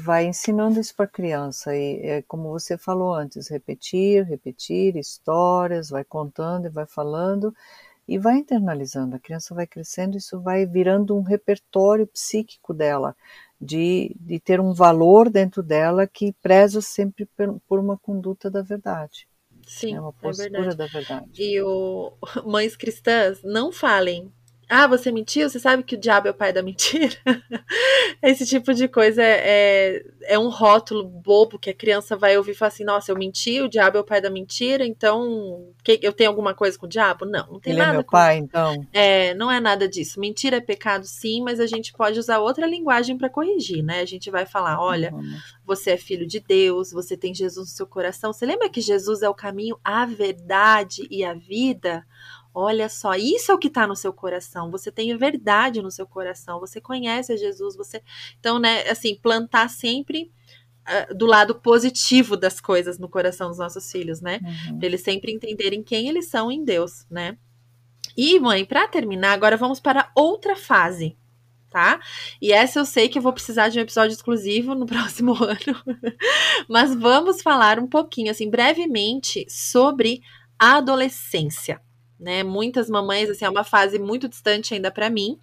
vai 0.00 0.26
ensinando 0.26 0.80
isso 0.80 0.94
para 0.96 1.04
a 1.04 1.08
criança 1.08 1.76
e 1.76 2.00
é 2.00 2.22
como 2.22 2.50
você 2.50 2.76
falou 2.78 3.14
antes, 3.14 3.48
repetir, 3.48 4.24
repetir 4.24 4.96
histórias, 4.96 5.90
vai 5.90 6.04
contando 6.04 6.66
e 6.66 6.70
vai 6.70 6.86
falando 6.86 7.54
e 8.06 8.18
vai 8.18 8.38
internalizando. 8.38 9.16
A 9.16 9.20
criança 9.20 9.54
vai 9.54 9.66
crescendo, 9.66 10.16
isso 10.16 10.40
vai 10.40 10.66
virando 10.66 11.16
um 11.16 11.22
repertório 11.22 12.06
psíquico 12.06 12.72
dela, 12.72 13.16
de, 13.60 14.14
de 14.20 14.38
ter 14.38 14.60
um 14.60 14.72
valor 14.72 15.30
dentro 15.30 15.62
dela 15.62 16.06
que 16.06 16.32
preza 16.42 16.80
sempre 16.80 17.28
por 17.66 17.78
uma 17.78 17.96
conduta 17.98 18.50
da 18.50 18.62
verdade. 18.62 19.26
Sim, 19.66 19.94
é 19.94 20.00
uma 20.00 20.12
postura 20.12 20.46
é 20.46 20.50
verdade. 20.50 20.76
da 20.76 20.86
verdade. 20.86 21.42
E 21.42 21.60
o 21.60 22.16
mães 22.46 22.76
cristãs 22.76 23.42
não 23.42 23.72
falem 23.72 24.32
ah, 24.68 24.88
você 24.88 25.12
mentiu? 25.12 25.48
Você 25.48 25.60
sabe 25.60 25.84
que 25.84 25.94
o 25.94 26.00
diabo 26.00 26.26
é 26.26 26.32
o 26.32 26.34
pai 26.34 26.52
da 26.52 26.60
mentira? 26.60 27.16
Esse 28.20 28.44
tipo 28.44 28.74
de 28.74 28.88
coisa 28.88 29.22
é, 29.22 29.42
é, 29.44 30.04
é, 30.34 30.38
um 30.38 30.48
rótulo 30.48 31.04
bobo 31.04 31.56
que 31.56 31.70
a 31.70 31.74
criança 31.74 32.16
vai 32.16 32.36
ouvir 32.36 32.50
e 32.50 32.54
falar 32.54 32.68
assim: 32.68 32.84
nossa, 32.84 33.12
eu 33.12 33.16
menti, 33.16 33.60
o 33.60 33.68
diabo 33.68 33.98
é 33.98 34.00
o 34.00 34.04
pai 34.04 34.20
da 34.20 34.28
mentira, 34.28 34.84
então 34.84 35.72
que, 35.84 36.00
eu 36.02 36.12
tenho 36.12 36.30
alguma 36.30 36.52
coisa 36.52 36.76
com 36.76 36.86
o 36.86 36.88
diabo? 36.88 37.24
Não, 37.24 37.46
não 37.46 37.60
tem 37.60 37.74
Ele 37.74 37.78
nada. 37.78 37.92
É 37.92 37.94
meu 37.94 38.04
com... 38.04 38.10
pai, 38.10 38.38
então? 38.38 38.84
É, 38.92 39.34
não 39.34 39.50
é 39.50 39.60
nada 39.60 39.88
disso. 39.88 40.18
Mentira 40.18 40.56
é 40.56 40.60
pecado, 40.60 41.06
sim, 41.06 41.42
mas 41.42 41.60
a 41.60 41.66
gente 41.66 41.92
pode 41.92 42.18
usar 42.18 42.40
outra 42.40 42.66
linguagem 42.66 43.16
para 43.16 43.30
corrigir, 43.30 43.84
né? 43.84 44.00
A 44.00 44.06
gente 44.06 44.32
vai 44.32 44.46
falar: 44.46 44.80
olha, 44.80 45.14
uhum. 45.14 45.38
você 45.64 45.92
é 45.92 45.96
filho 45.96 46.26
de 46.26 46.40
Deus, 46.40 46.90
você 46.90 47.16
tem 47.16 47.32
Jesus 47.32 47.68
no 47.68 47.76
seu 47.76 47.86
coração. 47.86 48.32
Você 48.32 48.44
lembra 48.44 48.68
que 48.68 48.80
Jesus 48.80 49.22
é 49.22 49.28
o 49.28 49.34
caminho, 49.34 49.78
a 49.84 50.04
verdade 50.06 51.06
e 51.08 51.24
a 51.24 51.34
vida? 51.34 52.04
Olha 52.58 52.88
só, 52.88 53.14
isso 53.14 53.52
é 53.52 53.54
o 53.54 53.58
que 53.58 53.68
está 53.68 53.86
no 53.86 53.94
seu 53.94 54.14
coração. 54.14 54.70
Você 54.70 54.90
tem 54.90 55.14
verdade 55.14 55.82
no 55.82 55.90
seu 55.90 56.06
coração. 56.06 56.58
Você 56.58 56.80
conhece 56.80 57.36
Jesus. 57.36 57.76
Você, 57.76 58.02
então, 58.40 58.58
né? 58.58 58.88
Assim, 58.88 59.14
plantar 59.14 59.68
sempre 59.68 60.32
uh, 60.88 61.14
do 61.14 61.26
lado 61.26 61.56
positivo 61.56 62.34
das 62.34 62.58
coisas 62.58 62.98
no 62.98 63.10
coração 63.10 63.50
dos 63.50 63.58
nossos 63.58 63.92
filhos, 63.92 64.22
né? 64.22 64.40
Uhum. 64.42 64.78
Para 64.78 64.86
eles 64.86 65.02
sempre 65.02 65.30
entenderem 65.32 65.82
quem 65.82 66.08
eles 66.08 66.30
são 66.30 66.50
em 66.50 66.64
Deus, 66.64 67.04
né? 67.10 67.36
E, 68.16 68.40
mãe, 68.40 68.64
para 68.64 68.88
terminar, 68.88 69.32
agora 69.32 69.58
vamos 69.58 69.78
para 69.78 70.10
outra 70.14 70.56
fase, 70.56 71.14
tá? 71.68 72.00
E 72.40 72.54
essa 72.54 72.78
eu 72.78 72.86
sei 72.86 73.10
que 73.10 73.18
eu 73.18 73.22
vou 73.22 73.34
precisar 73.34 73.68
de 73.68 73.78
um 73.78 73.82
episódio 73.82 74.14
exclusivo 74.14 74.74
no 74.74 74.86
próximo 74.88 75.34
ano. 75.34 76.00
Mas 76.66 76.94
vamos 76.94 77.42
falar 77.42 77.78
um 77.78 77.86
pouquinho, 77.86 78.30
assim, 78.30 78.48
brevemente, 78.48 79.44
sobre 79.46 80.22
a 80.58 80.76
adolescência. 80.78 81.84
Né, 82.18 82.42
muitas 82.42 82.88
mamães, 82.88 83.28
assim, 83.28 83.44
é 83.44 83.50
uma 83.50 83.64
fase 83.64 83.98
muito 83.98 84.26
distante 84.26 84.72
ainda 84.72 84.90
para 84.90 85.10
mim, 85.10 85.38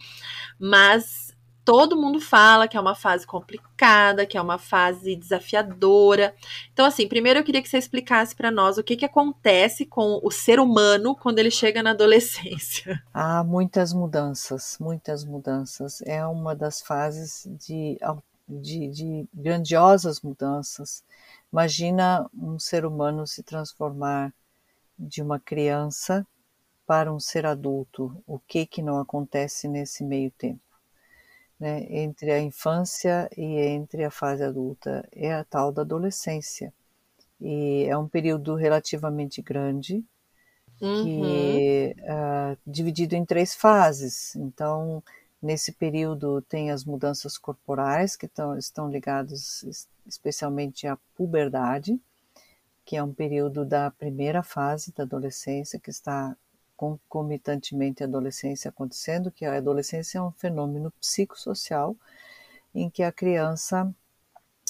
mas 0.59 1.33
todo 1.63 1.99
mundo 1.99 2.19
fala 2.19 2.67
que 2.67 2.77
é 2.77 2.79
uma 2.79 2.95
fase 2.95 3.25
complicada, 3.25 4.25
que 4.25 4.37
é 4.37 4.41
uma 4.41 4.57
fase 4.57 5.15
desafiadora. 5.15 6.35
Então, 6.71 6.85
assim, 6.85 7.07
primeiro 7.07 7.39
eu 7.39 7.43
queria 7.43 7.61
que 7.61 7.69
você 7.69 7.77
explicasse 7.77 8.35
para 8.35 8.51
nós 8.51 8.77
o 8.77 8.83
que, 8.83 8.95
que 8.95 9.05
acontece 9.05 9.85
com 9.85 10.19
o 10.23 10.31
ser 10.31 10.59
humano 10.59 11.15
quando 11.15 11.39
ele 11.39 11.51
chega 11.51 11.81
na 11.81 11.91
adolescência. 11.91 13.01
Há 13.13 13.43
muitas 13.43 13.93
mudanças, 13.93 14.77
muitas 14.79 15.23
mudanças. 15.23 16.01
É 16.01 16.25
uma 16.25 16.55
das 16.55 16.81
fases 16.81 17.47
de, 17.59 17.97
de, 18.47 18.87
de 18.89 19.27
grandiosas 19.33 20.21
mudanças. 20.21 21.03
Imagina 21.51 22.29
um 22.33 22.59
ser 22.59 22.85
humano 22.85 23.25
se 23.25 23.43
transformar 23.43 24.33
de 24.97 25.21
uma 25.21 25.39
criança 25.39 26.25
para 26.85 27.13
um 27.13 27.19
ser 27.19 27.45
adulto. 27.45 28.21
O 28.27 28.39
que 28.39 28.65
que 28.65 28.81
não 28.81 28.99
acontece 28.99 29.67
nesse 29.67 30.03
meio 30.03 30.31
tempo? 30.31 30.73
né, 31.63 31.85
entre 31.89 32.29
a 32.29 32.41
infância 32.41 33.29
e 33.37 33.43
entre 33.43 34.03
a 34.03 34.11
fase 34.11 34.43
adulta 34.43 35.07
é 35.13 35.33
a 35.33 35.45
tal 35.45 35.71
da 35.71 35.81
adolescência. 35.81 36.73
E 37.39 37.85
é 37.87 37.97
um 37.97 38.07
período 38.07 38.55
relativamente 38.55 39.41
grande, 39.41 40.03
uhum. 40.81 41.03
que 41.05 41.95
uh, 42.01 42.57
dividido 42.67 43.15
em 43.15 43.23
três 43.23 43.55
fases. 43.55 44.35
Então, 44.35 45.01
nesse 45.41 45.71
período 45.71 46.41
tem 46.41 46.69
as 46.69 46.83
mudanças 46.83 47.37
corporais 47.37 48.17
que 48.17 48.27
tão, 48.27 48.57
estão 48.57 48.89
ligadas 48.89 49.87
especialmente 50.05 50.85
à 50.85 50.97
puberdade, 51.15 51.97
que 52.83 52.97
é 52.97 53.03
um 53.03 53.13
período 53.13 53.63
da 53.63 53.89
primeira 53.89 54.43
fase 54.43 54.93
da 54.93 55.03
adolescência 55.03 55.79
que 55.79 55.89
está 55.89 56.35
concomitantemente 56.83 58.03
a 58.03 58.07
adolescência 58.07 58.69
acontecendo, 58.69 59.31
que 59.31 59.45
a 59.45 59.57
adolescência 59.57 60.17
é 60.17 60.21
um 60.21 60.31
fenômeno 60.31 60.91
psicossocial 60.99 61.95
em 62.75 62.89
que 62.89 63.03
a 63.03 63.11
criança 63.11 63.93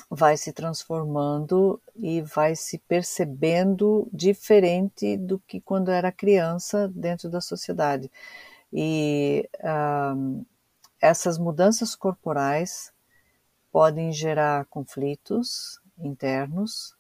vai 0.10 0.38
se 0.38 0.52
transformando 0.52 1.82
e 1.96 2.22
vai 2.22 2.56
se 2.56 2.78
percebendo 2.78 4.08
diferente 4.12 5.18
do 5.18 5.40
que 5.40 5.60
quando 5.62 5.90
era 5.90 6.12
criança 6.12 6.88
dentro 6.90 7.30
da 7.30 7.42
sociedade. 7.42 8.12
E 8.72 9.50
um, 10.16 10.46
essas 11.02 11.38
mudanças 11.38 11.96
corporais 11.96 12.92
podem 13.72 14.12
gerar 14.12 14.66
conflitos 14.66 15.80
internos, 15.98 16.96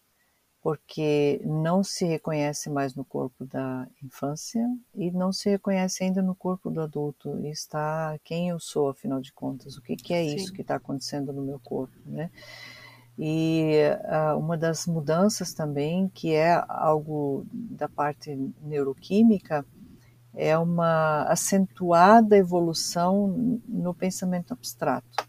porque 0.63 1.41
não 1.43 1.83
se 1.83 2.05
reconhece 2.05 2.69
mais 2.69 2.95
no 2.95 3.03
corpo 3.03 3.45
da 3.45 3.85
infância 4.01 4.65
e 4.95 5.11
não 5.11 5.33
se 5.33 5.49
reconhece 5.49 6.05
ainda 6.05 6.21
no 6.21 6.33
corpo 6.33 6.71
do 6.71 6.79
adulto. 6.79 7.37
E 7.41 7.49
está 7.49 8.17
quem 8.23 8.47
eu 8.47 8.59
sou, 8.61 8.87
afinal 8.87 9.19
de 9.19 9.33
contas, 9.33 9.75
o 9.75 9.81
que, 9.81 9.97
que 9.97 10.13
é 10.13 10.23
isso 10.23 10.47
Sim. 10.47 10.53
que 10.53 10.61
está 10.61 10.75
acontecendo 10.75 11.33
no 11.33 11.43
meu 11.43 11.59
corpo, 11.59 11.93
né? 12.05 12.31
E 13.19 13.73
uh, 14.05 14.39
uma 14.39 14.57
das 14.57 14.87
mudanças 14.87 15.53
também, 15.53 16.07
que 16.07 16.33
é 16.33 16.63
algo 16.69 17.45
da 17.51 17.89
parte 17.89 18.33
neuroquímica, 18.61 19.65
é 20.33 20.57
uma 20.57 21.23
acentuada 21.23 22.37
evolução 22.37 23.61
no 23.67 23.93
pensamento 23.93 24.53
abstrato. 24.53 25.27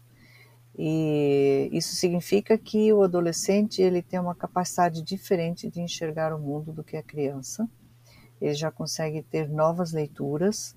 E 0.77 1.69
isso 1.71 1.95
significa 1.95 2.57
que 2.57 2.91
o 2.91 3.01
adolescente 3.01 3.81
ele 3.81 4.01
tem 4.01 4.19
uma 4.19 4.35
capacidade 4.35 5.01
diferente 5.01 5.69
de 5.69 5.79
enxergar 5.79 6.33
o 6.33 6.39
mundo 6.39 6.73
do 6.73 6.83
que 6.83 6.97
a 6.97 7.03
criança. 7.03 7.69
Ele 8.41 8.53
já 8.53 8.69
consegue 8.69 9.23
ter 9.23 9.47
novas 9.49 9.93
leituras 9.93 10.75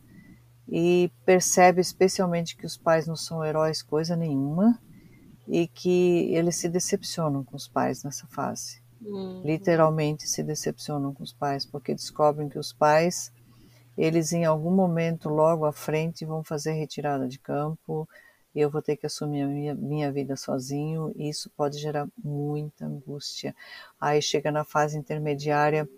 e 0.69 1.11
percebe 1.25 1.81
especialmente 1.81 2.57
que 2.57 2.65
os 2.65 2.77
pais 2.77 3.07
não 3.07 3.17
são 3.17 3.45
heróis 3.45 3.83
coisa 3.83 4.15
nenhuma 4.15 4.81
e 5.49 5.67
que 5.67 6.33
eles 6.33 6.57
se 6.57 6.69
decepcionam 6.69 7.43
com 7.43 7.57
os 7.57 7.67
pais 7.67 8.05
nessa 8.05 8.27
fase. 8.29 8.81
Uhum. 9.01 9.43
Literalmente 9.45 10.29
se 10.29 10.43
decepcionam 10.43 11.13
com 11.13 11.25
os 11.25 11.33
pais 11.33 11.67
porque 11.67 11.95
descobrem 11.95 12.49
que 12.49 12.59
os 12.59 12.73
pais 12.73 13.33
eles 13.97 14.33
em 14.33 14.45
algum 14.45 14.71
momento 14.71 15.29
logo 15.29 15.65
à 15.65 15.73
frente 15.73 16.25
vão 16.25 16.45
fazer 16.45 16.73
retirada 16.73 17.27
de 17.27 17.37
campo, 17.37 18.09
eu 18.61 18.71
vou 18.71 18.83
ter 18.83 18.97
que 18.97 19.07
assumir 19.07 19.43
a 19.43 19.47
minha, 19.47 19.75
minha 19.75 20.11
vida 20.13 20.37
sozinho, 20.37 21.13
e 21.17 21.29
isso 21.29 21.51
pode 21.57 21.79
gerar 21.79 22.09
muita 22.17 22.87
angústia. 22.87 23.55
Aí 24.01 24.21
chega 24.23 24.51
na 24.51 24.65
fase 24.65 24.99
intermediária, 24.99 25.89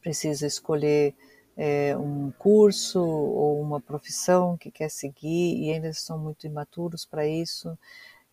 precisa 0.00 0.46
escolher 0.46 1.14
é, 1.56 1.96
um 1.96 2.30
curso 2.32 3.02
ou 3.02 3.60
uma 3.60 3.80
profissão 3.80 4.56
que 4.56 4.70
quer 4.70 4.90
seguir 4.90 5.56
e 5.58 5.72
ainda 5.72 5.92
são 5.92 6.18
muito 6.18 6.46
imaturos 6.46 7.04
para 7.04 7.26
isso 7.26 7.78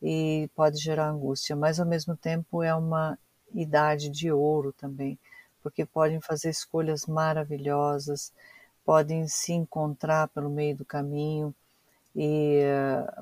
e 0.01 0.49
pode 0.55 0.77
gerar 0.77 1.09
angústia, 1.09 1.55
mas 1.55 1.79
ao 1.79 1.85
mesmo 1.85 2.15
tempo 2.15 2.63
é 2.63 2.73
uma 2.73 3.17
idade 3.53 4.09
de 4.09 4.31
ouro 4.31 4.71
também, 4.73 5.19
porque 5.61 5.85
podem 5.85 6.21
fazer 6.21 6.49
escolhas 6.49 7.05
maravilhosas, 7.05 8.31
podem 8.85 9.27
se 9.27 9.53
encontrar 9.53 10.27
pelo 10.29 10.49
meio 10.49 10.75
do 10.75 10.85
caminho 10.85 11.53
e 12.15 12.61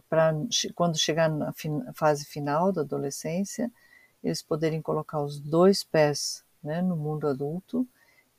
para 0.09 0.33
quando 0.75 0.97
chegar 0.97 1.29
na 1.29 1.53
fase 1.93 2.25
final 2.25 2.71
da 2.71 2.81
adolescência, 2.81 3.71
eles 4.23 4.41
poderem 4.41 4.81
colocar 4.81 5.21
os 5.21 5.39
dois 5.39 5.83
pés 5.83 6.43
né, 6.63 6.81
no 6.81 6.95
mundo 6.95 7.27
adulto 7.27 7.87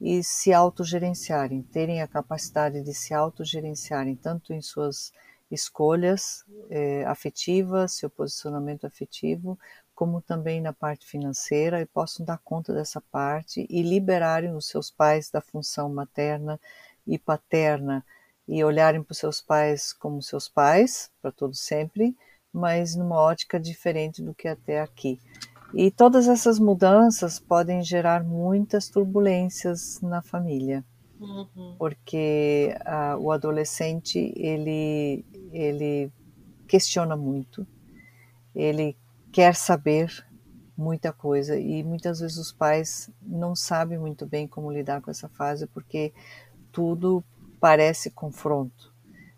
e 0.01 0.23
se 0.23 0.53
autogerenciarem, 0.53 1.63
terem 1.63 2.03
a 2.03 2.09
capacidade 2.09 2.83
de 2.83 2.95
se 2.95 3.13
autogerenciarem, 3.13 4.15
tanto 4.15 4.53
em 4.53 4.61
suas 4.61 5.13
escolhas 5.51 6.45
é, 6.71 7.05
afetivas, 7.05 7.93
seu 7.93 8.11
posicionamento 8.11 8.87
afetivo, 8.87 9.59
como 9.95 10.21
também 10.21 10.61
na 10.61 10.73
parte 10.73 11.07
financeira, 11.07 11.81
e 11.81 11.87
possam 11.87 12.25
dar 12.25 12.39
conta 12.39 12.73
dessa 12.73 13.01
parte 13.01 13.67
e 13.69 13.83
liberarem 13.83 14.55
os 14.55 14.69
seus 14.69 14.91
pais 14.91 15.31
da 15.31 15.41
função 15.41 15.89
materna 15.89 16.61
e 17.07 17.19
paterna 17.19 18.05
e 18.49 18.65
olharem 18.65 19.03
para 19.03 19.13
os 19.13 19.19
seus 19.19 19.41
pais 19.41 19.93
como 19.93 20.23
seus 20.23 20.49
pais, 20.49 21.11
para 21.21 21.31
todos 21.31 21.61
sempre, 21.61 22.17
mas 22.53 22.97
numa 22.97 23.17
ótica 23.17 23.61
diferente 23.61 24.23
do 24.23 24.35
que 24.35 24.49
até 24.49 24.81
aqui. 24.81 25.21
E 25.75 25.91
todas 25.91 26.27
essas 26.29 26.59
mudanças 26.59 27.39
podem 27.39 27.83
gerar 27.83 28.25
muitas 28.25 28.89
turbulências 28.89 30.01
na 30.01 30.23
família, 30.23 30.83
uhum. 31.21 31.75
porque 31.79 32.75
uh, 32.87 33.19
o 33.19 33.31
adolescente 33.31 34.33
ele 34.35 35.25
ele 35.53 36.11
questiona 36.67 37.17
muito, 37.17 37.67
ele 38.55 38.97
quer 39.31 39.55
saber 39.55 40.27
muita 40.77 41.13
coisa 41.13 41.59
e 41.59 41.83
muitas 41.83 42.21
vezes 42.21 42.39
os 42.39 42.53
pais 42.53 43.11
não 43.21 43.55
sabem 43.55 43.99
muito 43.99 44.25
bem 44.25 44.47
como 44.47 44.71
lidar 44.71 45.03
com 45.03 45.11
essa 45.11 45.29
fase 45.29 45.67
porque 45.67 46.13
tudo 46.71 47.23
parece 47.61 48.11
confronto, 48.11 48.93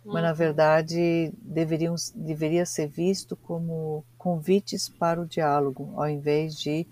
mas 0.05 0.23
na 0.23 0.31
uhum. 0.31 0.35
verdade 0.35 1.33
deveriam, 1.43 1.95
deveria 2.15 2.65
ser 2.67 2.89
visto 2.89 3.37
como 3.37 4.05
convites 4.17 4.89
para 4.89 5.21
o 5.21 5.27
diálogo, 5.27 5.93
ao 5.97 6.09
invés 6.09 6.57
de 6.57 6.87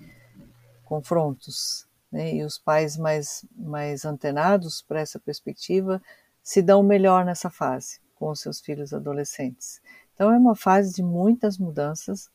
confrontos. 0.84 1.86
Né? 2.10 2.36
E 2.36 2.44
os 2.44 2.58
pais 2.58 2.96
mais, 2.96 3.44
mais 3.54 4.04
antenados 4.04 4.82
para 4.82 5.00
essa 5.00 5.18
perspectiva 5.18 6.02
se 6.42 6.62
dão 6.62 6.82
melhor 6.82 7.24
nessa 7.24 7.50
fase 7.50 8.00
com 8.14 8.30
os 8.30 8.40
seus 8.40 8.60
filhos 8.60 8.92
adolescentes. 8.92 9.80
Então 10.14 10.32
é 10.32 10.36
uma 10.36 10.56
fase 10.56 10.94
de 10.94 11.02
muitas 11.02 11.58
mudanças, 11.58 12.28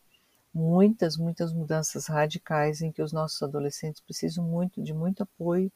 muitas, 0.54 1.18
muitas 1.18 1.52
mudanças 1.52 2.08
radicais 2.08 2.82
em 2.82 2.92
que 2.92 3.02
os 3.02 3.12
nossos 3.12 3.42
adolescentes 3.42 4.02
precisam 4.02 4.46
muito 4.46 4.82
de 4.82 4.94
muito 4.94 5.24
apoio 5.24 5.72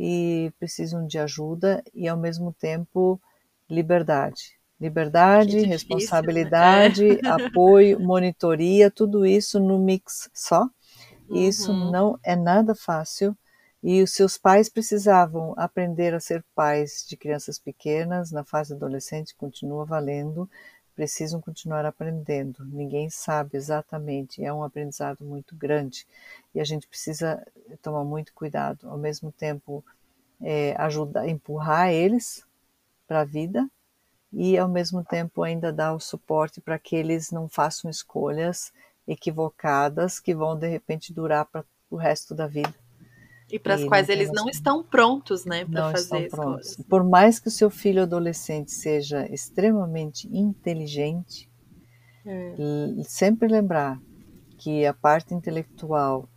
e 0.00 0.52
precisam 0.60 1.04
de 1.04 1.18
ajuda 1.18 1.82
e 1.92 2.06
ao 2.06 2.16
mesmo 2.16 2.52
tempo 2.52 3.20
liberdade. 3.68 4.56
Liberdade, 4.80 5.50
difícil, 5.50 5.70
responsabilidade, 5.70 7.04
né? 7.04 7.18
apoio, 7.28 7.98
monitoria, 7.98 8.92
tudo 8.92 9.26
isso 9.26 9.58
no 9.58 9.76
mix 9.76 10.30
só. 10.32 10.68
Uhum. 11.28 11.36
Isso 11.36 11.72
não 11.72 12.16
é 12.22 12.36
nada 12.36 12.76
fácil 12.76 13.36
E 13.82 14.00
os 14.00 14.12
seus 14.12 14.38
pais 14.38 14.68
precisavam 14.68 15.52
aprender 15.56 16.14
a 16.14 16.20
ser 16.20 16.44
pais 16.54 17.04
de 17.08 17.16
crianças 17.16 17.58
pequenas, 17.58 18.30
na 18.30 18.44
fase 18.44 18.74
adolescente 18.74 19.34
continua 19.36 19.84
valendo, 19.84 20.48
precisam 20.98 21.40
continuar 21.40 21.86
aprendendo. 21.86 22.64
Ninguém 22.64 23.08
sabe 23.08 23.56
exatamente, 23.56 24.44
é 24.44 24.52
um 24.52 24.64
aprendizado 24.64 25.24
muito 25.24 25.54
grande 25.54 26.04
e 26.52 26.60
a 26.60 26.64
gente 26.64 26.88
precisa 26.88 27.40
tomar 27.80 28.02
muito 28.02 28.34
cuidado. 28.34 28.90
Ao 28.90 28.98
mesmo 28.98 29.30
tempo, 29.30 29.84
é, 30.42 30.74
ajudar, 30.76 31.28
empurrar 31.28 31.92
eles 31.92 32.44
para 33.06 33.20
a 33.20 33.24
vida 33.24 33.70
e, 34.32 34.58
ao 34.58 34.68
mesmo 34.68 35.04
tempo, 35.04 35.44
ainda 35.44 35.72
dar 35.72 35.94
o 35.94 36.00
suporte 36.00 36.60
para 36.60 36.80
que 36.80 36.96
eles 36.96 37.30
não 37.30 37.48
façam 37.48 37.88
escolhas 37.88 38.72
equivocadas 39.06 40.18
que 40.18 40.34
vão, 40.34 40.58
de 40.58 40.66
repente, 40.66 41.12
durar 41.12 41.46
para 41.46 41.64
o 41.88 41.94
resto 41.94 42.34
da 42.34 42.48
vida. 42.48 42.74
E 43.50 43.58
para 43.58 43.74
as 43.74 43.84
quais 43.84 44.08
eles 44.08 44.30
não 44.30 44.48
estão 44.48 44.82
prontos, 44.82 45.44
né, 45.44 45.64
para 45.64 45.90
fazer 45.90 46.24
estão 46.24 46.28
prontos. 46.28 46.76
Por 46.88 47.02
mais 47.02 47.40
que 47.40 47.48
o 47.48 47.50
seu 47.50 47.70
filho 47.70 48.02
adolescente 48.02 48.70
seja 48.70 49.26
extremamente 49.32 50.28
inteligente, 50.30 51.48
é. 52.26 52.54
sempre 53.04 53.48
lembrar 53.48 53.98
que 54.58 54.84
a 54.84 54.92
parte 54.92 55.32
intelectual 55.34 56.28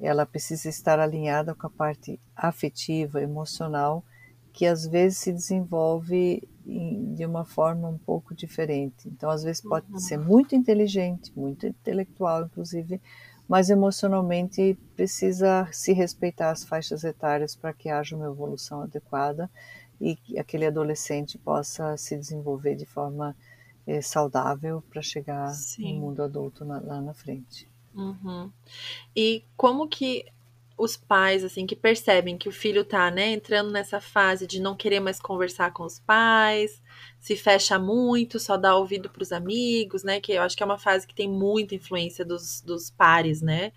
ela 0.00 0.24
precisa 0.24 0.68
estar 0.68 0.98
alinhada 0.98 1.54
com 1.54 1.66
a 1.66 1.70
parte 1.70 2.18
afetiva, 2.34 3.20
emocional, 3.20 4.04
que 4.52 4.66
às 4.66 4.86
vezes 4.86 5.18
se 5.18 5.32
desenvolve 5.32 6.48
de 6.64 7.26
uma 7.26 7.44
forma 7.44 7.88
um 7.88 7.98
pouco 7.98 8.34
diferente. 8.34 9.08
Então, 9.08 9.28
às 9.28 9.42
vezes 9.42 9.60
pode 9.60 9.90
uhum. 9.92 9.98
ser 9.98 10.18
muito 10.18 10.54
inteligente, 10.54 11.32
muito 11.36 11.66
intelectual, 11.66 12.44
inclusive, 12.44 13.00
mas 13.48 13.70
emocionalmente 13.70 14.78
precisa 14.96 15.68
se 15.72 15.92
respeitar 15.92 16.50
as 16.50 16.64
faixas 16.64 17.04
etárias 17.04 17.54
para 17.54 17.72
que 17.72 17.88
haja 17.88 18.16
uma 18.16 18.26
evolução 18.26 18.82
adequada 18.82 19.50
e 20.00 20.16
que 20.16 20.38
aquele 20.38 20.66
adolescente 20.66 21.38
possa 21.38 21.96
se 21.96 22.16
desenvolver 22.16 22.74
de 22.74 22.86
forma 22.86 23.36
eh, 23.86 24.00
saudável 24.00 24.82
para 24.90 25.02
chegar 25.02 25.50
Sim. 25.52 25.94
no 25.94 26.00
mundo 26.00 26.22
adulto 26.22 26.64
na, 26.64 26.80
lá 26.80 27.00
na 27.00 27.14
frente. 27.14 27.68
Uhum. 27.94 28.50
E 29.14 29.44
como 29.56 29.86
que 29.88 30.26
os 30.76 30.96
pais, 30.96 31.44
assim, 31.44 31.66
que 31.66 31.76
percebem 31.76 32.36
que 32.36 32.48
o 32.48 32.52
filho 32.52 32.84
tá, 32.84 33.10
né, 33.10 33.32
entrando 33.32 33.70
nessa 33.70 34.00
fase 34.00 34.46
de 34.46 34.60
não 34.60 34.76
querer 34.76 35.00
mais 35.00 35.20
conversar 35.20 35.72
com 35.72 35.84
os 35.84 36.00
pais, 36.00 36.82
se 37.20 37.36
fecha 37.36 37.78
muito, 37.78 38.40
só 38.40 38.56
dá 38.56 38.76
ouvido 38.76 39.08
para 39.08 39.22
os 39.22 39.32
amigos, 39.32 40.02
né, 40.02 40.20
que 40.20 40.32
eu 40.32 40.42
acho 40.42 40.56
que 40.56 40.62
é 40.62 40.66
uma 40.66 40.78
fase 40.78 41.06
que 41.06 41.14
tem 41.14 41.28
muita 41.28 41.74
influência 41.74 42.24
dos, 42.24 42.60
dos 42.60 42.90
pares, 42.90 43.40
né, 43.40 43.72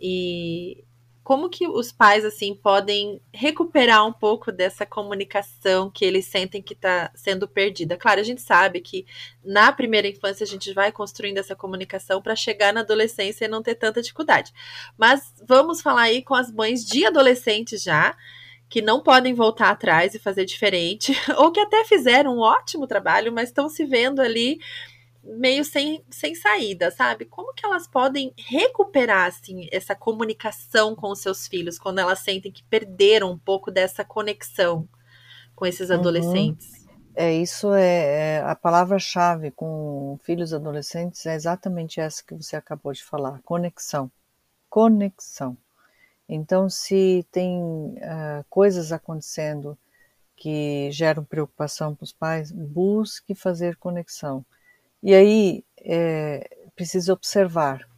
e 0.00 0.84
como 1.32 1.48
que 1.48 1.66
os 1.66 1.90
pais 1.90 2.26
assim 2.26 2.54
podem 2.54 3.18
recuperar 3.32 4.06
um 4.06 4.12
pouco 4.12 4.52
dessa 4.52 4.84
comunicação 4.84 5.90
que 5.90 6.04
eles 6.04 6.26
sentem 6.26 6.60
que 6.60 6.74
está 6.74 7.10
sendo 7.14 7.48
perdida? 7.48 7.96
Claro, 7.96 8.20
a 8.20 8.22
gente 8.22 8.42
sabe 8.42 8.82
que 8.82 9.06
na 9.42 9.72
primeira 9.72 10.06
infância 10.06 10.44
a 10.44 10.46
gente 10.46 10.74
vai 10.74 10.92
construindo 10.92 11.38
essa 11.38 11.56
comunicação 11.56 12.20
para 12.20 12.36
chegar 12.36 12.70
na 12.70 12.80
adolescência 12.80 13.46
e 13.46 13.48
não 13.48 13.62
ter 13.62 13.76
tanta 13.76 14.02
dificuldade. 14.02 14.52
Mas 14.94 15.32
vamos 15.48 15.80
falar 15.80 16.02
aí 16.02 16.22
com 16.22 16.34
as 16.34 16.52
mães 16.52 16.84
de 16.84 17.06
adolescentes 17.06 17.82
já 17.82 18.14
que 18.68 18.82
não 18.82 19.02
podem 19.02 19.32
voltar 19.32 19.70
atrás 19.70 20.14
e 20.14 20.18
fazer 20.18 20.44
diferente, 20.44 21.14
ou 21.38 21.50
que 21.50 21.60
até 21.60 21.82
fizeram 21.84 22.36
um 22.36 22.40
ótimo 22.40 22.86
trabalho, 22.86 23.32
mas 23.32 23.48
estão 23.48 23.70
se 23.70 23.86
vendo 23.86 24.20
ali 24.20 24.60
meio 25.22 25.64
sem, 25.64 26.04
sem 26.10 26.34
saída, 26.34 26.90
sabe? 26.90 27.24
Como 27.24 27.54
que 27.54 27.64
elas 27.64 27.86
podem 27.86 28.32
recuperar 28.36 29.28
assim 29.28 29.68
essa 29.70 29.94
comunicação 29.94 30.94
com 30.96 31.10
os 31.10 31.20
seus 31.20 31.46
filhos 31.46 31.78
quando 31.78 32.00
elas 32.00 32.18
sentem 32.20 32.50
que 32.50 32.64
perderam 32.64 33.30
um 33.30 33.38
pouco 33.38 33.70
dessa 33.70 34.04
conexão 34.04 34.88
com 35.54 35.64
esses 35.64 35.90
uhum. 35.90 35.96
adolescentes? 35.96 36.82
É 37.14 37.32
isso 37.32 37.72
é, 37.74 38.38
é 38.38 38.42
a 38.42 38.54
palavra-chave 38.54 39.50
com 39.50 40.18
filhos 40.22 40.54
adolescentes 40.54 41.26
é 41.26 41.34
exatamente 41.34 42.00
essa 42.00 42.24
que 42.24 42.34
você 42.34 42.56
acabou 42.56 42.92
de 42.92 43.04
falar, 43.04 43.40
conexão, 43.42 44.10
conexão. 44.68 45.56
Então, 46.28 46.70
se 46.70 47.26
tem 47.30 47.60
uh, 47.60 48.44
coisas 48.48 48.90
acontecendo 48.90 49.76
que 50.34 50.90
geram 50.90 51.22
preocupação 51.22 51.94
para 51.94 52.04
os 52.04 52.12
pais, 52.12 52.50
busque 52.50 53.34
fazer 53.34 53.76
conexão 53.76 54.44
e 55.02 55.14
aí 55.14 55.64
é, 55.78 56.48
precisa 56.76 57.12
observar 57.12 57.88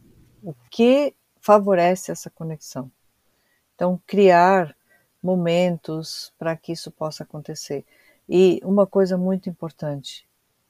o 0.41 0.53
que 0.71 1.13
favorece 1.39 2.11
essa 2.11 2.29
conexão. 2.29 2.91
Então, 3.75 4.01
criar 4.07 4.75
momentos 5.21 6.33
para 6.37 6.55
que 6.55 6.71
isso 6.71 6.91
possa 6.91 7.23
acontecer. 7.23 7.85
E 8.27 8.59
uma 8.63 8.87
coisa 8.87 9.17
muito 9.17 9.49
importante: 9.49 10.27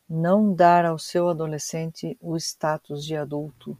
não 0.09 0.53
dar 0.53 0.85
ao 0.85 0.99
seu 0.99 1.29
adolescente 1.29 2.17
o 2.21 2.35
status 2.35 3.05
de 3.05 3.15
adulto. 3.15 3.77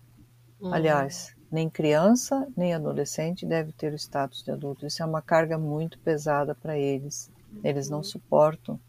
Uhum. 0.59 0.73
Aliás, 0.73 1.35
nem 1.51 1.69
criança 1.69 2.47
nem 2.55 2.73
adolescente 2.73 3.45
deve 3.45 3.71
ter 3.71 3.91
o 3.93 3.97
status 3.97 4.43
de 4.43 4.51
adulto. 4.51 4.85
Isso 4.85 5.01
é 5.01 5.05
uma 5.05 5.21
carga 5.21 5.57
muito 5.57 5.99
pesada 5.99 6.55
para 6.55 6.77
eles. 6.77 7.31
Eles 7.63 7.89
não 7.89 8.03
suportam 8.03 8.79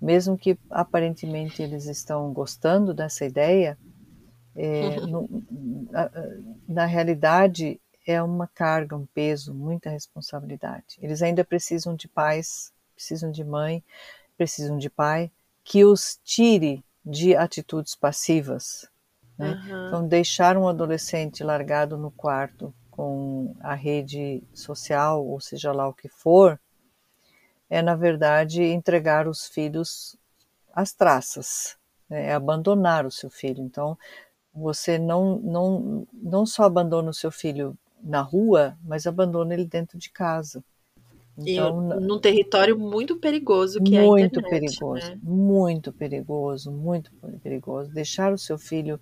mesmo 0.00 0.36
que 0.36 0.58
aparentemente 0.70 1.62
eles 1.62 1.86
estão 1.86 2.32
gostando 2.32 2.92
dessa 2.92 3.24
ideia, 3.24 3.78
é, 4.54 4.96
no, 5.06 5.28
na, 5.90 6.10
na 6.68 6.86
realidade 6.86 7.80
é 8.06 8.22
uma 8.22 8.46
carga, 8.46 8.96
um 8.96 9.06
peso, 9.06 9.54
muita 9.54 9.90
responsabilidade. 9.90 10.98
Eles 11.00 11.22
ainda 11.22 11.44
precisam 11.44 11.94
de 11.94 12.06
pais, 12.06 12.72
precisam 12.94 13.30
de 13.30 13.42
mãe, 13.42 13.82
precisam 14.36 14.76
de 14.76 14.90
pai 14.90 15.30
que 15.62 15.84
os 15.84 16.20
tire 16.22 16.84
de 17.04 17.34
atitudes 17.34 17.94
passivas. 17.94 18.88
Né? 19.38 19.52
Uhum. 19.52 19.86
Então, 19.86 20.08
deixar 20.08 20.56
um 20.56 20.68
adolescente 20.68 21.42
largado 21.42 21.96
no 21.96 22.10
quarto 22.10 22.74
com 22.90 23.56
a 23.60 23.74
rede 23.74 24.42
social, 24.52 25.26
ou 25.26 25.40
seja 25.40 25.72
lá 25.72 25.88
o 25.88 25.94
que 25.94 26.08
for, 26.08 26.60
é, 27.74 27.82
na 27.82 27.96
verdade, 27.96 28.62
entregar 28.62 29.26
os 29.26 29.48
filhos 29.48 30.16
às 30.72 30.92
traças, 30.92 31.76
né? 32.08 32.26
é 32.26 32.32
abandonar 32.32 33.04
o 33.04 33.10
seu 33.10 33.28
filho. 33.28 33.60
Então, 33.60 33.98
você 34.54 34.96
não, 34.96 35.40
não, 35.40 36.06
não 36.12 36.46
só 36.46 36.62
abandona 36.62 37.10
o 37.10 37.14
seu 37.14 37.32
filho 37.32 37.76
na 38.00 38.20
rua, 38.20 38.78
mas 38.80 39.08
abandona 39.08 39.54
ele 39.54 39.64
dentro 39.64 39.98
de 39.98 40.08
casa. 40.08 40.62
Então, 41.36 41.98
e 41.98 42.00
num 42.00 42.20
território 42.20 42.78
muito 42.78 43.16
perigoso 43.16 43.82
que 43.82 43.98
muito 43.98 44.38
é 44.38 44.40
Muito 44.40 44.42
perigoso, 44.48 45.10
né? 45.10 45.18
muito 45.20 45.92
perigoso, 45.92 46.70
muito 46.70 47.10
perigoso. 47.42 47.90
Deixar 47.92 48.32
o 48.32 48.38
seu 48.38 48.56
filho 48.56 49.00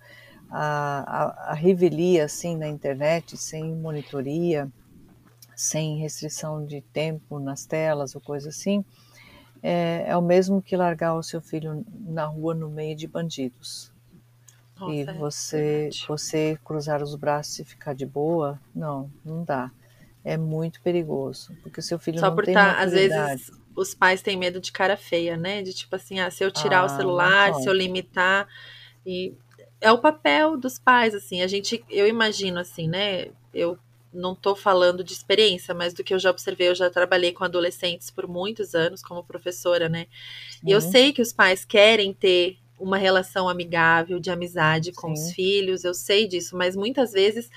a, 0.49 1.03
a, 1.05 1.51
a 1.51 1.53
revelia 1.53 2.25
assim 2.25 2.57
na 2.57 2.67
internet, 2.67 3.37
sem 3.37 3.75
monitoria, 3.75 4.67
sem 5.55 5.97
restrição 5.97 6.65
de 6.65 6.81
tempo 6.81 7.39
nas 7.39 7.65
telas 7.65 8.15
ou 8.15 8.21
coisa 8.21 8.49
assim, 8.49 8.83
é, 9.61 10.03
é 10.07 10.17
o 10.17 10.21
mesmo 10.21 10.61
que 10.61 10.75
largar 10.75 11.15
o 11.15 11.23
seu 11.23 11.41
filho 11.41 11.85
na 12.05 12.25
rua 12.25 12.53
no 12.53 12.69
meio 12.69 12.95
de 12.95 13.07
bandidos. 13.07 13.91
Nossa, 14.79 14.93
e 14.93 15.01
é 15.01 15.13
você, 15.13 15.89
é 15.89 16.07
você 16.07 16.59
cruzar 16.63 17.01
os 17.01 17.15
braços 17.15 17.59
e 17.59 17.63
ficar 17.63 17.93
de 17.93 18.05
boa, 18.05 18.59
não, 18.75 19.09
não 19.23 19.43
dá. 19.43 19.71
É 20.25 20.37
muito 20.37 20.81
perigoso, 20.81 21.55
porque 21.61 21.79
o 21.79 21.83
seu 21.83 21.99
filho 21.99 22.19
Só 22.19 22.27
não 22.27 22.35
por 22.35 22.45
tem 22.45 22.53
tá, 22.53 22.79
às 22.79 22.91
vezes 22.91 23.51
os 23.75 23.93
pais 23.93 24.21
têm 24.21 24.37
medo 24.37 24.59
de 24.59 24.71
cara 24.71 24.95
feia, 24.95 25.35
né? 25.35 25.61
De 25.61 25.73
tipo 25.73 25.95
assim, 25.95 26.19
ah, 26.19 26.29
se 26.29 26.43
eu 26.43 26.51
tirar 26.51 26.79
ah, 26.79 26.85
o 26.85 26.89
celular, 26.89 27.53
se 27.55 27.67
eu 27.67 27.73
limitar 27.73 28.47
e 29.05 29.33
é 29.81 29.91
o 29.91 29.97
papel 29.97 30.57
dos 30.57 30.79
pais 30.79 31.13
assim. 31.13 31.41
A 31.41 31.47
gente, 31.47 31.83
eu 31.89 32.07
imagino 32.07 32.59
assim, 32.59 32.87
né? 32.87 33.27
Eu 33.53 33.77
não 34.13 34.33
estou 34.33 34.55
falando 34.55 35.03
de 35.03 35.13
experiência, 35.13 35.73
mas 35.73 35.93
do 35.93 36.03
que 36.03 36.13
eu 36.13 36.19
já 36.19 36.29
observei, 36.29 36.69
eu 36.69 36.75
já 36.75 36.89
trabalhei 36.89 37.31
com 37.31 37.43
adolescentes 37.43 38.09
por 38.09 38.27
muitos 38.27 38.75
anos 38.75 39.01
como 39.01 39.23
professora, 39.23 39.89
né? 39.89 40.07
Sim. 40.51 40.59
E 40.67 40.71
eu 40.71 40.81
sei 40.81 41.11
que 41.11 41.21
os 41.21 41.33
pais 41.33 41.65
querem 41.65 42.13
ter 42.13 42.57
uma 42.79 42.97
relação 42.97 43.47
amigável, 43.47 44.19
de 44.19 44.29
amizade 44.29 44.91
com 44.91 45.15
Sim. 45.15 45.21
os 45.21 45.31
filhos, 45.33 45.83
eu 45.83 45.93
sei 45.93 46.27
disso, 46.27 46.55
mas 46.57 46.75
muitas 46.75 47.13
vezes 47.13 47.49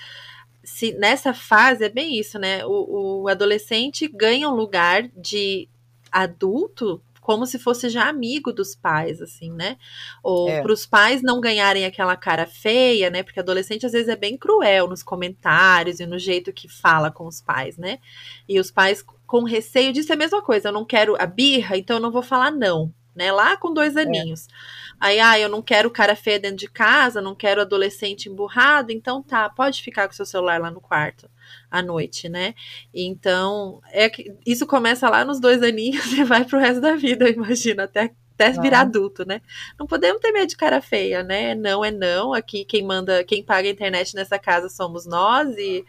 se 0.63 0.91
nessa 0.93 1.33
fase 1.33 1.85
é 1.85 1.89
bem 1.89 2.19
isso, 2.19 2.37
né? 2.37 2.65
O, 2.65 3.21
o 3.21 3.27
adolescente 3.29 4.07
ganha 4.07 4.49
um 4.49 4.55
lugar 4.55 5.07
de 5.15 5.67
adulto 6.11 7.01
como 7.27 7.45
se 7.45 7.59
fosse 7.59 7.89
já 7.89 8.07
amigo 8.07 8.53
dos 8.53 8.73
pais, 8.73 9.21
assim, 9.21 9.51
né? 9.51 9.75
Ou 10.23 10.47
é. 10.47 10.61
para 10.61 10.71
os 10.71 10.85
pais 10.85 11.21
não 11.21 11.41
ganharem 11.41 11.83
aquela 11.83 12.15
cara 12.15 12.45
feia, 12.45 13.09
né? 13.09 13.21
Porque 13.21 13.41
adolescente 13.41 13.85
às 13.85 13.91
vezes 13.91 14.07
é 14.07 14.15
bem 14.15 14.37
cruel 14.37 14.87
nos 14.87 15.03
comentários 15.03 15.99
e 15.99 16.05
no 16.05 16.17
jeito 16.17 16.53
que 16.53 16.69
fala 16.69 17.11
com 17.11 17.27
os 17.27 17.41
pais, 17.41 17.77
né? 17.77 17.99
E 18.47 18.57
os 18.61 18.71
pais 18.71 19.03
com 19.25 19.43
receio 19.43 19.91
disso 19.91 20.13
é 20.13 20.15
a 20.15 20.17
mesma 20.17 20.41
coisa. 20.41 20.69
Eu 20.69 20.73
não 20.73 20.85
quero 20.85 21.21
a 21.21 21.25
birra, 21.25 21.75
então 21.75 21.97
eu 21.97 22.01
não 22.01 22.13
vou 22.13 22.21
falar 22.21 22.49
não 22.49 22.93
né? 23.17 23.31
Lá 23.31 23.57
com 23.57 23.73
dois 23.73 23.97
aninhos. 23.97 24.47
É. 24.47 24.51
Aí, 24.99 25.19
ah, 25.19 25.39
eu 25.39 25.49
não 25.49 25.61
quero 25.61 25.91
cara 25.91 26.15
feia 26.15 26.39
dentro 26.39 26.57
de 26.57 26.67
casa, 26.67 27.21
não 27.21 27.35
quero 27.35 27.61
adolescente 27.61 28.29
emburrado, 28.29 28.91
então 28.91 29.21
tá, 29.21 29.49
pode 29.49 29.81
ficar 29.81 30.07
com 30.07 30.13
seu 30.13 30.25
celular 30.25 30.59
lá 30.59 30.71
no 30.71 30.81
quarto 30.81 31.29
à 31.69 31.81
noite, 31.81 32.29
né? 32.29 32.55
Então, 32.93 33.81
é 33.91 34.09
que 34.09 34.33
isso 34.45 34.65
começa 34.65 35.09
lá 35.09 35.23
nos 35.25 35.39
dois 35.39 35.61
aninhos 35.61 36.05
e 36.13 36.23
vai 36.23 36.45
pro 36.45 36.59
resto 36.59 36.81
da 36.81 36.95
vida, 36.95 37.27
eu 37.27 37.33
imagino, 37.33 37.81
até 37.83 38.11
até 38.39 38.51
virar 38.51 38.81
adulto, 38.81 39.27
né? 39.27 39.41
Não 39.79 39.87
podemos 39.87 40.21
ter 40.21 40.31
medo 40.31 40.47
de 40.47 40.55
cara 40.55 40.79
feia, 40.79 41.23
né? 41.23 41.55
Não 41.55 41.83
é 41.83 41.89
não. 41.89 42.33
Aqui 42.33 42.63
quem 42.63 42.83
manda, 42.83 43.23
quem 43.23 43.43
paga 43.43 43.67
a 43.67 43.71
internet 43.71 44.13
nessa 44.13 44.37
casa 44.37 44.69
somos 44.69 45.07
nós 45.07 45.57
e 45.57 45.83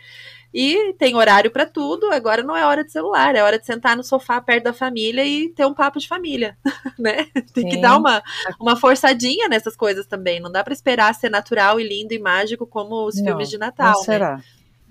e 0.52 0.94
tem 0.94 1.14
horário 1.14 1.50
para 1.50 1.66
tudo. 1.66 2.10
Agora 2.10 2.42
não 2.42 2.56
é 2.56 2.64
hora 2.64 2.84
de 2.84 2.92
celular, 2.92 3.34
é 3.34 3.42
hora 3.42 3.58
de 3.58 3.66
sentar 3.66 3.96
no 3.96 4.02
sofá 4.02 4.40
perto 4.40 4.64
da 4.64 4.72
família 4.72 5.24
e 5.24 5.50
ter 5.50 5.66
um 5.66 5.74
papo 5.74 5.98
de 5.98 6.08
família, 6.08 6.56
né? 6.98 7.24
Tem 7.52 7.64
Sim. 7.64 7.68
que 7.68 7.76
dar 7.76 7.96
uma, 7.96 8.22
uma 8.60 8.76
forçadinha 8.76 9.48
nessas 9.48 9.76
coisas 9.76 10.06
também. 10.06 10.40
Não 10.40 10.50
dá 10.50 10.64
para 10.64 10.72
esperar 10.72 11.14
ser 11.14 11.30
natural 11.30 11.78
e 11.78 11.86
lindo 11.86 12.14
e 12.14 12.18
mágico 12.18 12.66
como 12.66 13.06
os 13.06 13.16
não, 13.16 13.24
filmes 13.24 13.50
de 13.50 13.58
Natal. 13.58 13.92
Não 13.92 13.98
né? 13.98 14.04
será. 14.04 14.40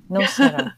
Não 0.10 0.26
será. 0.28 0.76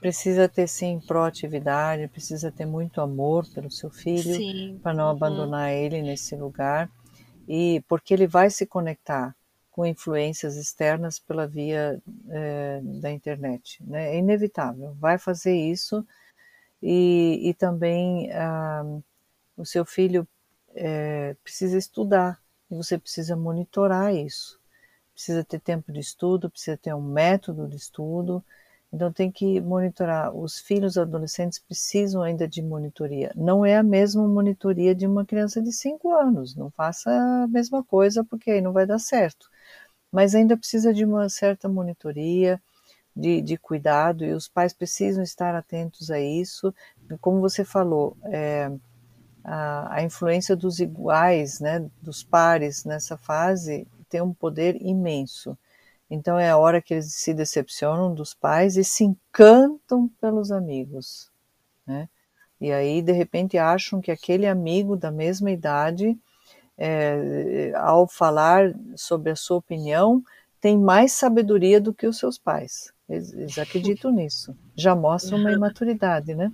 precisa 0.00 0.48
ter 0.48 0.66
sim 0.66 1.00
proatividade, 1.06 2.08
precisa 2.08 2.50
ter 2.50 2.66
muito 2.66 3.00
amor 3.00 3.46
pelo 3.54 3.70
seu 3.70 3.90
filho 3.90 4.78
para 4.82 4.92
não 4.92 5.04
uhum. 5.04 5.10
abandonar 5.10 5.72
ele 5.72 6.02
nesse 6.02 6.34
lugar 6.34 6.90
e 7.48 7.82
porque 7.88 8.14
ele 8.14 8.26
vai 8.26 8.50
se 8.50 8.66
conectar 8.66 9.34
com 9.80 9.86
influências 9.86 10.56
externas 10.56 11.18
pela 11.18 11.46
via 11.46 12.02
é, 12.28 12.80
da 12.82 13.10
internet, 13.10 13.82
né? 13.82 14.14
É 14.14 14.18
inevitável, 14.18 14.94
vai 15.00 15.16
fazer 15.16 15.56
isso 15.56 16.06
e, 16.82 17.40
e 17.48 17.54
também 17.54 18.30
ah, 18.32 18.84
o 19.56 19.64
seu 19.64 19.86
filho 19.86 20.28
é, 20.74 21.34
precisa 21.42 21.78
estudar 21.78 22.38
e 22.70 22.74
você 22.74 22.98
precisa 22.98 23.34
monitorar 23.34 24.14
isso. 24.14 24.60
Precisa 25.14 25.42
ter 25.42 25.60
tempo 25.60 25.90
de 25.90 26.00
estudo, 26.00 26.50
precisa 26.50 26.76
ter 26.76 26.94
um 26.94 27.00
método 27.00 27.66
de 27.66 27.76
estudo 27.76 28.44
então 28.92 29.12
tem 29.12 29.30
que 29.30 29.60
monitorar. 29.60 30.34
Os 30.34 30.58
filhos 30.58 30.98
adolescentes 30.98 31.58
precisam 31.58 32.22
ainda 32.22 32.46
de 32.48 32.60
monitoria. 32.62 33.32
Não 33.36 33.64
é 33.64 33.76
a 33.76 33.82
mesma 33.82 34.26
monitoria 34.26 34.94
de 34.94 35.06
uma 35.06 35.24
criança 35.24 35.62
de 35.62 35.72
5 35.72 36.12
anos. 36.12 36.56
Não 36.56 36.70
faça 36.70 37.10
a 37.10 37.46
mesma 37.46 37.84
coisa 37.84 38.24
porque 38.24 38.50
aí 38.50 38.60
não 38.60 38.72
vai 38.72 38.86
dar 38.86 38.98
certo. 38.98 39.49
Mas 40.10 40.34
ainda 40.34 40.56
precisa 40.56 40.92
de 40.92 41.04
uma 41.04 41.28
certa 41.28 41.68
monitoria, 41.68 42.60
de, 43.14 43.40
de 43.40 43.56
cuidado, 43.56 44.24
e 44.24 44.32
os 44.32 44.48
pais 44.48 44.72
precisam 44.72 45.22
estar 45.22 45.54
atentos 45.54 46.10
a 46.10 46.20
isso. 46.20 46.74
Como 47.20 47.40
você 47.40 47.64
falou, 47.64 48.16
é, 48.24 48.70
a, 49.44 49.96
a 49.96 50.02
influência 50.02 50.56
dos 50.56 50.80
iguais, 50.80 51.60
né, 51.60 51.88
dos 52.00 52.22
pares 52.22 52.84
nessa 52.84 53.16
fase 53.16 53.86
tem 54.08 54.20
um 54.20 54.34
poder 54.34 54.76
imenso. 54.80 55.56
Então 56.10 56.38
é 56.38 56.50
a 56.50 56.58
hora 56.58 56.82
que 56.82 56.94
eles 56.94 57.14
se 57.14 57.32
decepcionam 57.32 58.12
dos 58.12 58.34
pais 58.34 58.76
e 58.76 58.82
se 58.82 59.04
encantam 59.04 60.08
pelos 60.20 60.50
amigos, 60.50 61.30
né? 61.86 62.08
E 62.60 62.72
aí 62.72 63.00
de 63.00 63.12
repente 63.12 63.56
acham 63.56 64.00
que 64.00 64.10
aquele 64.10 64.46
amigo 64.46 64.96
da 64.96 65.10
mesma 65.10 65.50
idade, 65.50 66.18
é, 66.80 67.72
ao 67.76 68.08
falar 68.08 68.74
sobre 68.96 69.30
a 69.30 69.36
sua 69.36 69.58
opinião, 69.58 70.22
tem 70.60 70.78
mais 70.78 71.12
sabedoria 71.12 71.80
do 71.80 71.92
que 71.92 72.06
os 72.06 72.18
seus 72.18 72.38
pais. 72.38 72.92
Eles, 73.08 73.32
eles 73.32 73.58
acreditam 73.58 74.10
nisso. 74.10 74.56
Já 74.74 74.96
mostra 74.96 75.36
uma 75.36 75.52
imaturidade, 75.52 76.34
né? 76.34 76.50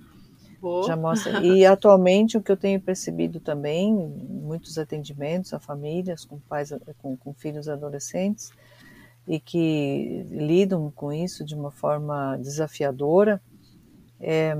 Já 0.85 0.95
mostra. 0.95 1.41
E 1.45 1.65
atualmente 1.65 2.37
o 2.37 2.41
que 2.41 2.51
eu 2.51 2.57
tenho 2.57 2.81
percebido 2.81 3.39
também, 3.39 3.93
muitos 3.93 4.77
atendimentos 4.77 5.53
a 5.53 5.59
famílias 5.59 6.25
com 6.25 6.39
pais 6.39 6.73
com, 6.97 7.15
com 7.15 7.33
filhos 7.33 7.69
adolescentes, 7.69 8.51
e 9.27 9.39
que 9.39 10.25
lidam 10.29 10.91
com 10.91 11.11
isso 11.13 11.45
de 11.45 11.53
uma 11.53 11.71
forma 11.71 12.37
desafiadora, 12.37 13.41
é, 14.19 14.55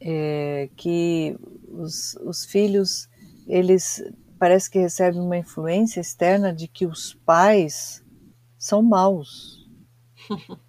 é 0.00 0.68
que 0.76 1.36
os, 1.68 2.14
os 2.24 2.44
filhos, 2.44 3.08
eles 3.46 4.02
parece 4.38 4.70
que 4.70 4.78
recebem 4.78 5.20
uma 5.20 5.36
influência 5.36 6.00
externa 6.00 6.52
de 6.52 6.66
que 6.66 6.84
os 6.84 7.14
pais 7.14 8.02
são 8.58 8.82
maus, 8.82 9.70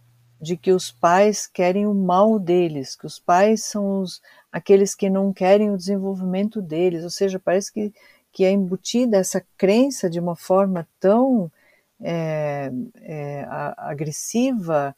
de 0.42 0.56
que 0.58 0.72
os 0.72 0.92
pais 0.92 1.48
querem 1.48 1.88
o 1.88 1.94
mal 1.94 2.38
deles, 2.38 2.96
que 2.96 3.06
os 3.06 3.18
pais 3.20 3.64
são 3.64 4.02
os, 4.02 4.22
aqueles 4.52 4.94
que 4.94 5.10
não 5.10 5.34
querem 5.34 5.72
o 5.72 5.78
desenvolvimento 5.78 6.62
deles, 6.62 7.04
ou 7.04 7.10
seja, 7.10 7.40
parece 7.40 7.74
que, 7.74 7.94
que 8.32 8.44
é 8.44 8.52
embutida 8.52 9.18
essa 9.18 9.44
crença 9.58 10.10
de 10.10 10.20
uma 10.20 10.36
forma 10.36 10.88
tão 11.00 11.52
é, 12.00 12.72
é, 12.98 13.46
agressiva 13.78 14.96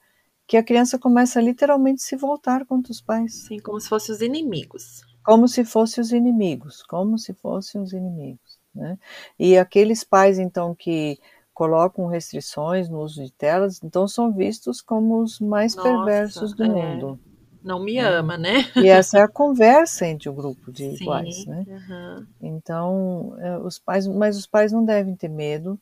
que 0.48 0.58
a 0.58 0.64
criança 0.64 1.00
começa 1.00 1.40
a 1.40 1.42
literalmente 1.42 2.02
se 2.02 2.16
voltar 2.16 2.66
contra 2.66 2.92
os 2.92 3.02
pais. 3.02 3.46
Sim, 3.46 3.60
como 3.60 3.80
se 3.80 3.88
fossem 3.88 4.14
os 4.14 4.22
inimigos. 4.22 5.02
Como 5.26 5.48
se 5.48 5.66
fossem 5.66 6.02
os 6.02 6.12
inimigos, 6.12 6.84
como 6.84 7.18
se 7.18 7.34
fossem 7.34 7.82
os 7.82 7.94
inimigos. 7.94 8.60
Né? 8.74 8.98
E 9.40 9.58
aqueles 9.58 10.04
pais, 10.04 10.38
então, 10.38 10.76
que 10.76 11.20
colocam 11.54 12.06
restrições 12.08 12.90
no 12.90 13.00
uso 13.00 13.24
de 13.24 13.32
telas, 13.32 13.82
então 13.82 14.08
são 14.08 14.32
vistos 14.32 14.82
como 14.82 15.22
os 15.22 15.40
mais 15.40 15.74
Nossa, 15.74 15.90
perversos 15.90 16.54
do 16.54 16.66
é. 16.66 16.68
mundo. 16.68 17.20
Não 17.64 17.80
me 17.80 17.98
ama, 17.98 18.38
né? 18.38 18.70
E 18.76 18.88
essa 18.88 19.18
é 19.18 19.22
a 19.24 19.28
conversa 19.28 20.06
entre 20.06 20.30
o 20.30 20.34
grupo 20.34 20.72
de 20.72 20.98
Sim, 20.98 21.04
iguais, 21.04 21.46
né? 21.48 21.66
Uhum. 21.68 22.28
Então, 22.42 23.36
é, 23.40 23.58
os 23.58 23.80
pais, 23.80 24.06
mas 24.06 24.38
os 24.38 24.46
pais 24.46 24.72
não 24.72 24.86
devem 24.86 25.16
ter 25.16 25.30
medo, 25.30 25.80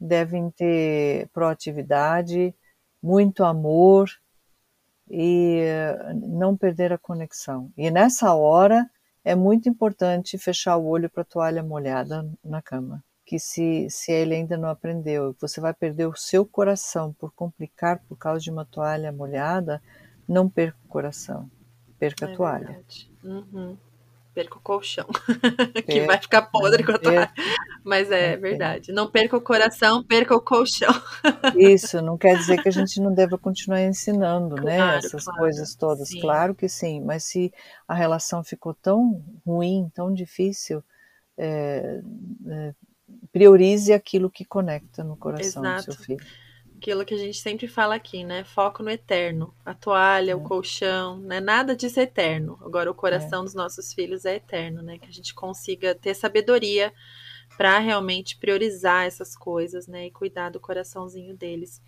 devem 0.00 0.50
ter 0.50 1.28
proatividade, 1.28 2.52
muito 3.00 3.44
amor 3.44 4.10
e 5.10 5.62
não 6.14 6.56
perder 6.56 6.92
a 6.92 6.98
conexão. 6.98 7.70
E 7.76 7.90
nessa 7.90 8.34
hora 8.34 8.88
é 9.24 9.34
muito 9.34 9.68
importante 9.68 10.38
fechar 10.38 10.76
o 10.76 10.86
olho 10.86 11.10
para 11.10 11.22
a 11.22 11.26
toalha 11.26 11.62
molhada 11.62 12.28
na 12.44 12.62
cama. 12.62 13.02
Que 13.24 13.38
se, 13.38 13.86
se 13.90 14.10
ele 14.10 14.34
ainda 14.34 14.56
não 14.56 14.68
aprendeu, 14.68 15.36
você 15.38 15.60
vai 15.60 15.74
perder 15.74 16.06
o 16.06 16.16
seu 16.16 16.46
coração 16.46 17.12
por 17.12 17.32
complicar 17.32 18.02
por 18.08 18.16
causa 18.16 18.40
de 18.40 18.50
uma 18.50 18.64
toalha 18.64 19.12
molhada, 19.12 19.82
não 20.26 20.48
perca 20.48 20.78
o 20.84 20.88
coração, 20.88 21.50
perca 21.98 22.26
é 22.26 22.32
a 22.32 22.36
toalha. 22.36 22.80
Uhum 23.22 23.76
perca 24.38 24.56
o 24.56 24.60
colchão, 24.60 25.06
que 25.84 26.02
vai 26.02 26.16
ficar 26.16 26.42
podre 26.42 26.84
a 26.84 26.98
toalha. 26.98 27.32
Mas 27.82 28.08
é 28.12 28.36
verdade. 28.36 28.92
Não 28.92 29.10
perca 29.10 29.36
o 29.36 29.40
coração, 29.40 30.04
perca 30.04 30.32
o 30.36 30.40
colchão. 30.40 30.94
Isso, 31.58 32.00
não 32.00 32.16
quer 32.16 32.36
dizer 32.36 32.62
que 32.62 32.68
a 32.68 32.72
gente 32.72 33.00
não 33.00 33.12
deva 33.12 33.36
continuar 33.36 33.82
ensinando, 33.82 34.54
né, 34.62 34.76
claro, 34.76 34.92
né? 34.92 34.98
Essas 34.98 35.24
claro, 35.24 35.40
coisas 35.40 35.74
todas. 35.74 36.08
Sim. 36.10 36.20
Claro 36.20 36.54
que 36.54 36.68
sim, 36.68 37.00
mas 37.00 37.24
se 37.24 37.52
a 37.88 37.94
relação 37.94 38.44
ficou 38.44 38.72
tão 38.74 39.24
ruim, 39.44 39.90
tão 39.92 40.14
difícil, 40.14 40.84
é, 41.36 42.00
é, 42.48 42.74
priorize 43.32 43.92
aquilo 43.92 44.30
que 44.30 44.44
conecta 44.44 45.02
no 45.02 45.16
coração 45.16 45.64
Exato. 45.64 45.86
do 45.86 45.94
seu 45.94 46.04
filho 46.04 46.24
aquilo 46.78 47.04
que 47.04 47.12
a 47.12 47.18
gente 47.18 47.38
sempre 47.38 47.66
fala 47.66 47.96
aqui, 47.96 48.24
né? 48.24 48.44
Foco 48.44 48.82
no 48.82 48.90
eterno. 48.90 49.52
A 49.66 49.74
toalha, 49.74 50.32
é. 50.32 50.34
o 50.34 50.40
colchão, 50.40 51.18
né? 51.18 51.40
Nada 51.40 51.76
disso 51.76 51.98
é 52.00 52.04
eterno. 52.04 52.58
Agora 52.62 52.90
o 52.90 52.94
coração 52.94 53.42
é. 53.42 53.44
dos 53.44 53.54
nossos 53.54 53.92
filhos 53.92 54.24
é 54.24 54.36
eterno, 54.36 54.80
né? 54.80 54.96
Que 54.96 55.08
a 55.08 55.12
gente 55.12 55.34
consiga 55.34 55.94
ter 55.94 56.14
sabedoria 56.14 56.92
para 57.58 57.80
realmente 57.80 58.36
priorizar 58.36 59.04
essas 59.04 59.36
coisas, 59.36 59.88
né, 59.88 60.06
e 60.06 60.10
cuidar 60.12 60.48
do 60.48 60.60
coraçãozinho 60.60 61.36
deles. 61.36 61.82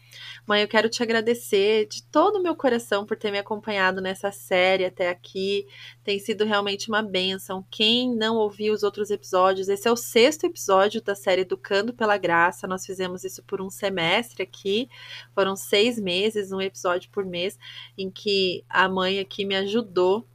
Mãe, 0.45 0.63
eu 0.63 0.67
quero 0.67 0.89
te 0.89 1.01
agradecer 1.01 1.87
de 1.87 2.03
todo 2.03 2.41
o 2.41 2.43
meu 2.43 2.57
coração 2.57 3.07
por 3.07 3.17
ter 3.17 3.31
me 3.31 3.39
acompanhado 3.39 4.01
nessa 4.01 4.33
série 4.33 4.85
até 4.85 5.09
aqui. 5.09 5.69
Tem 6.03 6.19
sido 6.19 6.45
realmente 6.45 6.89
uma 6.89 7.03
benção. 7.03 7.65
Quem 7.71 8.13
não 8.13 8.35
ouviu 8.35 8.75
os 8.75 8.83
outros 8.83 9.13
episódios, 9.13 9.69
esse 9.69 9.87
é 9.87 9.93
o 9.93 9.97
sexto 9.97 10.45
episódio 10.45 11.01
da 11.01 11.15
série 11.15 11.43
Educando 11.43 11.95
pela 11.95 12.19
Graça. 12.19 12.67
Nós 12.67 12.85
fizemos 12.85 13.23
isso 13.23 13.41
por 13.45 13.63
um 13.63 13.71
semestre 13.71 14.43
aqui. 14.43 14.89
Foram 15.33 15.55
seis 15.55 16.01
meses, 16.01 16.51
um 16.51 16.61
episódio 16.61 17.09
por 17.13 17.25
mês, 17.25 17.57
em 17.97 18.11
que 18.11 18.65
a 18.69 18.89
mãe 18.89 19.21
aqui 19.21 19.45
me 19.45 19.55
ajudou 19.55 20.27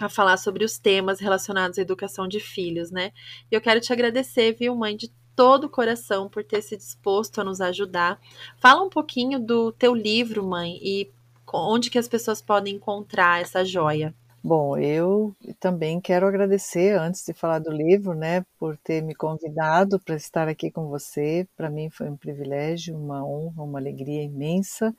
a 0.00 0.08
falar 0.08 0.36
sobre 0.36 0.64
os 0.64 0.78
temas 0.78 1.20
relacionados 1.20 1.78
à 1.78 1.82
educação 1.82 2.26
de 2.26 2.40
filhos, 2.40 2.90
né? 2.90 3.12
E 3.50 3.54
eu 3.54 3.60
quero 3.60 3.80
te 3.80 3.92
agradecer, 3.92 4.52
viu, 4.52 4.74
mãe, 4.74 4.96
de 4.96 5.10
todo 5.36 5.64
o 5.64 5.70
coração 5.70 6.28
por 6.28 6.44
ter 6.44 6.62
se 6.62 6.76
disposto 6.76 7.40
a 7.40 7.44
nos 7.44 7.60
ajudar. 7.60 8.20
Fala 8.58 8.82
um 8.82 8.88
pouquinho 8.88 9.38
do 9.38 9.72
teu 9.72 9.94
livro, 9.94 10.44
mãe, 10.44 10.78
e 10.82 11.10
onde 11.52 11.90
que 11.90 11.98
as 11.98 12.08
pessoas 12.08 12.40
podem 12.40 12.76
encontrar 12.76 13.40
essa 13.40 13.64
joia. 13.64 14.14
Bom, 14.42 14.76
eu 14.76 15.34
também 15.58 15.98
quero 16.00 16.26
agradecer, 16.26 16.98
antes 16.98 17.24
de 17.24 17.32
falar 17.32 17.60
do 17.60 17.72
livro, 17.72 18.12
né, 18.12 18.44
por 18.58 18.76
ter 18.76 19.02
me 19.02 19.14
convidado 19.14 19.98
para 19.98 20.16
estar 20.16 20.48
aqui 20.48 20.70
com 20.70 20.86
você. 20.86 21.48
Para 21.56 21.70
mim 21.70 21.88
foi 21.88 22.10
um 22.10 22.16
privilégio, 22.16 22.94
uma 22.94 23.24
honra, 23.24 23.62
uma 23.62 23.78
alegria 23.78 24.22
imensa 24.22 24.94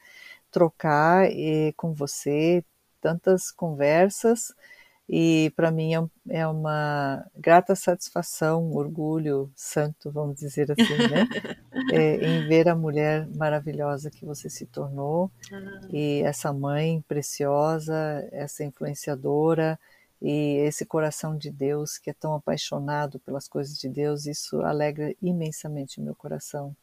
trocar 0.50 1.30
eh, 1.30 1.74
com 1.76 1.94
você 1.94 2.64
tantas 3.02 3.52
conversas 3.52 4.54
e 5.08 5.54
para 5.56 5.70
mim 5.70 5.94
é, 5.94 6.40
é 6.40 6.48
uma 6.48 7.24
grata 7.36 7.76
satisfação, 7.76 8.72
orgulho 8.74 9.52
santo, 9.56 10.12
vamos 10.12 10.38
dizer 10.38 10.72
assim, 10.72 10.98
né? 10.98 11.28
é, 11.94 12.16
em 12.16 12.48
ver 12.48 12.68
a 12.68 12.76
mulher 12.76 13.28
maravilhosa 13.36 14.10
que 14.10 14.26
você 14.26 14.50
se 14.50 14.66
tornou 14.66 15.30
ah. 15.52 15.88
e 15.92 16.22
essa 16.24 16.52
mãe 16.52 17.04
preciosa, 17.08 18.28
essa 18.32 18.64
influenciadora 18.64 19.80
e 20.20 20.58
esse 20.66 20.86
coração 20.86 21.38
de 21.38 21.52
Deus 21.52 22.00
que 22.00 22.10
é 22.10 22.14
tão 22.14 22.34
apaixonado 22.34 23.20
pelas 23.20 23.48
coisas 23.48 23.78
de 23.78 23.88
Deus, 23.88 24.26
isso 24.26 24.62
alegra 24.62 25.14
imensamente 25.22 26.00
o 26.00 26.04
meu 26.04 26.16
coração. 26.16 26.76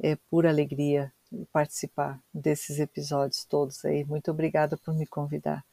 É 0.00 0.16
pura 0.30 0.48
alegria 0.48 1.12
participar 1.52 2.20
desses 2.32 2.78
episódios 2.78 3.44
todos 3.44 3.84
aí. 3.84 4.04
Muito 4.04 4.30
obrigada 4.30 4.76
por 4.76 4.94
me 4.94 5.06
convidar. 5.06 5.64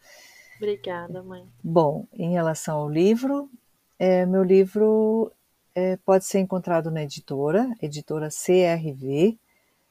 Obrigada, 0.62 1.24
mãe. 1.24 1.44
Bom, 1.64 2.06
em 2.14 2.34
relação 2.34 2.78
ao 2.78 2.88
livro, 2.88 3.50
é, 3.98 4.28
meu 4.28 4.44
livro 4.44 5.32
é, 5.74 5.98
pode 6.06 6.24
ser 6.24 6.38
encontrado 6.38 6.92
na 6.92 7.02
editora, 7.02 7.68
editora 7.82 8.30
CRV. 8.30 9.40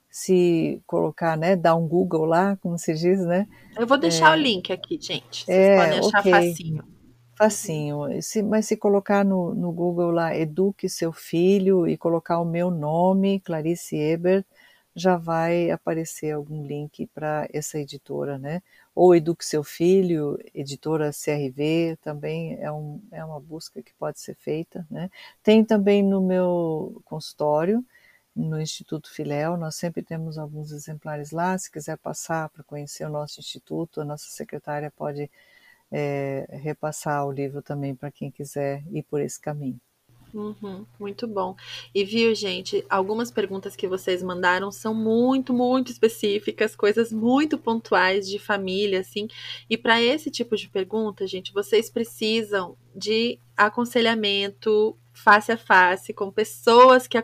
Se 0.09 0.81
colocar, 0.87 1.37
né, 1.37 1.57
dar 1.57 1.75
um 1.75 1.89
Google 1.89 2.25
lá, 2.25 2.57
como 2.63 2.79
se 2.79 2.95
diz, 2.95 3.19
né? 3.27 3.49
Eu 3.77 3.85
vou 3.85 3.99
deixar 3.99 4.37
é, 4.37 4.39
o 4.39 4.43
link 4.43 4.73
aqui, 4.73 4.97
gente. 5.01 5.45
Vocês 5.45 5.59
é, 5.59 5.77
podem 5.77 5.99
achar 5.99 6.21
okay. 6.21 6.33
facinho. 6.33 6.85
Facinho. 7.37 8.23
Se, 8.23 8.41
mas 8.41 8.67
se 8.67 8.77
colocar 8.77 9.25
no, 9.25 9.53
no 9.53 9.73
Google 9.73 10.13
lá, 10.13 10.37
Eduque 10.37 10.89
Seu 10.89 11.13
Filho, 11.13 11.89
e 11.89 11.97
colocar 11.97 12.39
o 12.39 12.45
meu 12.45 12.71
nome, 12.71 13.41
Clarice 13.41 13.97
Ebert, 13.97 14.45
já 14.95 15.17
vai 15.17 15.71
aparecer 15.71 16.33
algum 16.33 16.65
link 16.67 17.07
para 17.09 17.49
essa 17.53 17.79
editora, 17.79 18.39
né? 18.39 18.63
Ou 18.95 19.15
Eduque 19.15 19.45
Seu 19.45 19.63
Filho, 19.65 20.39
editora 20.55 21.13
CRV, 21.13 21.97
também 22.03 22.57
é, 22.61 22.71
um, 22.73 23.01
é 23.13 23.25
uma 23.25 23.41
busca 23.41 23.83
que 23.83 23.95
pode 23.95 24.21
ser 24.21 24.35
feita, 24.37 24.87
né? 24.91 25.11
Tem 25.43 25.65
também 25.65 26.03
no 26.03 26.21
meu 26.21 27.01
consultório, 27.05 27.85
no 28.35 28.61
Instituto 28.61 29.13
Filéu, 29.13 29.57
nós 29.57 29.77
sempre 29.77 30.03
temos 30.03 30.39
alguns 30.39 30.73
exemplares 30.73 31.31
lá, 31.33 31.57
se 31.59 31.71
quiser 31.71 31.99
passar 31.99 32.49
para 32.51 32.63
conhecer 32.65 33.05
o 33.05 33.11
nosso 33.11 33.41
instituto, 33.41 34.01
a 34.01 34.05
nossa 34.05 34.29
secretária 34.31 34.91
pode 34.91 35.31
é, 35.91 36.47
repassar 36.63 37.27
o 37.27 37.33
livro 37.33 37.63
também 37.63 37.95
para 37.95 38.11
quem 38.11 38.31
quiser 38.31 38.83
ir 38.93 39.03
por 39.05 39.21
esse 39.21 39.41
caminho. 39.41 39.81
Uhum, 40.33 40.87
muito 40.99 41.27
bom. 41.27 41.57
E 41.95 42.05
viu, 42.05 42.35
gente, 42.35 42.85
algumas 42.89 43.31
perguntas 43.31 43.75
que 43.75 43.89
vocês 43.89 44.23
mandaram 44.23 44.71
são 44.71 44.95
muito, 44.95 45.53
muito 45.53 45.91
específicas, 45.91 46.77
coisas 46.77 47.13
muito 47.13 47.59
pontuais 47.59 48.29
de 48.29 48.39
família, 48.39 49.01
assim. 49.01 49.27
E 49.69 49.77
para 49.77 50.01
esse 50.01 50.31
tipo 50.31 50.57
de 50.57 50.69
pergunta, 50.69 51.27
gente, 51.27 51.53
vocês 51.53 51.91
precisam 51.91 52.77
de 52.95 53.39
aconselhamento 53.57 54.97
face 55.13 55.53
a 55.53 55.57
face 55.57 56.13
com 56.13 56.31
pessoas 56.31 57.07
que 57.07 57.19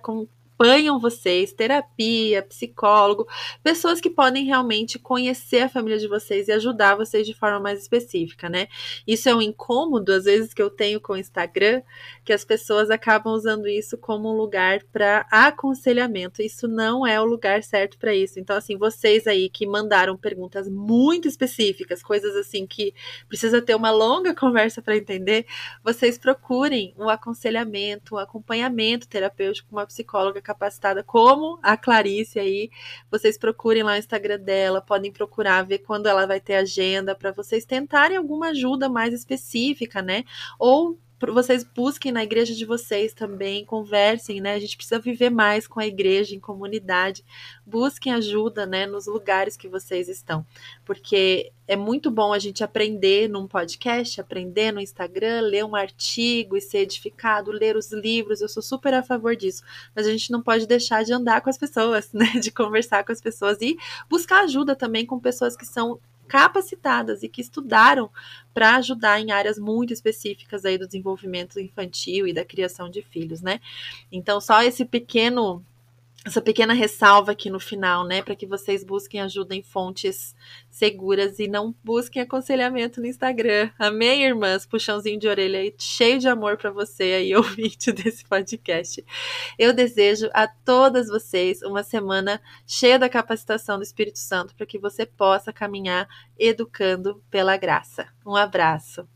acompanham 0.57 0.99
vocês, 0.99 1.53
terapia, 1.53 2.43
psicólogo, 2.43 3.29
pessoas 3.63 4.01
que 4.01 4.09
podem 4.09 4.47
realmente 4.47 4.99
conhecer 4.99 5.61
a 5.61 5.69
família 5.69 5.99
de 5.99 6.09
vocês 6.09 6.49
e 6.49 6.53
ajudar 6.53 6.97
vocês 6.97 7.27
de 7.27 7.35
forma 7.35 7.61
mais 7.61 7.81
específica, 7.81 8.49
né? 8.49 8.67
Isso 9.07 9.29
é 9.29 9.35
um 9.35 9.43
incômodo, 9.43 10.13
às 10.13 10.25
vezes, 10.25 10.55
que 10.55 10.63
eu 10.63 10.71
tenho 10.71 10.99
com 10.99 11.13
o 11.13 11.17
Instagram, 11.17 11.83
que 12.25 12.33
as 12.33 12.45
pessoas 12.45 12.91
acabam 12.91 13.35
usando 13.35 13.69
isso 13.69 13.99
como 13.99 14.33
um 14.33 14.37
lugar 14.37 14.83
para 14.85 15.27
aconselhamento. 15.31 16.41
Isso 16.41 16.67
não 16.67 17.07
é 17.07 17.21
o 17.21 17.25
lugar 17.25 17.63
certo 17.63 17.99
para 17.99 18.15
isso. 18.15 18.41
Então, 18.41 18.57
assim, 18.57 18.79
vocês 18.79 19.27
aí 19.27 19.51
que 19.51 19.67
mandaram 19.67 20.17
perguntas 20.17 20.69
muito 20.69 21.29
específicas, 21.29 22.03
coisas 22.03 22.35
assim 22.35 22.67
que 22.67 22.95
precisa 23.29 23.61
ter 23.61 23.75
uma 23.75 23.91
longa 23.91 24.35
conversa 24.35 24.81
para 24.81 24.97
entender, 24.97 25.45
vocês 25.85 26.17
procurem 26.17 26.95
um 26.99 27.09
aconselhamento, 27.11 28.15
um 28.15 28.19
acompanhamento 28.19 29.07
terapêutico 29.07 29.69
uma 29.71 29.87
psicóloga 29.87 30.41
capacitada 30.47 31.03
como 31.03 31.59
a 31.63 31.77
Clarice 31.77 32.39
aí. 32.39 32.71
Vocês 33.11 33.37
procurem 33.37 33.83
lá 33.83 33.95
o 33.95 33.97
Instagram 33.97 34.39
dela, 34.39 34.81
podem 34.81 35.11
procurar 35.11 35.63
ver 35.63 35.79
quando 35.79 36.07
ela 36.07 36.27
vai 36.27 36.41
ter 36.41 36.55
agenda 36.55 37.15
para 37.15 37.33
vocês 37.33 37.65
tentarem 37.65 38.17
alguma 38.17 38.49
ajuda 38.51 38.89
mais 38.89 39.13
específica, 39.13 40.01
né? 40.01 40.25
Ou 40.59 40.99
vocês 41.33 41.65
busquem 41.65 42.13
na 42.13 42.23
igreja 42.23 42.55
de 42.55 42.65
vocês 42.65 43.15
também, 43.15 43.65
conversem, 43.65 44.41
né? 44.41 44.55
A 44.55 44.59
gente 44.59 44.77
precisa 44.77 44.99
viver 44.99 45.31
mais 45.31 45.67
com 45.67 45.81
a 45.81 45.87
igreja 45.87 46.35
em 46.35 46.41
comunidade. 46.41 47.25
Busquem 47.65 48.13
ajuda, 48.13 48.67
né, 48.67 48.87
nos 48.87 49.07
lugares 49.07 49.57
que 49.57 49.69
vocês 49.69 50.09
estão, 50.09 50.47
porque 50.85 51.51
é 51.67 51.75
muito 51.75 52.11
bom 52.11 52.33
a 52.33 52.39
gente 52.39 52.63
aprender 52.63 53.29
num 53.29 53.47
podcast, 53.47 54.21
aprender 54.21 54.73
no 54.73 54.81
Instagram, 54.81 55.41
ler 55.41 55.65
um 55.65 55.75
artigo 55.75 56.57
e 56.57 56.61
ser 56.61 56.79
edificado, 56.79 57.51
ler 57.51 57.77
os 57.77 57.91
livros. 57.93 58.41
Eu 58.41 58.49
sou 58.49 58.63
super 58.63 58.95
a 58.95 59.03
favor 59.03 59.35
disso, 59.35 59.63
mas 59.95 60.07
a 60.07 60.11
gente 60.11 60.31
não 60.31 60.43
pode 60.43 60.67
deixar 60.67 61.03
de 61.03 61.13
andar 61.13 61.41
com 61.41 61.51
as 61.51 61.59
pessoas, 61.59 62.13
né? 62.15 62.27
De 62.41 62.51
conversar 62.51 63.05
com 63.05 63.13
as 63.13 63.21
pessoas 63.21 63.59
e 63.61 63.77
buscar 64.09 64.45
ajuda 64.45 64.77
também 64.77 65.07
com 65.07 65.19
pessoas 65.19 65.57
que 65.57 65.67
são 65.67 65.99
capacitadas 66.27 67.23
e 67.23 67.29
que 67.29 67.41
estudaram 67.41 68.11
para 68.53 68.77
ajudar 68.77 69.21
em 69.21 69.31
áreas 69.31 69.59
muito 69.59 69.93
específicas 69.93 70.65
aí 70.65 70.79
do 70.79 70.87
desenvolvimento 70.87 71.61
infantil 71.61 72.27
e 72.27 72.33
da 72.33 72.45
criação 72.45 72.89
de 72.91 73.03
filhos, 73.03 73.41
né? 73.41 73.61
Então, 74.11 74.41
só 74.41 74.63
esse 74.63 74.85
pequeno 74.85 75.65
essa 76.27 76.43
pequena 76.43 76.75
ressalva 76.75 77.31
aqui 77.31 77.49
no 77.49 77.61
final, 77.61 78.05
né, 78.05 78.21
para 78.21 78.35
que 78.35 78.47
vocês 78.47 78.83
busquem 78.83 79.21
ajuda 79.21 79.55
em 79.55 79.63
fontes 79.63 80.35
seguras 80.69 81.39
e 81.39 81.47
não 81.47 81.73
busquem 81.85 82.21
aconselhamento 82.21 83.01
no 83.01 83.07
Instagram. 83.07 83.71
Amém, 83.79 84.25
irmãs? 84.25 84.67
Puxãozinho 84.67 85.21
de 85.21 85.29
orelha 85.29 85.61
aí, 85.61 85.73
cheio 85.79 86.19
de 86.19 86.27
amor 86.27 86.57
para 86.57 86.73
você 86.73 87.05
aí, 87.05 87.35
ouvinte 87.37 87.93
desse 87.93 88.25
podcast. 88.25 89.05
Eu 89.57 89.73
desejo 89.73 90.29
a 90.35 90.49
todas 90.49 91.07
vocês 91.07 91.63
uma 91.63 91.85
semana 91.85 92.41
cheia 92.67 92.99
da 92.99 93.09
capacitação 93.09 93.77
do 93.77 93.85
Espírito 93.85 94.19
Santo 94.19 94.53
para 94.57 94.67
que 94.67 94.81
você 94.81 95.07
possa 95.07 95.53
caminhar 95.53 96.09
educando 96.37 97.23
pela 97.31 97.57
graça. 97.57 98.09
Um 98.27 98.35
abraço. 98.35 99.09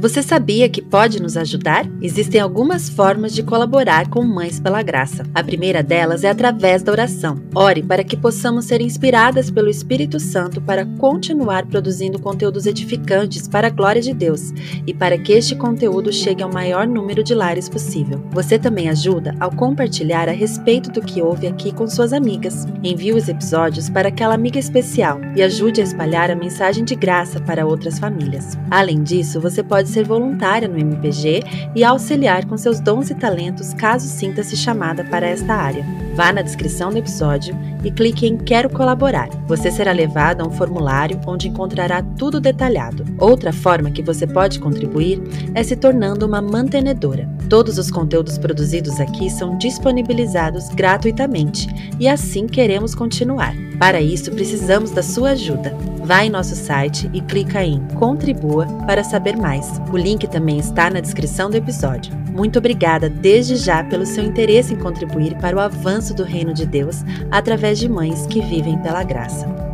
Você 0.00 0.22
sabia 0.22 0.66
que 0.66 0.80
pode 0.80 1.20
nos 1.20 1.36
ajudar? 1.36 1.86
Existem 2.00 2.40
algumas 2.40 2.88
formas 2.88 3.34
de 3.34 3.42
colaborar 3.42 4.08
com 4.08 4.24
Mães 4.24 4.58
pela 4.58 4.82
Graça. 4.82 5.26
A 5.34 5.44
primeira 5.44 5.82
delas 5.82 6.24
é 6.24 6.30
através 6.30 6.82
da 6.82 6.90
oração. 6.90 7.38
Ore 7.54 7.82
para 7.82 8.02
que 8.02 8.16
possamos 8.16 8.64
ser 8.64 8.80
inspiradas 8.80 9.50
pelo 9.50 9.68
Espírito 9.68 10.18
Santo 10.18 10.58
para 10.58 10.86
continuar 10.96 11.66
produzindo 11.66 12.18
conteúdos 12.18 12.64
edificantes 12.64 13.46
para 13.46 13.66
a 13.66 13.70
glória 13.70 14.00
de 14.00 14.14
Deus 14.14 14.54
e 14.86 14.94
para 14.94 15.18
que 15.18 15.34
este 15.34 15.54
conteúdo 15.54 16.10
chegue 16.10 16.42
ao 16.42 16.50
maior 16.50 16.86
número 16.86 17.22
de 17.22 17.34
lares 17.34 17.68
possível. 17.68 18.24
Você 18.30 18.58
também 18.58 18.88
ajuda 18.88 19.34
ao 19.38 19.50
compartilhar 19.50 20.30
a 20.30 20.32
respeito 20.32 20.90
do 20.90 21.02
que 21.02 21.20
ouve 21.20 21.46
aqui 21.46 21.74
com 21.74 21.86
suas 21.86 22.14
amigas. 22.14 22.66
Envie 22.82 23.12
os 23.12 23.28
episódios 23.28 23.90
para 23.90 24.08
aquela 24.08 24.34
amiga 24.34 24.58
especial 24.58 25.20
e 25.36 25.42
ajude 25.42 25.82
a 25.82 25.84
espalhar 25.84 26.30
a 26.30 26.34
mensagem 26.34 26.86
de 26.86 26.94
graça 26.94 27.38
para 27.38 27.66
outras 27.66 27.98
famílias. 27.98 28.56
Além 28.70 29.02
disso, 29.02 29.38
você 29.38 29.62
pode 29.62 29.89
ser 29.90 30.04
voluntária 30.06 30.66
no 30.66 30.78
MPG 30.78 31.42
e 31.74 31.84
auxiliar 31.84 32.46
com 32.46 32.56
seus 32.56 32.80
dons 32.80 33.10
e 33.10 33.14
talentos 33.14 33.74
caso 33.74 34.06
sinta-se 34.06 34.56
chamada 34.56 35.04
para 35.04 35.26
esta 35.26 35.54
área. 35.54 35.84
Vá 36.14 36.32
na 36.32 36.42
descrição 36.42 36.90
do 36.90 36.98
episódio 36.98 37.56
e 37.84 37.90
clique 37.90 38.26
em 38.26 38.36
Quero 38.36 38.70
colaborar. 38.70 39.28
Você 39.46 39.70
será 39.70 39.92
levado 39.92 40.42
a 40.42 40.46
um 40.46 40.50
formulário 40.50 41.20
onde 41.26 41.48
encontrará 41.48 42.02
tudo 42.02 42.40
detalhado. 42.40 43.04
Outra 43.18 43.52
forma 43.52 43.90
que 43.90 44.02
você 44.02 44.26
pode 44.26 44.58
contribuir 44.58 45.20
é 45.54 45.62
se 45.62 45.76
tornando 45.76 46.26
uma 46.26 46.40
mantenedora. 46.40 47.28
Todos 47.48 47.78
os 47.78 47.90
conteúdos 47.90 48.38
produzidos 48.38 49.00
aqui 49.00 49.30
são 49.30 49.58
disponibilizados 49.58 50.68
gratuitamente 50.68 51.68
e 51.98 52.08
assim 52.08 52.46
queremos 52.46 52.94
continuar. 52.94 53.69
Para 53.80 54.02
isso, 54.02 54.30
precisamos 54.32 54.90
da 54.90 55.02
sua 55.02 55.30
ajuda. 55.30 55.74
Vá 56.04 56.22
em 56.22 56.28
nosso 56.28 56.54
site 56.54 57.08
e 57.14 57.20
clica 57.22 57.64
em 57.64 57.80
Contribua 57.94 58.66
para 58.86 59.02
saber 59.02 59.38
mais. 59.38 59.80
O 59.90 59.96
link 59.96 60.28
também 60.28 60.58
está 60.58 60.90
na 60.90 61.00
descrição 61.00 61.48
do 61.48 61.56
episódio. 61.56 62.14
Muito 62.30 62.58
obrigada 62.58 63.08
desde 63.08 63.56
já 63.56 63.82
pelo 63.82 64.04
seu 64.04 64.22
interesse 64.22 64.74
em 64.74 64.78
contribuir 64.78 65.34
para 65.38 65.56
o 65.56 65.60
avanço 65.60 66.12
do 66.12 66.24
reino 66.24 66.52
de 66.52 66.66
Deus 66.66 67.02
através 67.30 67.78
de 67.78 67.88
mães 67.88 68.26
que 68.26 68.42
vivem 68.42 68.76
pela 68.82 69.02
graça. 69.02 69.69